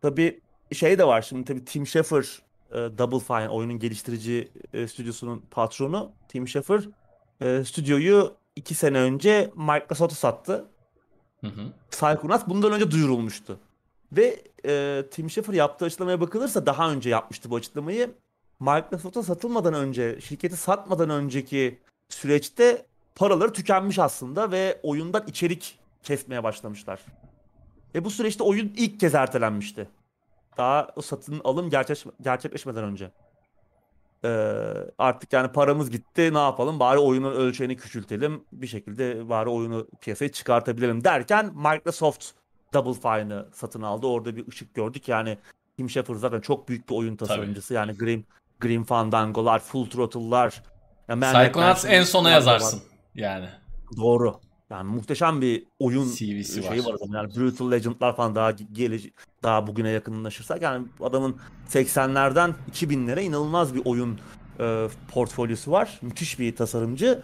[0.01, 0.39] tabii
[0.73, 2.39] şey de var şimdi tabii Tim Schafer
[2.71, 6.81] e, Double Fine oyunun geliştirici e, stüdyosunun patronu Tim Schafer
[7.41, 10.65] e, stüdyoyu iki sene önce Microsoft'a sattı.
[11.41, 11.73] Hı hı.
[11.91, 13.59] Psychonauts bundan önce duyurulmuştu.
[14.11, 18.11] Ve e, Tim Schafer yaptığı açıklamaya bakılırsa daha önce yapmıştı bu açıklamayı.
[18.59, 21.79] Microsoft'a satılmadan önce, şirketi satmadan önceki
[22.09, 22.85] süreçte
[23.15, 26.99] paraları tükenmiş aslında ve oyundan içerik kesmeye başlamışlar.
[27.95, 29.87] Ve bu süreçte oyun ilk kez ertelenmişti.
[30.57, 33.11] Daha o satın alım gerçek, gerçekleşmeden önce.
[34.25, 39.87] Ee, artık yani paramız gitti ne yapalım bari oyunun ölçeğini küçültelim bir şekilde bari oyunu
[40.01, 42.25] piyasaya çıkartabilelim derken Microsoft
[42.73, 44.07] Double Fine'ı satın aldı.
[44.07, 45.37] Orada bir ışık gördük yani
[45.77, 48.25] Tim Schafer zaten çok büyük bir oyun tasarımcısı yani Grim,
[48.59, 50.63] Grim Fandango'lar, Full Throttle'lar.
[51.07, 52.31] Ya Man Psychonauts en sona var.
[52.33, 52.81] yazarsın
[53.15, 53.49] yani.
[53.97, 54.39] Doğru.
[54.69, 56.89] Yani muhteşem bir oyun CV'si şeyi var.
[56.89, 57.15] var adamın.
[57.15, 59.09] Yani Brutal Legend'lar falan daha gelece
[59.43, 61.37] daha bugüne yakınlaşırsak yani adamın
[61.69, 64.19] 80'lerden 2000'lere inanılmaz bir oyun
[64.59, 65.99] e, portfolyosu var.
[66.01, 67.21] Müthiş bir tasarımcı.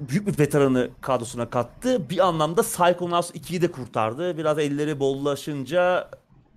[0.00, 2.10] Büyük bir veteranı kadrosuna kattı.
[2.10, 4.38] Bir anlamda Psychonauts 2'yi de kurtardı.
[4.38, 6.10] Biraz elleri bollaşınca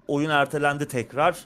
[0.08, 1.46] oyun ertelendi tekrar.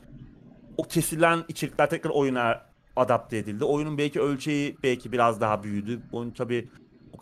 [0.78, 2.62] O kesilen içerikler tekrar oyuna
[2.96, 3.64] adapte edildi.
[3.66, 6.02] Oyunun belki ölçeği belki biraz daha büyüdü.
[6.12, 6.70] Oyun tabii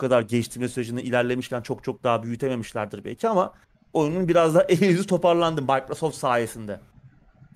[0.04, 3.54] kadar geliştirme sürecinde ilerlemişken çok çok daha büyütememişlerdir belki ama
[3.94, 6.80] oyunun biraz daha eli yüzü toparlandı Microsoft sayesinde.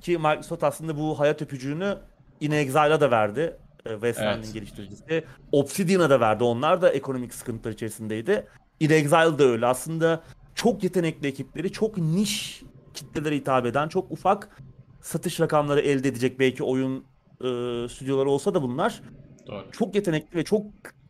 [0.02, 1.98] Ki Microsoft aslında bu hayat öpücüğünü
[2.40, 3.58] In Exile'a da verdi.
[3.86, 4.54] e, Westland'in Evet.
[4.54, 5.24] geliştiricisi.
[5.52, 6.44] Obsidian'a da verdi.
[6.44, 8.48] Onlar da ekonomik sıkıntılar içerisindeydi.
[8.80, 9.66] In Exile de öyle.
[9.66, 10.24] Aslında
[10.56, 14.62] çok yetenekli ekipleri, çok niş kitlelere hitap eden, çok ufak
[15.02, 16.98] satış rakamları elde edecek belki oyun
[17.42, 17.46] e,
[17.90, 19.02] stüdyoları olsa da bunlar
[19.48, 19.72] Doğru.
[19.72, 20.66] çok yetenekli ve çok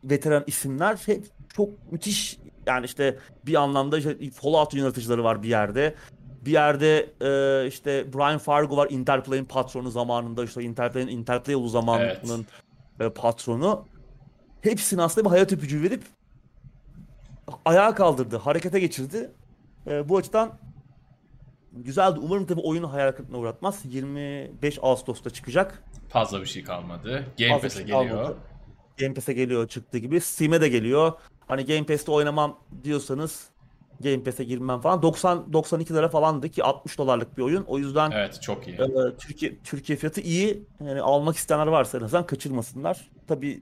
[0.10, 1.24] veteran isimler hep
[1.56, 5.96] çok müthiş yani işte bir anlamda işte Fallout yaratıcıları var bir yerde.
[6.46, 12.46] Bir yerde e, işte Brian Fargo var Interplay'in patronu zamanında işte Interplay'in Interplay yolu zamanının
[13.00, 13.12] Evet.
[13.12, 13.86] e, patronu
[14.62, 16.04] hepsini aslında bir hayat öpücüğü verip
[17.66, 19.32] ayağa kaldırdı, harekete geçirdi.
[19.88, 20.52] E, bu açıdan
[21.72, 22.20] güzeldi.
[22.20, 23.82] Umarım tabii oyunu hayal kırıklığına uğratmaz.
[23.86, 25.84] 25 Ağustos'ta çıkacak.
[26.10, 27.26] Fazla bir şey kalmadı.
[27.40, 28.10] Game Pass'e şey geliyor.
[28.10, 28.38] kalmadı.
[29.00, 30.22] Game Pass'e geliyor çıktı gibi.
[30.22, 31.14] Steam'e de geliyor.
[31.48, 33.48] Hani Game Pass'te oynamam diyorsanız
[34.04, 35.02] Game Pass'e girmem falan.
[35.02, 37.64] 90 92 lira falandı ki 60 dolarlık bir oyun.
[37.64, 38.74] O yüzden Evet çok iyi.
[38.74, 40.64] e, Türkiye Türkiye fiyatı iyi.
[40.86, 43.10] Yani almak isteyenler varsa en azından kaçırmasınlar.
[43.28, 43.62] Tabii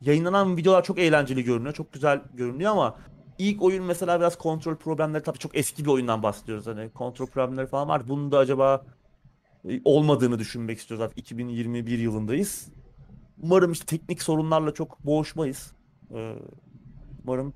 [0.00, 1.74] yayınlanan videolar çok eğlenceli görünüyor.
[1.74, 2.96] Çok güzel görünüyor ama
[3.38, 6.66] ilk oyun mesela biraz kontrol problemleri tabii çok eski bir oyundan bahsediyoruz.
[6.66, 8.08] Hani kontrol problemleri falan var.
[8.08, 8.84] Bunun da acaba
[9.68, 11.04] e, olmadığını düşünmek istiyoruz.
[11.04, 12.68] Zaten 2021 yılındayız.
[13.42, 15.72] Umarım işte teknik sorunlarla çok boğuşmayız.
[16.14, 16.34] Ee,
[17.24, 17.54] umarım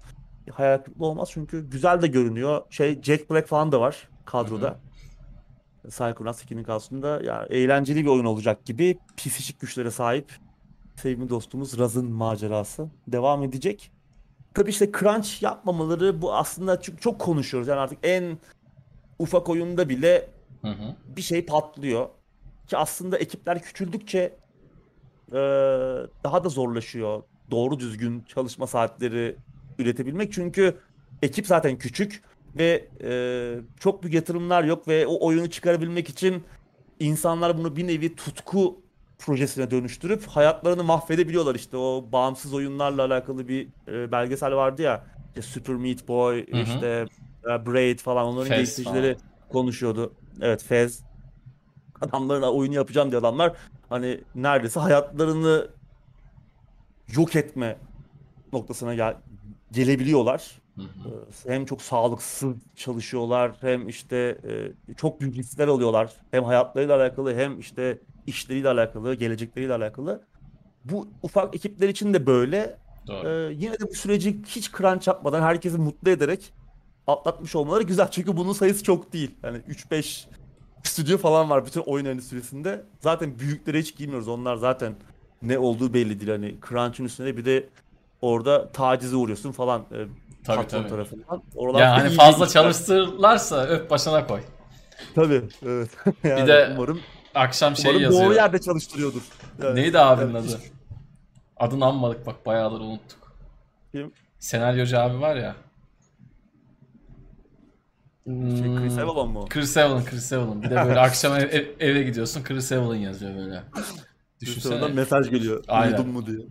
[0.51, 2.63] hayal kırıklığı olmaz çünkü güzel de görünüyor.
[2.71, 4.79] Şey Jack Black falan da var kadroda.
[5.89, 10.33] Psychonauts 2'nin kadrosunda ya eğlenceli bir oyun olacak gibi psişik güçlere sahip
[10.97, 13.91] sevimli dostumuz Raz'ın macerası devam edecek.
[14.55, 17.69] Tabii işte crunch yapmamaları bu aslında çok, çok konuşuyoruz.
[17.69, 18.39] Yani artık en
[19.19, 20.31] ufak oyunda bile
[20.63, 20.97] Hı hı.
[21.17, 22.09] bir şey patlıyor.
[22.69, 24.37] Ki aslında ekipler küçüldükçe
[25.33, 25.39] e,
[26.25, 27.23] daha da zorlaşıyor.
[27.51, 29.37] Doğru düzgün çalışma saatleri
[29.79, 30.33] üretebilmek.
[30.33, 30.77] Çünkü
[31.23, 32.23] ekip zaten küçük
[32.57, 33.11] ve e,
[33.81, 36.45] çok büyük yatırımlar yok ve o oyunu çıkarabilmek için
[37.01, 38.83] insanlar bunu bir nevi tutku
[39.19, 45.43] projesine dönüştürüp hayatlarını mahvedebiliyorlar işte o bağımsız oyunlarla alakalı bir e, belgesel vardı ya işte
[45.43, 46.61] Super Meat Boy Hı hı.
[46.61, 47.07] işte
[47.45, 49.17] e, Braid falan onların Fez geliştiricileri
[49.49, 50.13] konuşuyordu.
[50.41, 51.03] Evet Fez
[52.03, 53.53] adamların oyunu yapacağım diye adamlar
[53.89, 55.69] hani neredeyse hayatlarını
[57.09, 57.77] yok etme
[58.53, 59.17] noktasına gel
[59.73, 60.63] gelebiliyorlar.
[60.77, 60.87] Hı hı.
[61.47, 66.13] Ee, Hem çok sağlıksız çalışıyorlar hem işte e, çok büyük riskler alıyorlar.
[66.31, 70.23] Hem hayatlarıyla alakalı hem işte işleriyle alakalı, gelecekleriyle alakalı.
[70.85, 72.77] Bu ufak ekipler için de böyle.
[73.07, 73.29] Doğru.
[73.29, 76.53] Ee, yine de bu süreci hiç crunch yapmadan herkesi mutlu ederek
[77.07, 78.11] atlatmış olmaları güzel.
[78.11, 79.31] Çünkü bunun sayısı çok değil.
[79.43, 80.27] Yani 3-5
[80.83, 82.83] stüdyo falan var bütün oyun endüstrisinde.
[83.01, 84.29] Zaten büyüklere hiç girmiyoruz.
[84.29, 84.95] Onlar zaten
[85.43, 86.31] ne olduğu belli değil.
[86.33, 87.69] Hani crunch'ın üstüne bir de
[88.23, 89.99] orada tacize uğruyorsun falan e,
[90.45, 90.89] Tabii tabii.
[90.89, 91.43] tarafından.
[91.55, 94.41] Oralar Ya da hani fazla çalıştırırlarsa öp başına koy.
[95.15, 95.91] Tabii evet.
[96.25, 97.01] Yani de umarım,
[97.35, 98.25] Akşam şey umarım yazıyor.
[98.25, 99.23] doğru yerde çalıştırıyordur.
[99.63, 100.59] Yani, Neydi abinin yani adı?
[101.57, 103.33] Adını anmadık bak bayağıdır unuttuk.
[103.93, 104.13] Kim?
[104.39, 105.55] Senaryocu abi var ya.
[108.27, 109.47] Şey, Chris Hmm, Avalon mu?
[109.49, 110.63] Chris Evelyn, Chris Evelyn.
[110.63, 113.63] Bir de böyle akşam ev- ev- eve gidiyorsun Chris Evelyn yazıyor böyle.
[114.41, 114.89] Düşünsene.
[114.89, 115.65] mesaj geliyor.
[115.69, 115.93] Aynen.
[115.97, 116.39] Uyudun mu diye.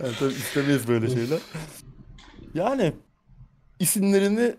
[0.00, 1.38] yani tabii istemeyiz böyle şeyler.
[2.54, 2.92] Yani
[3.78, 4.54] isimlerini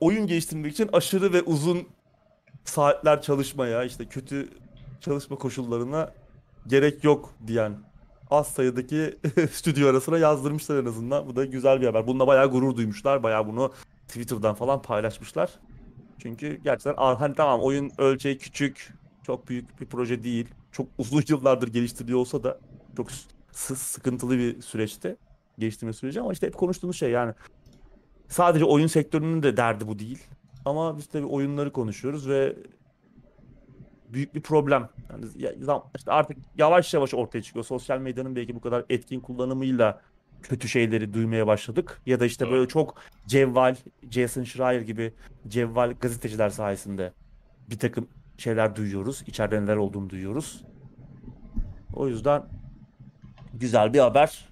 [0.00, 1.88] oyun geliştirmek için aşırı ve uzun
[2.64, 4.48] saatler çalışmaya, işte kötü
[5.00, 6.12] çalışma koşullarına
[6.66, 7.78] gerek yok diyen
[8.30, 9.18] az sayıdaki
[9.52, 11.26] stüdyo arasına yazdırmışlar en azından.
[11.26, 12.06] Bu da güzel bir haber.
[12.06, 13.22] Bununla bayağı gurur duymuşlar.
[13.22, 13.72] Bayağı bunu
[14.08, 15.50] Twitter'dan falan paylaşmışlar.
[16.18, 20.48] Çünkü gerçekten hani tamam oyun ölçeği küçük, çok büyük bir proje değil.
[20.72, 22.58] Çok uzun yıllardır geliştiriliyor olsa da
[22.96, 23.08] çok
[23.52, 25.16] sıkıntılı bir süreçti.
[25.58, 27.34] Geliştirme süreci ama işte hep konuştuğumuz şey yani
[28.28, 30.18] sadece oyun sektörünün de derdi bu değil.
[30.64, 32.56] Ama biz tabii oyunları konuşuyoruz ve
[34.12, 34.88] büyük bir problem.
[35.36, 35.54] Yani
[35.96, 37.64] işte artık yavaş yavaş ortaya çıkıyor.
[37.64, 40.00] Sosyal medyanın belki bu kadar etkin kullanımıyla
[40.42, 42.00] kötü şeyleri duymaya başladık.
[42.06, 42.52] Ya da işte Doğru.
[42.54, 42.94] böyle çok
[43.26, 43.76] cevval,
[44.10, 45.14] Jason Schreier gibi
[45.48, 47.12] cevval gazeteciler sayesinde
[47.70, 48.08] bir takım
[48.38, 49.22] şeyler duyuyoruz.
[49.26, 50.64] İçeride neler olduğunu duyuyoruz.
[51.94, 52.42] O yüzden
[53.54, 54.48] güzel bir haber.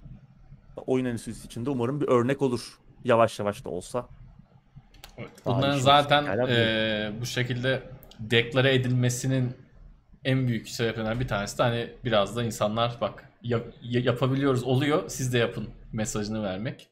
[0.87, 2.79] Oyun endüstrisi için de umarım bir örnek olur.
[3.03, 4.07] Yavaş yavaş da olsa.
[5.17, 7.83] Evet, Bunların iyi zaten eee, bu şekilde
[8.19, 9.53] deklare edilmesinin
[10.25, 15.09] en büyük sebeplerinden bir tanesi de hani biraz da insanlar bak yap- ya- yapabiliyoruz oluyor
[15.09, 16.89] siz de yapın mesajını vermek.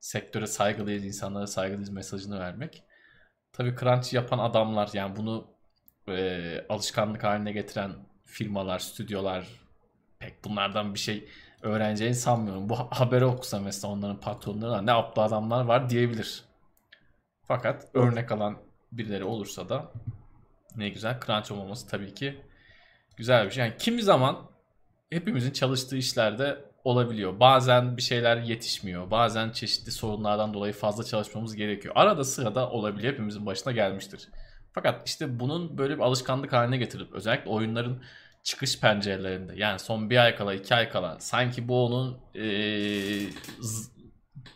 [0.00, 2.82] Sektöre saygılıyız, insanlara saygılıyız mesajını vermek.
[3.52, 5.46] Tabii crunch yapan adamlar yani bunu
[6.08, 7.92] eee, alışkanlık haline getiren
[8.24, 9.48] firmalar, stüdyolar
[10.18, 11.28] pek bunlardan bir şey
[11.62, 12.68] öğreneceğini sanmıyorum.
[12.68, 16.44] Bu ha- haberi okusa mesela onların patronları ne aptal adamlar var diyebilir.
[17.48, 18.58] Fakat örnek alan
[18.92, 19.92] birileri olursa da
[20.76, 21.20] ne güzel.
[21.26, 22.40] Crunch olmaması tabii ki
[23.16, 23.64] güzel bir şey.
[23.64, 24.36] Yani kimi zaman
[25.10, 27.40] hepimizin çalıştığı işlerde olabiliyor.
[27.40, 29.10] Bazen bir şeyler yetişmiyor.
[29.10, 31.94] Bazen çeşitli sorunlardan dolayı fazla çalışmamız gerekiyor.
[31.96, 33.12] Arada sırada olabiliyor.
[33.12, 34.28] Hepimizin başına gelmiştir.
[34.72, 38.02] Fakat işte bunun böyle bir alışkanlık haline getirip özellikle oyunların
[38.42, 42.42] çıkış pencerelerinde yani son bir ay kala iki ay kala sanki bu onun eee,
[43.60, 43.90] z-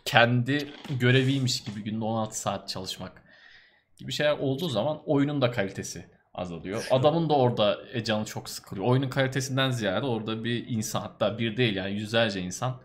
[0.05, 3.20] kendi göreviymiş gibi günde 16 saat çalışmak
[4.01, 6.81] gibi şeyler olduğu zaman oyunun da kalitesi azalıyor.
[6.81, 8.87] Şu- Adamın da orada e, canı çok sıkılıyor.
[8.87, 12.81] Oyunun kalitesinden ziyade orada bir insan hatta bir değil yani yüzlerce insan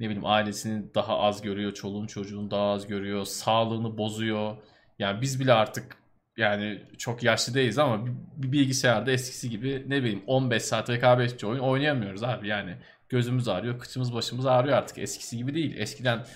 [0.00, 4.56] ne bileyim ailesini daha az görüyor, çoluğun çocuğunu daha az görüyor, sağlığını bozuyor.
[4.98, 5.96] Yani biz bile artık
[6.36, 11.60] yani çok yaşlı değiliz ama bir, bilgisayarda eskisi gibi ne bileyim 15 saat rekabetçi oyun
[11.60, 12.76] oynayamıyoruz abi yani.
[13.08, 14.98] Gözümüz ağrıyor, kıçımız başımız ağrıyor artık.
[14.98, 15.74] Eskisi gibi değil.
[15.78, 16.26] Eskiden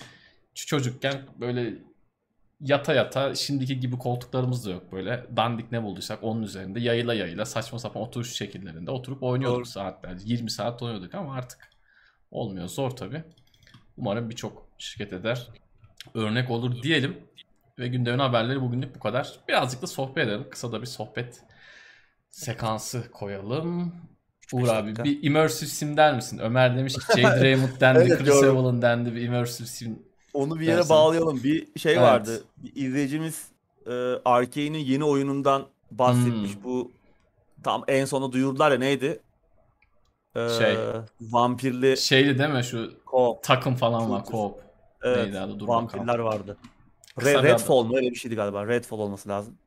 [0.55, 1.73] çocukken böyle
[2.63, 5.25] yata yata şimdiki gibi koltuklarımız da yok böyle.
[5.35, 9.65] Dandik ne bulduysak onun üzerinde yayıla yayıla saçma sapan oturuş şekillerinde oturup oynuyorduk Doğru.
[9.65, 10.23] saatlerce.
[10.25, 11.69] 20 saat oynuyorduk ama artık
[12.31, 12.67] olmuyor.
[12.67, 13.23] Zor tabi.
[13.97, 15.47] Umarım birçok şirket eder.
[16.13, 17.17] Örnek olur diyelim.
[17.79, 19.39] Ve gündemin haberleri bugünlük bu kadar.
[19.47, 20.47] Birazcık da sohbet edelim.
[20.51, 21.43] Kısa da bir sohbet
[22.31, 23.95] sekansı koyalım.
[24.53, 26.37] Uğur abi bir immersive sim der misin?
[26.37, 28.43] Ömer demiş ki Jade Raymond dendi, Evet, Chris.
[28.43, 29.99] Evelyn dendi bir immersive sim.
[30.33, 30.89] Onu bir yere Dersin.
[30.89, 31.43] bağlayalım.
[31.43, 32.01] Bir şey Evet.
[32.03, 32.43] vardı.
[32.57, 33.47] Bir izleyicimiz
[33.87, 33.91] e,
[34.25, 36.55] Arkane'in yeni oyunundan bahsetmiş.
[36.55, 36.63] Hmm.
[36.63, 36.91] Bu
[37.63, 39.19] tam en sona duyurdular ya neydi?
[40.35, 40.77] E, Şey.
[41.21, 44.53] Vampirli Şeydi değil mi şu co takım falan var co-op.
[45.03, 45.17] Evet.
[45.25, 45.59] Neydi adı?
[45.59, 46.25] Dur vampirler bakalım.
[46.25, 46.57] vardı.
[47.17, 47.95] Kısa Re- bir Redfall mu?
[47.97, 48.67] Öyle bir şeydi galiba.
[48.67, 49.57] Redfall olması lazım.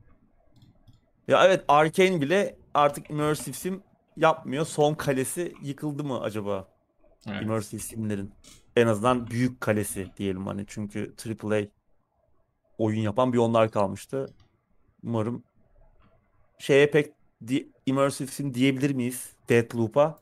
[1.27, 3.83] Ya evet Arkane bile artık immersive sim
[4.17, 4.65] yapmıyor.
[4.65, 6.67] Son kalesi yıkıldı mı acaba?
[7.27, 7.41] Evet.
[7.41, 8.31] Immersive simlerin.
[8.77, 10.63] En azından büyük kalesi diyelim hani.
[10.67, 11.13] Çünkü
[11.43, 11.61] AAA
[12.77, 14.33] oyun yapan bir onlar kalmıştı.
[15.03, 15.43] Umarım
[16.59, 17.13] şeye pek
[17.47, 19.29] di- immersive sim diyebilir miyiz?
[19.49, 20.19] Deathloop'a.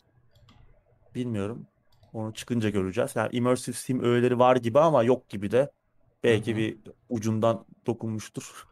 [1.16, 1.68] Bilmiyorum.
[2.14, 3.16] Onu çıkınca göreceğiz.
[3.16, 5.72] Yani immersive sim öğeleri var gibi ama yok gibi de.
[6.24, 6.58] Belki Hı hı.
[6.58, 6.78] bir
[7.10, 8.68] ucundan dokunmuştur.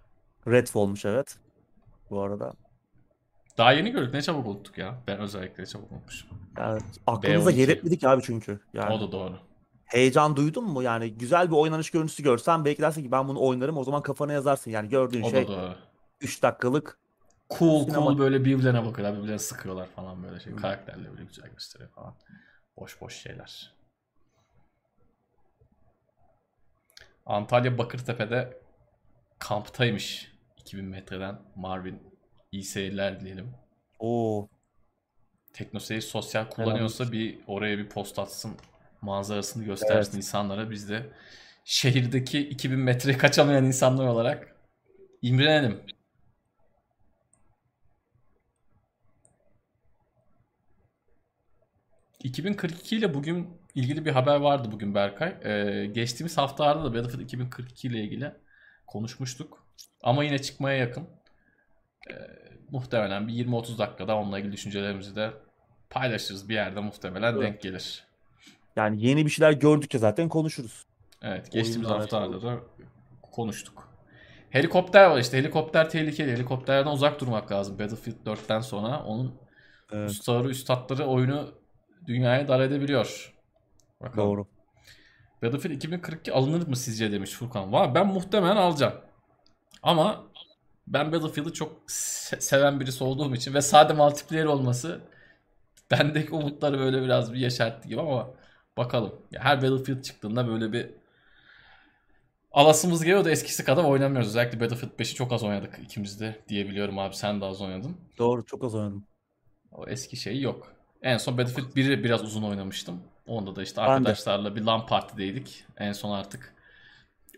[0.48, 1.38] Redfall'muş evet.
[2.10, 2.54] Bu arada.
[3.58, 4.14] Daha yeni gördük.
[4.14, 5.04] Ne çabuk unuttuk ya.
[5.08, 6.30] Ben özellikle çabuk unutmuşum.
[6.58, 7.60] Yani aklımıza B12.
[7.60, 8.60] yer etmedik abi çünkü.
[8.74, 9.40] Yani O da doğru.
[9.94, 10.84] Heyecan duydun mu?
[10.84, 13.78] Yani güzel bir oynanış görüntüsü görsen belki dersin ki ben bunu oynarım.
[13.78, 14.72] O zaman kafana yazarsın.
[14.72, 15.76] Yani gördüğün O şey da doğru.
[16.22, 16.98] 3 dakikalık
[17.60, 19.18] Cool Sinema- cool böyle birbirlerine bakıyorlar.
[19.18, 20.56] Birbirlerine sıkıyorlar falan böyle şey.
[20.56, 22.16] Karakterleri böyle güzel gösteriyor falan.
[22.78, 23.74] Boş boş şeyler.
[27.26, 28.58] Antalya Bakırtepe'de
[29.40, 30.34] kamptaymış.
[30.58, 32.04] 2000 metreden Marvin.
[32.52, 33.54] İyi seyirler dileyelim.
[34.00, 34.48] o
[35.54, 38.56] Teknoseyir sosyal kullanıyorsa bir oraya bir post atsın.
[39.04, 40.24] Manzarasını göstersin Evet.
[40.24, 40.72] insanlara.
[40.72, 41.10] Biz de
[41.66, 44.56] şehirdeki 2000 metre kaçamayan insanlar olarak
[45.22, 45.82] imrenelim.
[52.24, 55.36] ...2042 ile bugün ilgili bir haber vardı bugün Berkay.
[55.44, 58.32] Ee, geçtiğimiz haftalarda da Battlefield 2042 ile ilgili
[58.88, 59.68] konuşmuştuk.
[60.04, 61.08] Ama yine çıkmaya yakın.
[62.12, 62.14] Ee,
[62.72, 65.32] muhtemelen bir 20-30 dakikada onunla ilgili düşüncelerimizi de
[65.90, 67.42] paylaşırız bir yerde muhtemelen Evet.
[67.44, 68.13] denk gelir.
[68.76, 70.86] Yani yeni bir şeyler gördükçe zaten konuşuruz.
[71.22, 72.60] Evet geçtiğimiz haftalarda da
[73.32, 73.90] konuştuk.
[74.50, 76.32] Helikopter var işte helikopter tehlikeli.
[76.32, 79.04] Helikopterden uzak durmak lazım Battlefield 4'ten sonra.
[79.04, 79.36] Onun
[79.92, 81.52] Evet, ustaları üstadları oyunu
[82.08, 83.34] dünyaya dar edebiliyor.
[84.02, 84.30] Bakalım.
[84.30, 84.48] doğru.
[85.44, 87.74] Battlefield 2042 alınır mı sizce demiş Furkan.
[87.74, 88.94] Valla ben muhtemelen alacağım.
[89.84, 90.24] Ama
[90.88, 95.02] ben Battlefield'ı çok se- seven birisi olduğum için ve sade multiplayer olması
[95.92, 98.30] bendeki umutları böyle biraz bir yeşertti gibi ama
[98.78, 99.16] bakalım.
[99.32, 100.90] Ya her Battlefield çıktığında böyle bir
[102.52, 104.28] alasımız geliyor da eskisi kadar oynamıyoruz.
[104.30, 107.16] Özellikle Battlefield 5'i çok az oynadık ikimiz de diyebiliyorum abi.
[107.16, 107.96] Sen de az oynadın.
[108.18, 109.04] Doğru çok az oynadım.
[109.72, 110.74] O eski şey yok.
[111.02, 113.02] En son Battlefield 1'i biraz uzun oynamıştım.
[113.28, 113.92] Onda da işte Ben de.
[113.92, 115.66] arkadaşlarla bir LAN partideydik.
[115.78, 116.54] En son artık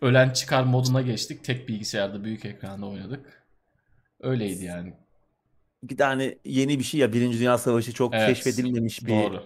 [0.02, 1.44] ölen çıkar moduna geçtik.
[1.44, 3.44] Tek bilgisayarda büyük ekranda oynadık.
[4.20, 4.94] Öyleydi yani.
[5.84, 9.44] Bir tane yeni bir şey ya Birinci Dünya Savaşı çok Evet, keşfedilmemiş bir Doğru.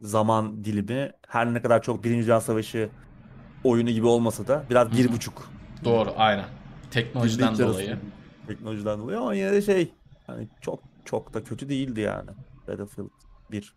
[0.00, 1.12] Zaman dilimi.
[1.28, 2.88] Her ne kadar çok Birinci Dünya Savaşı
[3.64, 5.12] oyunu gibi olmasa da biraz bir Hı hı.
[5.12, 5.50] buçuk.
[5.84, 6.44] Doğru aynen.
[6.90, 7.88] Teknolojiden Birlik dolayı.
[7.88, 8.02] arası
[8.46, 9.90] Teknolojiden dolayı ama yine de şey
[10.26, 12.30] hani çok çok da kötü değildi yani
[12.68, 13.08] Battlefield
[13.50, 13.74] 1.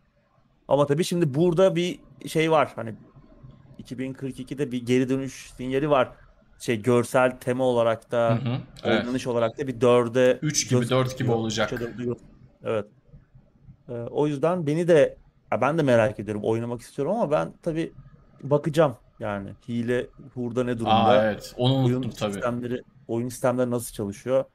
[0.67, 2.71] Ama tabii şimdi burada bir şey var.
[2.75, 2.95] Hani
[3.79, 6.11] 2042'de bir geri dönüş sinyali var.
[6.59, 8.57] Şey görsel tema olarak Hı da hı.
[8.83, 9.05] Evet.
[9.05, 11.73] oynanış olarak da bir dörde 3 gibi 4 gibi olacak.
[12.63, 12.85] Evet.
[13.89, 15.20] Ee, o yüzden beni de
[15.51, 16.43] ya ben de merak ediyorum.
[16.43, 17.93] Oynamak istiyorum ama ben tabii
[18.43, 19.49] bakacağım yani.
[19.67, 20.93] Hile hurda ne durumda?
[20.93, 21.53] Aa evet.
[21.57, 22.33] Onu oyun unuttum tabii.
[22.33, 24.45] sistemleri oyun sistemleri nasıl çalışıyor?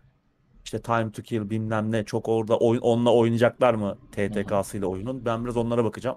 [0.65, 5.25] İşte time to kill bilmem ne çok orada oyun onunla oynayacaklar mı TTK'sıyla oyunun?
[5.25, 6.17] Ben biraz onlara bakacağım.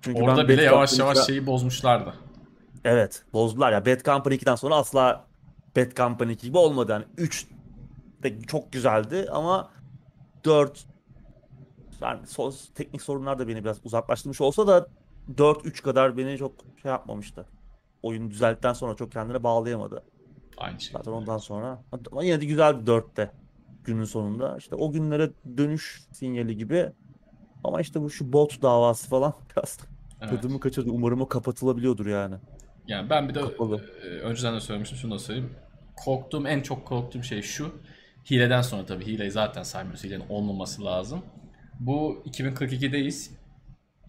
[0.00, 2.14] Çünkü ben Orada bile Bad yavaş Company yavaş 2'den şeyi bozmuşlardı.
[2.84, 3.86] Evet, bozdular ya.
[3.86, 5.24] Bad Company 2'den sonra asla
[5.76, 6.92] Bad Company 2 gibi olmadı.
[6.92, 7.46] Yani 3
[8.22, 9.70] de çok güzeldi ama
[10.44, 10.86] 4
[12.02, 14.86] yani so- teknik sorunlar da beni biraz uzaklaştırmış olsa da
[15.36, 16.52] 4-3 kadar beni çok
[16.82, 17.46] şey yapmamıştı.
[18.02, 20.02] Oyun düzeldikten sonra çok kendine bağlayamadı.
[20.58, 20.92] Aynı şey.
[20.92, 23.30] Zaten ondan sonra ama yine de güzel bir 4'te.
[23.84, 24.56] günün sonunda.
[24.58, 26.92] İşte o günlere dönüş sinyali gibi.
[27.64, 29.78] Ama işte bu şu bot davası falan biraz
[30.20, 30.30] Evet.
[30.30, 30.90] tadımı kaçırdı.
[30.90, 32.34] Umarım o kapatılabiliyordur yani.
[32.88, 33.84] Yani ben bir de Kapalı.
[34.04, 35.50] e, önceden de söylemiştim şunu da söyleyeyim.
[36.04, 37.72] Korktuğum en çok korktuğum şey şu.
[38.30, 40.04] Hileden sonra tabii hileyi zaten saymıyoruz.
[40.04, 41.22] Hilenin olmaması lazım.
[41.86, 43.30] Bu 2042'deyiz.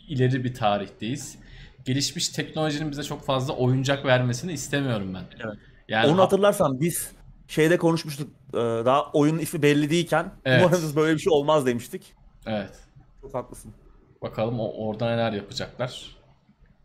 [0.09, 1.37] İleri bir tarihteyiz.
[1.85, 5.23] Gelişmiş teknolojinin bize çok fazla oyuncak vermesini istemiyorum ben.
[5.47, 5.57] Evet.
[5.87, 7.11] Yani Onu hatırlarsan biz
[7.47, 8.29] şeyde konuşmuştuk.
[8.53, 10.61] e, Daha oyunun ismi belli değilken Evet.
[10.65, 12.13] umarız böyle bir şey olmaz demiştik.
[12.45, 12.71] Evet.
[13.21, 13.73] Çok haklısın.
[14.21, 16.15] Bakalım o orada neler yapacaklar.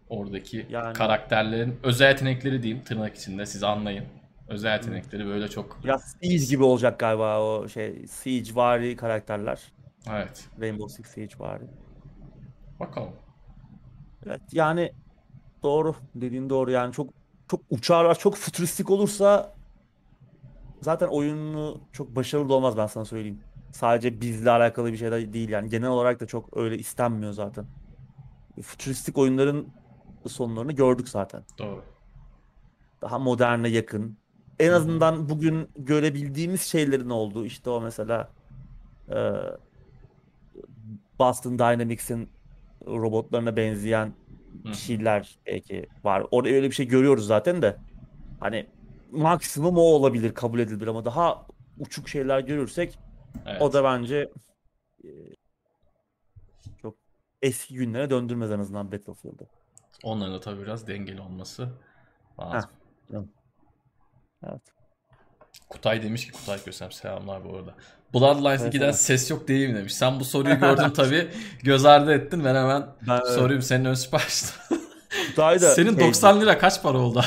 [0.09, 4.05] Oradaki Yani- karakterlerin özel yetenekleri diyeyim tırnak içinde siz anlayın.
[4.49, 9.59] Özel yetenekleri böyle çok Biraz Siege gibi olacak galiba o şey Siege vari karakterler.
[10.07, 10.49] Evet.
[10.61, 11.65] Rainbow Six Siege vari.
[12.81, 13.13] Bakalım.
[14.27, 14.93] Evet yani
[15.63, 17.11] doğru dediğin doğru yani çok
[17.49, 19.55] çok uçarlar çok fütüristik olursa
[20.81, 23.41] zaten oyunu çok başarılı olmaz ben sana söyleyeyim.
[23.73, 27.67] Sadece bizle alakalı bir şey de değil yani genel olarak da çok öyle istenmiyor zaten.
[28.63, 29.69] Fütüristik oyunların
[30.27, 31.43] sonlarını gördük zaten.
[31.59, 31.85] Doğru.
[33.03, 34.19] Daha moderne yakın.
[34.59, 38.29] En azından bugün görebildiğimiz şeylerin olduğu işte o mesela
[39.11, 39.17] e,
[41.19, 42.29] Boston Dynamics'in
[42.87, 44.13] robotlarına benzeyen
[44.65, 44.75] hı.
[44.75, 46.27] şeyler belki var.
[46.31, 47.77] Orada öyle bir şey görüyoruz zaten de.
[48.41, 48.67] Hani
[49.11, 51.47] maksimum o olabilir, kabul edilebilir ama daha
[51.79, 52.99] uçuk şeyler görürsek
[53.47, 53.63] Evet.
[53.63, 54.31] o da bence
[55.05, 55.09] e,
[56.83, 56.95] çok
[57.43, 59.47] eski günlere döndürmez en azından Battlefield'ı.
[60.03, 61.69] Onların da tabii biraz dengeli olması
[62.41, 62.71] lazım.
[64.47, 64.61] Evet.
[65.69, 67.75] Kutay demiş ki Kutay Kösem selamlar bu arada.
[68.15, 68.99] Bloodlines Evet, 2'den evet.
[68.99, 69.95] ses yok değil mi demiş.
[69.95, 71.29] Sen bu soruyu gördün tabii.
[71.63, 72.45] Göz ardı ettin.
[72.45, 73.27] Ben hemen Ben, evet.
[73.35, 74.49] sorayım senin ön siparişte.
[75.29, 77.23] Kutay da Senin şey- 90 lira kaç para oldu?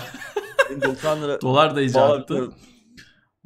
[0.67, 2.53] senin 90 lira dolar da bilmiyorum.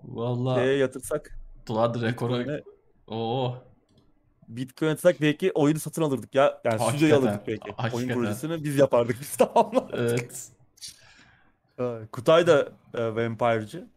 [0.04, 2.62] Valla şeye yatırsak dolar da rekora.
[3.08, 3.56] Oo.
[4.48, 6.62] Bitcoin yatırsak belki oyunu satın alırdık ya.
[6.66, 7.64] Yani stüdyoyu alırdık belki.
[7.68, 8.14] Oyun hakikaten.
[8.16, 9.96] projesini biz yapardık biz tamamlardık.
[10.00, 10.48] Evet.
[11.80, 12.12] Evet.
[12.12, 13.88] Kutay da e, vampire'cı.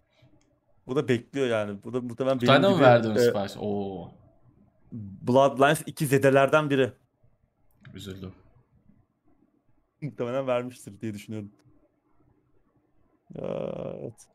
[0.89, 1.82] Bu da bekliyor yani.
[1.85, 3.52] Bu da muhtemelen benim Kutay'da mı gibi, verdin e, sipariş?
[3.60, 4.10] Oo.
[4.93, 6.93] Bloodlines 2 zedelerden biri.
[7.94, 8.32] Üzüldüm.
[10.01, 11.52] Muhtemelen vermiştir diye düşünüyorum.
[13.39, 14.28] Evet.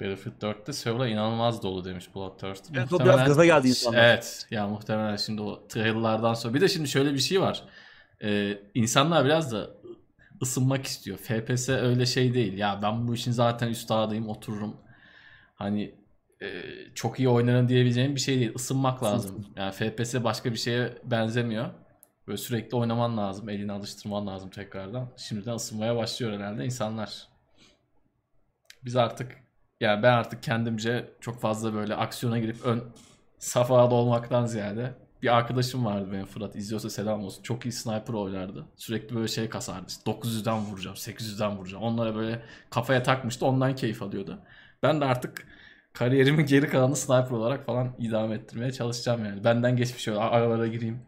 [0.00, 2.70] Battlefield 4'te serverlar inanılmaz dolu demiş Bloodthirst.
[2.74, 4.04] Evet, o biraz gaza geldi insanlar.
[4.04, 4.46] Evet.
[4.50, 6.54] Ya muhtemelen şimdi o trailerlardan sonra.
[6.54, 7.64] Bir de şimdi şöyle bir şey var.
[8.22, 9.70] Ee, insanlar biraz da
[10.44, 11.18] ısınmak istiyor.
[11.18, 12.58] FPS öyle şey değil.
[12.58, 14.76] Ya ben bu işin zaten üstadıyım otururum.
[15.54, 15.94] Hani
[16.42, 16.46] e,
[16.94, 18.52] çok iyi oynarım diyebileceğim bir şey değil.
[18.54, 19.46] Isınmak lazım.
[19.56, 21.70] Yani FPS başka bir şeye benzemiyor.
[22.26, 23.48] Böyle sürekli oynaman lazım.
[23.48, 25.12] Elini alıştırman lazım tekrardan.
[25.16, 27.28] Şimdiden ısınmaya başlıyor herhalde insanlar.
[28.84, 29.36] Biz artık
[29.80, 32.84] yani ben artık kendimce çok fazla böyle aksiyona girip ön
[33.38, 37.42] safhada olmaktan ziyade bir arkadaşım vardı benim Fırat izliyorsa selam olsun.
[37.42, 38.66] Çok iyi sniper oynardı.
[38.76, 39.86] Sürekli böyle şey kasardı.
[39.88, 41.82] İşte 900'den vuracağım, 800'den vuracağım.
[41.82, 43.46] Onlara böyle kafaya takmıştı.
[43.46, 44.38] Ondan keyif alıyordu.
[44.82, 45.46] Ben de artık
[45.92, 49.44] kariyerimin geri kalanını sniper olarak falan idame ettirmeye çalışacağım yani.
[49.44, 51.02] Benden geçmiş öyle aralara gireyim.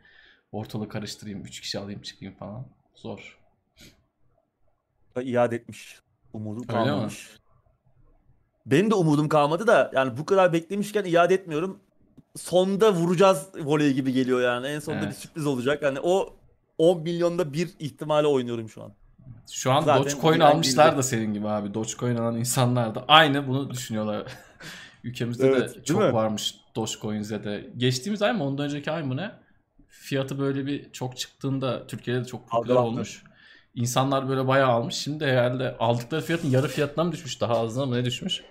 [0.53, 1.45] Ortalığı karıştırayım.
[1.45, 2.67] 3 kişi alayım çıkayım falan.
[2.95, 3.39] Zor.
[5.23, 6.01] iade etmiş.
[6.33, 6.87] Umudu Öyle mi?
[6.87, 7.31] kalmamış.
[8.67, 11.81] Benim de umudum kalmadı da yani bu kadar beklemişken iade etmiyorum.
[12.37, 14.67] Sonda vuracağız voley gibi geliyor yani.
[14.67, 15.19] En sonunda bir Evet.
[15.19, 15.83] sürpriz olacak.
[15.83, 16.37] Yani o
[16.79, 18.93] 10 milyonda bir ihtimale oynuyorum şu an.
[19.51, 21.75] Şu an Zaten Dogecoin almışlar da senin gibi abi.
[21.75, 24.27] Dogecoin alan insanlar da aynı bunu düşünüyorlar.
[25.05, 26.13] Ülkemizde Evet, de çok mi?
[26.13, 27.71] varmış Dogecoin'de de.
[27.77, 29.31] Geçtiğimiz ay mı ondan önceki ay mı ne?
[29.89, 33.23] Fiyatı böyle bir çok çıktığında Türkiye'de de çok popüler olmuş.
[33.75, 34.95] İnsanlar böyle bayağı almış.
[34.95, 37.41] Şimdi herhalde aldıkları fiyatın yarı fiyatına mı düşmüş?
[37.41, 38.43] Daha azına mı ne düşmüş?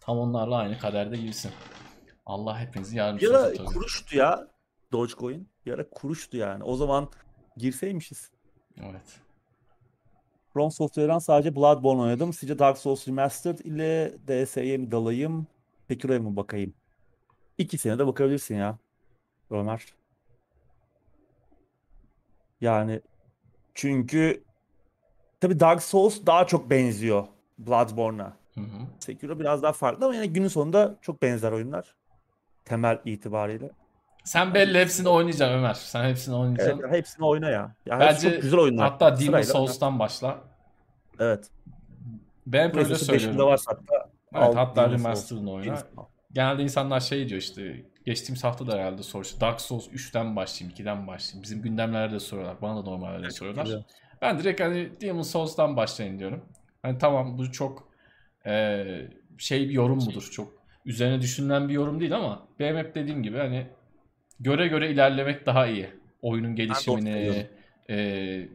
[0.00, 1.50] Tam onlarla aynı kaderde gibisin.
[2.26, 3.66] Allah hepinizi Bir ara olsun tabii.
[3.66, 4.48] kuruştu ya
[4.92, 5.48] Dogecoin.
[5.66, 6.64] Bir ara kuruştu yani.
[6.64, 7.08] O zaman
[7.56, 8.30] girseymişiz.
[8.82, 9.20] Evet.
[10.52, 12.32] From Software'dan sadece Bloodborne oynadım.
[12.32, 15.46] Sizce Dark Souls Remastered ile DS'ye mi dalayım?
[15.88, 16.74] Sekiro'ya mı bakayım?
[17.58, 18.78] İkisine de bakabilirsin ya.
[19.50, 19.84] Ömer.
[22.60, 23.00] Yani
[23.74, 24.44] çünkü
[25.40, 27.26] tabii Dark Souls daha çok benziyor
[27.58, 28.36] Bloodborne'a.
[28.54, 28.86] Hı hı.
[29.00, 31.94] Sekiro biraz daha farklı ama yine günün sonunda çok benzer oyunlar.
[32.66, 33.70] Temel itibariyle.
[34.24, 35.74] Sen belli hepsini oynayacaksın Ömer.
[35.74, 36.80] Sen hepsini oynayacaksın.
[36.84, 37.74] Evet, hepsini oyna ya.
[37.86, 38.90] Ya Bence çok güzel oyunlar.
[38.90, 39.42] hatta Demon.
[39.42, 40.38] Souls'tan başla.
[41.20, 41.50] Evet.
[42.46, 43.50] Ben hep öyle PlayStation 5'inde söylüyorum.
[43.50, 44.90] varsa hatta Evet, hatta.
[44.90, 45.78] Remastered'ını oyna.
[46.32, 49.40] Genelde insanlar şey diyor işte geçtiğimiz hafta da herhalde sormuş.
[49.40, 51.42] Dark Souls 3'ten başlayayım, 2'den başlayayım.
[51.42, 52.62] Bizim gündemlerde de soruyorlar.
[52.62, 53.64] Bana da normalde soruyorlar.
[53.64, 53.82] Güzel.
[54.22, 56.44] Ben direkt hani Demon Souls'tan başlayın diyorum.
[56.82, 57.88] Hani tamam bu çok
[58.46, 60.28] eee, şey bir yorum mudur.
[60.32, 60.52] Çok
[60.86, 63.66] üzerine düşünülen bir yorum değil ama hep dediğim gibi hani
[64.40, 65.90] göre göre ilerlemek daha iyi.
[66.22, 67.46] Oyunun gelişimini,
[67.90, 68.48] e,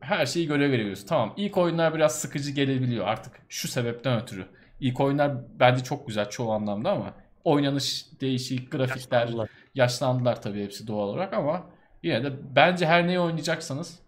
[0.00, 1.06] her şeyi göre göre görüyoruz.
[1.06, 4.46] Tamam ilk oyunlar biraz sıkıcı gelebiliyor artık şu sebepten ötürü.
[4.80, 7.14] İlk oyunlar bence çok güzel çoğu anlamda ama
[7.44, 9.48] oynanış değişik, grafikler, Yaşlandılar.
[9.74, 11.66] yaşlandılar tabii hepsi doğal olarak ama
[12.02, 14.00] yine de bence her neyi oynayacaksanız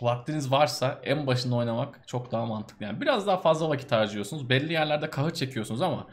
[0.00, 2.84] vaktiniz varsa en başında oynamak çok daha mantıklı.
[2.84, 4.48] Yani biraz daha fazla vakit harcıyorsunuz.
[4.48, 6.06] Belli yerlerde kahır çekiyorsunuz ama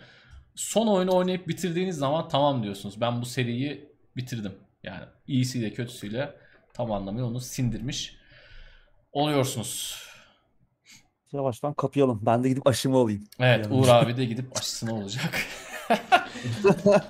[0.56, 3.02] son oyunu oynayıp bitirdiğiniz zaman tamam diyorsunuz.
[3.02, 4.52] Ben bu seriyi bitirdim.
[4.84, 6.34] Yani iyisiyle kötüsüyle
[6.74, 8.16] tam anlamıyla onu sindirmiş
[9.12, 10.02] oluyorsunuz.
[11.32, 12.20] Yavaştan kapayalım.
[12.26, 13.24] Ben de gidip aşımı alayım.
[13.40, 13.68] Evet.
[13.72, 15.34] Uğur abi de gidip aşısına olacak.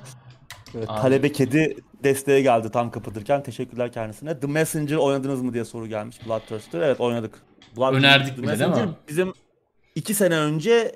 [0.78, 1.02] Evet, Abi.
[1.02, 3.44] talebe kedi desteğe geldi tam kapatırken.
[3.44, 4.40] Teşekkürler kendisine.
[4.40, 6.82] The Messenger oynadınız mı diye soru gelmiş Bloodthirster.
[6.82, 7.42] Evet oynadık.
[7.78, 8.76] Blood- Önerdik The bile, değil mi?
[8.76, 9.34] Messenger Bizim
[9.96, 10.92] iki sene önce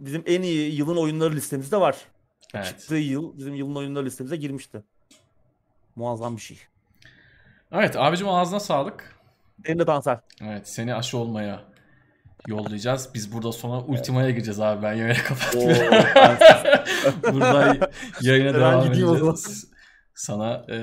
[0.00, 1.96] bizim en iyi yılın oyunları listemizde var.
[2.54, 2.66] Evet.
[2.66, 4.82] Çıktığı yıl bizim yılın oyunları listemize girmişti.
[5.96, 6.58] Muazzam bir şey.
[7.72, 9.16] Evet abicim ağzına sağlık.
[9.58, 10.20] Benim de Tansel.
[10.42, 11.64] Evet seni aşı olmaya
[12.46, 13.10] yollayacağız.
[13.14, 14.82] Biz burada sonra ultimaya gireceğiz abi.
[14.82, 16.04] Ben yayını kapatmıyorum.
[17.32, 17.90] Burada
[18.20, 19.70] yayına devam edeceğiz.
[20.14, 20.76] Sana e,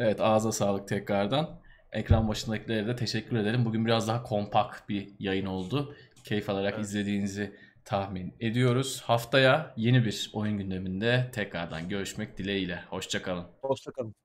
[0.00, 1.60] evet ağza sağlık tekrardan.
[1.92, 3.64] Ekran başındakilere de teşekkür ederim.
[3.64, 5.94] Bugün biraz daha kompakt bir yayın oldu.
[6.24, 6.84] Keyif alarak Evet.
[6.84, 9.02] izlediğinizi tahmin ediyoruz.
[9.06, 12.82] Haftaya yeni bir oyun gündeminde tekrardan görüşmek dileğiyle.
[12.90, 13.46] Hoşçakalın.
[13.62, 14.23] Hoşçakalın.